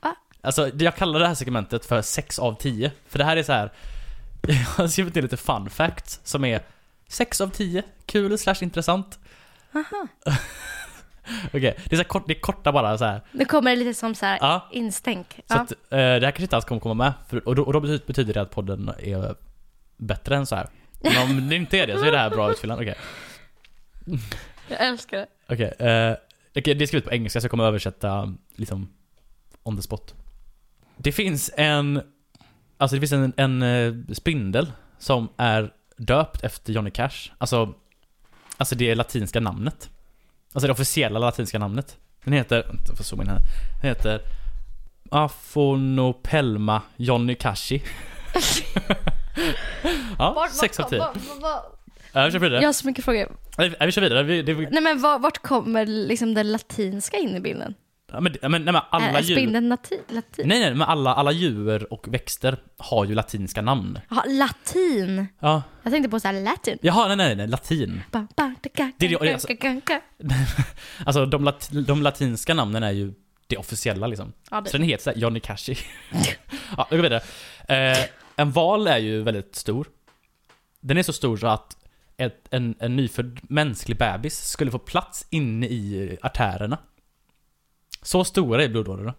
[0.01, 0.14] Va?
[0.41, 2.93] Alltså, jag kallar det här segmentet för 6 av 10.
[3.09, 3.72] För det här är så här.
[4.49, 6.61] Jag har skrivit ner lite fun facts som är
[7.09, 9.18] 6 av 10, kul slash intressant.
[11.47, 13.20] Okej, det är så kort, det är korta bara så här.
[13.33, 14.68] Nu kommer det lite som så här Ja.
[14.72, 15.26] instänk.
[15.35, 15.57] Så Ja.
[15.61, 17.12] att, eh, det här kanske inte alls kommer komma med.
[17.29, 19.35] För, och, då, och då betyder, betyder det att podden är
[19.97, 20.68] bättre än så här.
[21.01, 22.79] Men om det inte är det så är det här bra utfyllnad.
[22.79, 22.97] Okej.
[24.69, 25.27] Jag älskar det.
[25.49, 26.16] Okej, okay, eh,
[26.55, 28.89] okay, det är skrivet på engelska så jag kommer översätta liksom
[29.62, 30.14] on the spot.
[30.97, 32.03] Det finns en,
[32.77, 37.31] alltså det finns en, en eh, spindel som är döpt efter Johnny Cash.
[37.39, 37.75] Alltså,
[38.57, 39.91] alltså det latinska namnet.
[40.53, 41.97] Alltså det officiella latinska namnet.
[42.25, 42.57] Den heter,
[42.89, 43.41] jag får zooma in här.
[43.83, 44.21] Den heter
[45.11, 47.83] Afonopelma Johnny Cashi.
[50.19, 51.07] ja, 6 av 10.
[52.19, 52.61] Ja, vi kör vidare.
[52.61, 53.37] jag har så mycket frågor.
[53.59, 54.23] Nej, vi kör vidare.
[54.23, 57.75] Vi, det, Nej men var, vart kommer liksom det latinska in i bilden?
[58.12, 59.37] ja, men, nej, men alla Är djur...
[59.37, 60.49] spindeln lati, latin?
[60.49, 63.99] Nej nej, men alla, alla djur och växter har ju latinska namn.
[64.11, 65.27] Jaha, latin.
[65.41, 65.62] Ja.
[65.83, 66.79] Jag tänkte på så här latin.
[66.83, 68.03] Jaha, nej nej nej, latin.
[68.11, 69.49] Ba, ba, da, ga, Det är alltså-.
[71.05, 73.12] Alltså de, lat, de latinska namnen är ju
[73.47, 74.33] det officiella liksom.
[74.51, 75.79] Ja, det- Så den heter såhär Johnny Cashi.
[76.77, 77.23] ja, vi går vidare.
[77.69, 77.99] Eh,
[78.37, 79.87] en val är ju väldigt stor.
[80.81, 81.77] Den är så stor så att
[82.19, 86.79] ett, en, en nyfödd mänsklig bebis skulle få plats inne i artärerna.
[88.03, 89.14] Så stora är blodådrorna.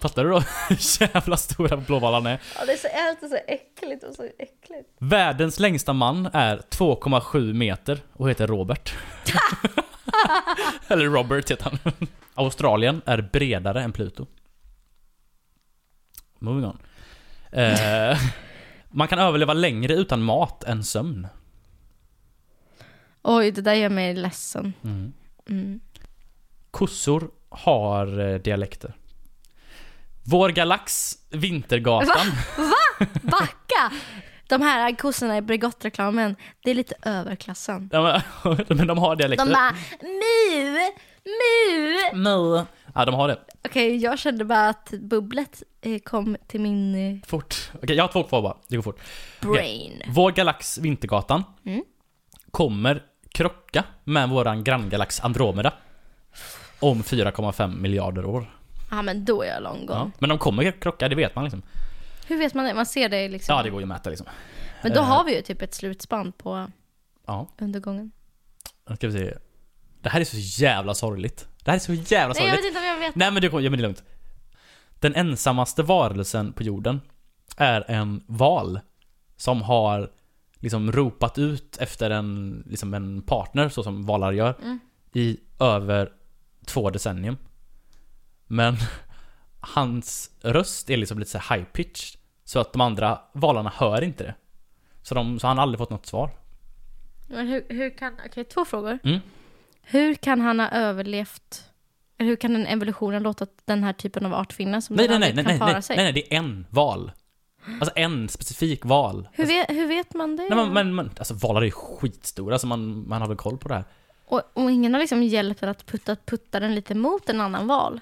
[0.00, 0.38] Fattar du då
[0.68, 2.40] hur jävla stora blåvalarna är?
[2.58, 4.88] Ja, det är så, allt är så äckligt och så äckligt.
[4.98, 8.94] Världens längsta man är 2,7 meter och heter Robert.
[10.88, 12.06] Eller Robert heter han.
[12.34, 14.26] Australien är bredare än Pluto.
[16.38, 16.78] Moving on.
[17.52, 18.18] Eh,
[18.90, 21.28] man kan överleva längre utan mat än sömn.
[23.22, 24.72] Oj, det där gör mig ledsen.
[24.84, 25.12] Mm.
[25.48, 25.80] Mm.
[26.70, 28.94] Kossor har eh, dialekter.
[30.22, 32.26] Vår galax, Vintergatan.
[33.22, 33.92] Backa!
[34.48, 37.90] De här kossorna i Bregottreklamen, det är lite överklassen.
[37.92, 39.44] Ja, men, men de har dialekter.
[39.46, 40.90] De bara mu,
[41.24, 42.22] mu.
[42.22, 42.64] Mu.
[42.94, 43.38] Ja, de har det.
[43.64, 47.70] Okej, jag kände bara att bubblet eh, kom till min eh, Fort.
[47.82, 48.56] Okej, jag har två kvar bara.
[48.68, 49.00] Det går fort.
[49.40, 50.02] brain.
[50.08, 51.84] Vår galax Vintergatan Mm.
[52.50, 55.72] kommer krocka med våran granngalax Andromeda.
[56.80, 58.54] Om 4,5 miljarder år.
[58.90, 59.98] Ja, men då är jag long Ja.
[59.98, 60.10] gone.
[60.18, 61.62] Men de kommer krocka, det vet man liksom.
[62.26, 62.74] Hur vet man det?
[62.74, 63.56] Man ser det liksom.
[63.56, 64.26] Ja, det går ju att mäta liksom.
[64.82, 65.06] Men då Eh.
[65.06, 66.70] har vi ju typ ett slutspann på
[67.26, 68.10] Ja, undergången.
[68.88, 69.34] nu ska vi se.
[70.02, 71.47] Det här är så jävla sorgligt.
[71.64, 72.58] Det här är så jävla Nej, jag sorgligt.
[72.60, 73.14] vet inte om jag vet.
[73.14, 74.02] Nej men det, ja, men det är lugnt.
[75.00, 77.00] Den ensammaste varelsen på jorden
[77.56, 78.80] är en val
[79.36, 80.10] som har
[80.54, 84.78] liksom ropat ut efter en, liksom en partner, så som valar gör, Mm.
[85.12, 86.12] i över
[86.66, 87.36] två decennium.
[88.46, 88.76] Men
[89.60, 94.24] hans röst är liksom lite så high pitch så att de andra valarna hör inte
[94.24, 94.34] det.
[95.02, 96.30] Så, de, så han har aldrig fått något svar.
[97.26, 98.98] Men hur, hur kan, okej två frågor.
[99.04, 99.18] Mm.
[99.90, 101.64] Hur kan han ha överlevt,
[102.18, 105.20] eller hur kan den evolutionen låta den här typen av art finnas som Nej den
[105.20, 105.96] nej nej, kan nej, para nej, sig?
[105.96, 107.12] nej, nej, det är en val.
[107.80, 109.28] Alltså en specifik val.
[109.32, 110.46] Hur, vet, hur vet man det?
[110.50, 113.68] Nej men, men, men alltså valar är skitstora så man, man har väl koll på
[113.68, 113.84] det här.
[114.26, 117.66] Och, och ingen har liksom hjälpt en att putta, putta den lite mot en annan
[117.66, 118.00] val.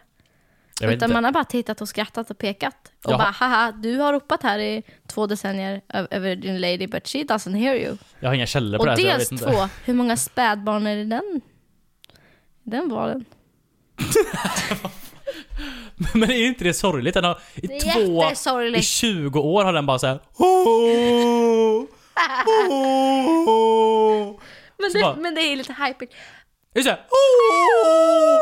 [0.80, 2.92] Jag Utan man har bara tittat och skrattat och pekat.
[3.04, 3.18] Och Jaha.
[3.18, 5.80] bara haha, du har ropat här i två decennier
[6.10, 7.96] över din lady but she doesn't hear you.
[8.20, 9.52] Jag har inga källor på Och det här så jag dels vet inte.
[9.52, 11.04] två, hur många spädbarn är det i
[12.66, 13.24] den, i den?
[16.14, 17.14] Men är inte det sorgligt?
[17.14, 18.86] Den har i Det är två, i jättesorgligt.
[18.86, 20.18] 20 år har den bara såhär
[24.78, 26.06] Men Så det, men det är lite hype.
[26.72, 28.38] Det såhär oh.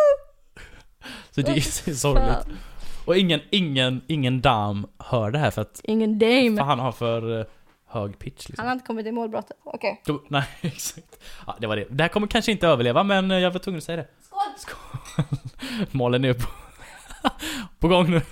[1.30, 2.58] Så det är sorgligt.
[3.04, 6.56] Och ingen, ingen, ingen dam hör det här för att Ingen dame.
[6.56, 7.46] för han har för eh,
[7.94, 8.66] hög pitch Han liksom.
[8.66, 9.56] har inte kommit i målbrottet.
[9.64, 10.02] Okej.
[10.06, 11.24] Då, nej, exakt.
[11.46, 11.86] Ja, det var det.
[11.90, 14.08] Det här kommer kanske inte överleva men eh, jag var tvungen att säga det.
[14.22, 14.40] Skål!
[14.56, 15.24] Skål!
[15.90, 16.48] Malen är på,
[17.78, 18.22] på gång nu.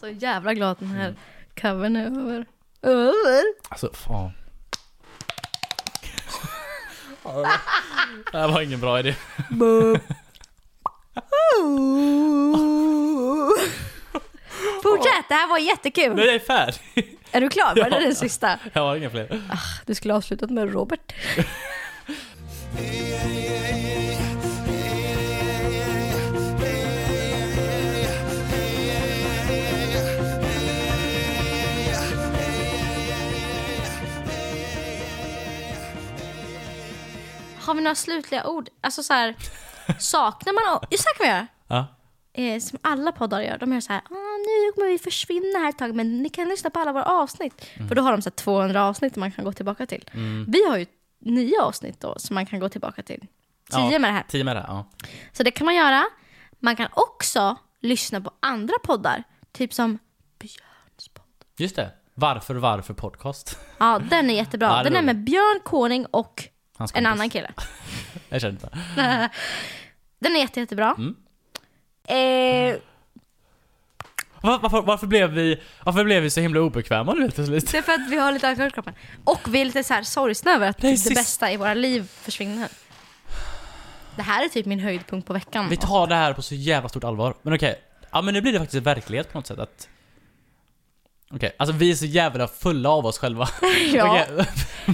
[0.00, 1.14] Så jävla glad att den här
[1.60, 2.46] covern är över.
[2.82, 3.42] Över?
[3.68, 4.30] Alltså, fan.
[8.32, 9.14] Det här var ingen bra idé.
[14.82, 16.18] Fortsätt, det här var jättekul.
[16.18, 17.18] Jag är färdig.
[17.34, 17.74] Är du klar?
[17.76, 18.02] Var det Ja.
[18.02, 18.58] den sista?
[18.72, 19.40] Jag har inga fler.
[19.86, 21.12] Du skulle ha avslutat med Robert.
[37.60, 38.68] Har vi några slutliga ord?
[38.80, 39.34] Alltså så här,
[39.98, 40.80] saknar man...
[40.80, 40.88] Kan
[41.20, 41.46] vi.
[41.68, 41.86] Ja.
[42.36, 43.58] Eh, som alla poddar gör.
[43.58, 46.48] De gör så här, ah, nu kommer vi försvinna här ett tag, men ni kan
[46.48, 47.66] lyssna på alla våra avsnitt.
[47.88, 50.10] För då har de så här 200 avsnitt man kan gå tillbaka till.
[50.12, 50.44] Mm.
[50.48, 50.86] Vi har ju
[51.18, 53.20] nio avsnitt då som man kan gå tillbaka till.
[53.70, 53.98] Tio Ja.
[53.98, 54.24] med det här.
[54.28, 54.90] Tio med det, ja.
[55.32, 56.04] Så det kan man göra.
[56.60, 59.22] Man kan också lyssna på andra poddar.
[59.52, 59.98] Typ som
[60.38, 61.24] Björns podd.
[61.56, 61.90] Just det.
[62.14, 63.58] Varför, varför podcast?
[63.78, 64.68] Ja, den är jättebra.
[64.68, 66.44] Ja, det den är med Björn Koning och
[66.94, 67.52] en annan kille.
[68.28, 68.78] Jag känner inte.
[70.18, 70.94] Den är jätte, jättebra.
[70.98, 71.16] Mm.
[72.08, 72.76] Eh,
[74.40, 77.72] Var, varför, varför, blev vi, varför blev vi så himla obekväma nu helt plötsligt?
[77.72, 78.94] det är för att vi har lite alkohol i kroppen.
[79.24, 81.56] Och vi är lite så här sorgsna över att Det är det, sist- bästa i
[81.56, 82.68] våra liv försvinner.
[84.16, 85.68] Det här är typ min höjdpunkt på veckan.
[85.68, 87.34] Vi tar det här på så jävla stort allvar.
[87.42, 87.80] Men okej.
[88.10, 89.88] Ja men nu blir det faktiskt verklighet på något sätt att...
[91.34, 93.48] Okej, alltså vi är så jävla fulla av oss själva.
[93.94, 94.24] ja,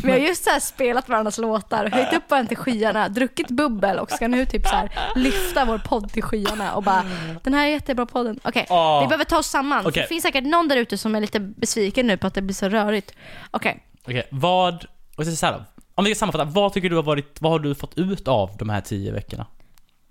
[0.05, 4.11] vi har just så spelat varandras låtar, höjt upp varandra till skyarna, druckit bubbel och
[4.11, 7.05] ska nu typ så här lyfta vår podd till skyarna och bara
[7.43, 8.41] Den här är jättebra podden.
[8.45, 9.01] Okej, Åh.
[9.01, 9.87] vi behöver ta oss samman.
[9.87, 10.03] Okej.
[10.03, 12.55] Det finns säkert någon där ute som är lite besviken nu på att det blir
[12.55, 13.15] så rörigt.
[13.51, 14.85] Okej, Okej, vad...
[15.17, 15.65] Och så här,
[15.95, 17.41] om vi ska sammanfatta, vad tycker du har varit...
[17.41, 19.47] Vad har du fått ut av de här tio veckorna?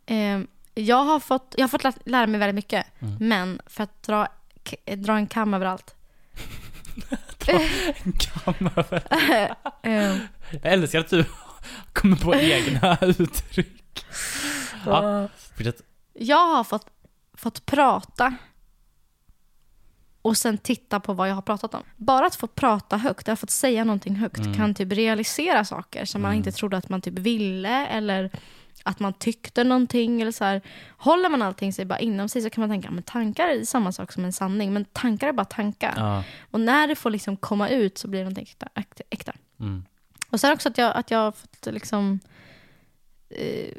[0.06, 0.40] eh,
[0.76, 2.86] jag har fått, jag har fått lä- lära mig väldigt mycket.
[3.00, 3.16] Mm.
[3.20, 4.28] Men för att dra,
[4.96, 5.54] dra en kam
[7.48, 9.76] över allt.
[9.84, 10.16] Eh,
[10.52, 11.26] Jag älskar att du
[11.94, 14.06] kommer på egna uttryck.
[14.86, 15.82] Ja, fortsätt.
[16.14, 16.88] jag har fått
[17.34, 18.34] fått prata
[20.22, 21.84] och sen titta på vad jag har pratat om.
[21.98, 24.54] Bara att få prata högt, att få säga någonting högt Mm.
[24.56, 28.32] kan typ realisera saker som man inte trodde att man typ ville eller
[28.84, 30.62] att man tyckte någonting eller så här.
[30.98, 33.92] Håller man allting sig bara inom sig så kan man tänka men tankar är samma
[33.92, 35.94] sak som en sanning, men tankar är bara tankar.
[35.98, 36.24] Ja.
[36.52, 39.04] Och när det får liksom komma ut så blir det någonting äkta.
[39.10, 39.34] äkta.
[39.60, 39.86] Mm.
[40.30, 42.20] Och sen också att jag, att jag har fått liksom
[43.30, 43.74] eh,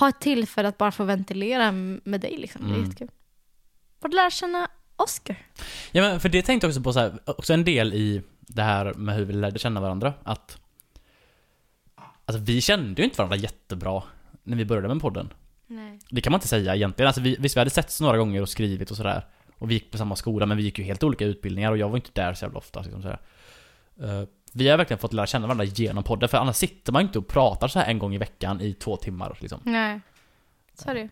[0.00, 2.62] ha ett tillfälle att bara få ventilera med dig liksom.
[2.62, 2.84] Det är Mm.
[2.84, 3.08] jättekul.
[4.02, 5.36] Fått lära känna Oscar.
[5.92, 8.62] Ja men för det tänkte jag också på så här, också en del i det
[8.62, 10.58] här med hur vi lärde känna varandra, att
[12.28, 14.02] Alltså vi kände ju inte varandra jättebra
[14.46, 15.32] när vi började med podden.
[15.66, 15.98] Nej.
[16.10, 17.06] Det kan man inte säga egentligen.
[17.06, 19.26] Alltså vi, visst, vi hade setts några gånger och skrivit och sådär.
[19.58, 21.88] Och vi gick på samma skola, men vi gick ju helt olika utbildningar och jag
[21.88, 22.80] var inte där så jävla ofta.
[22.82, 23.20] Liksom sådär.
[24.00, 27.06] Eh, vi har verkligen fått lära känna varandra genom podden, för annars sitter man ju
[27.06, 29.38] inte och pratar så här en gång i veckan i två timmar.
[29.40, 29.60] Liksom.
[29.64, 30.00] Nej.
[30.74, 31.08] Så är det.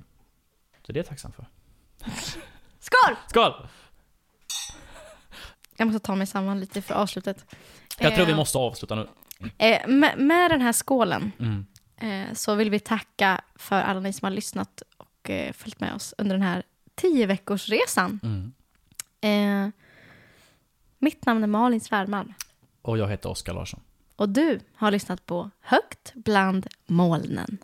[0.86, 1.46] Så det är jag tacksam för.
[2.80, 3.16] Skål!
[3.28, 3.52] Skål!
[5.76, 7.44] Jag måste ta mig samman lite för avslutet.
[7.98, 9.08] Jag tror vi Eh, måste avsluta nu.
[9.58, 11.66] Eh, med, med den här skålen Mm.
[11.96, 15.94] Eh, så vill vi tacka för alla ni som har lyssnat och eh, följt med
[15.94, 16.62] oss under den här
[16.94, 18.20] tio veckors resan.
[18.22, 18.52] Mm.
[19.20, 19.72] Eh,
[20.98, 22.34] mitt namn är Malin Svärmalm.
[22.82, 23.80] Och jag heter Oskar Larsson.
[24.16, 27.58] Och du har lyssnat på Högt bland molnen.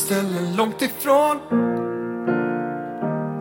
[0.00, 1.38] Ställen långt ifrån.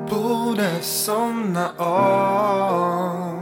[0.09, 3.39] Borde somna om.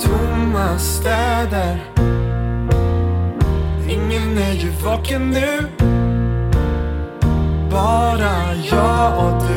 [0.00, 1.92] Tomma städer.
[3.88, 5.68] Ingen är ju vaken nu.
[7.70, 9.49] Bara jag och du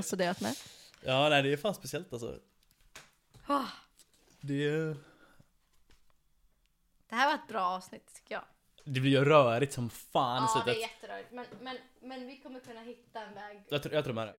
[0.00, 0.54] har studerat med.
[1.04, 2.38] ja, nej det är fan speciellt alltså.
[4.40, 4.94] Det,
[7.08, 8.44] Det här var ett bra avsnitt tycker jag.
[8.84, 11.32] det blir ju rörigt som fan Ja, det är jätterörigt.
[11.32, 14.34] Men, men, men vi kommer kunna hitta en väg Jag, tror- jag tror med det.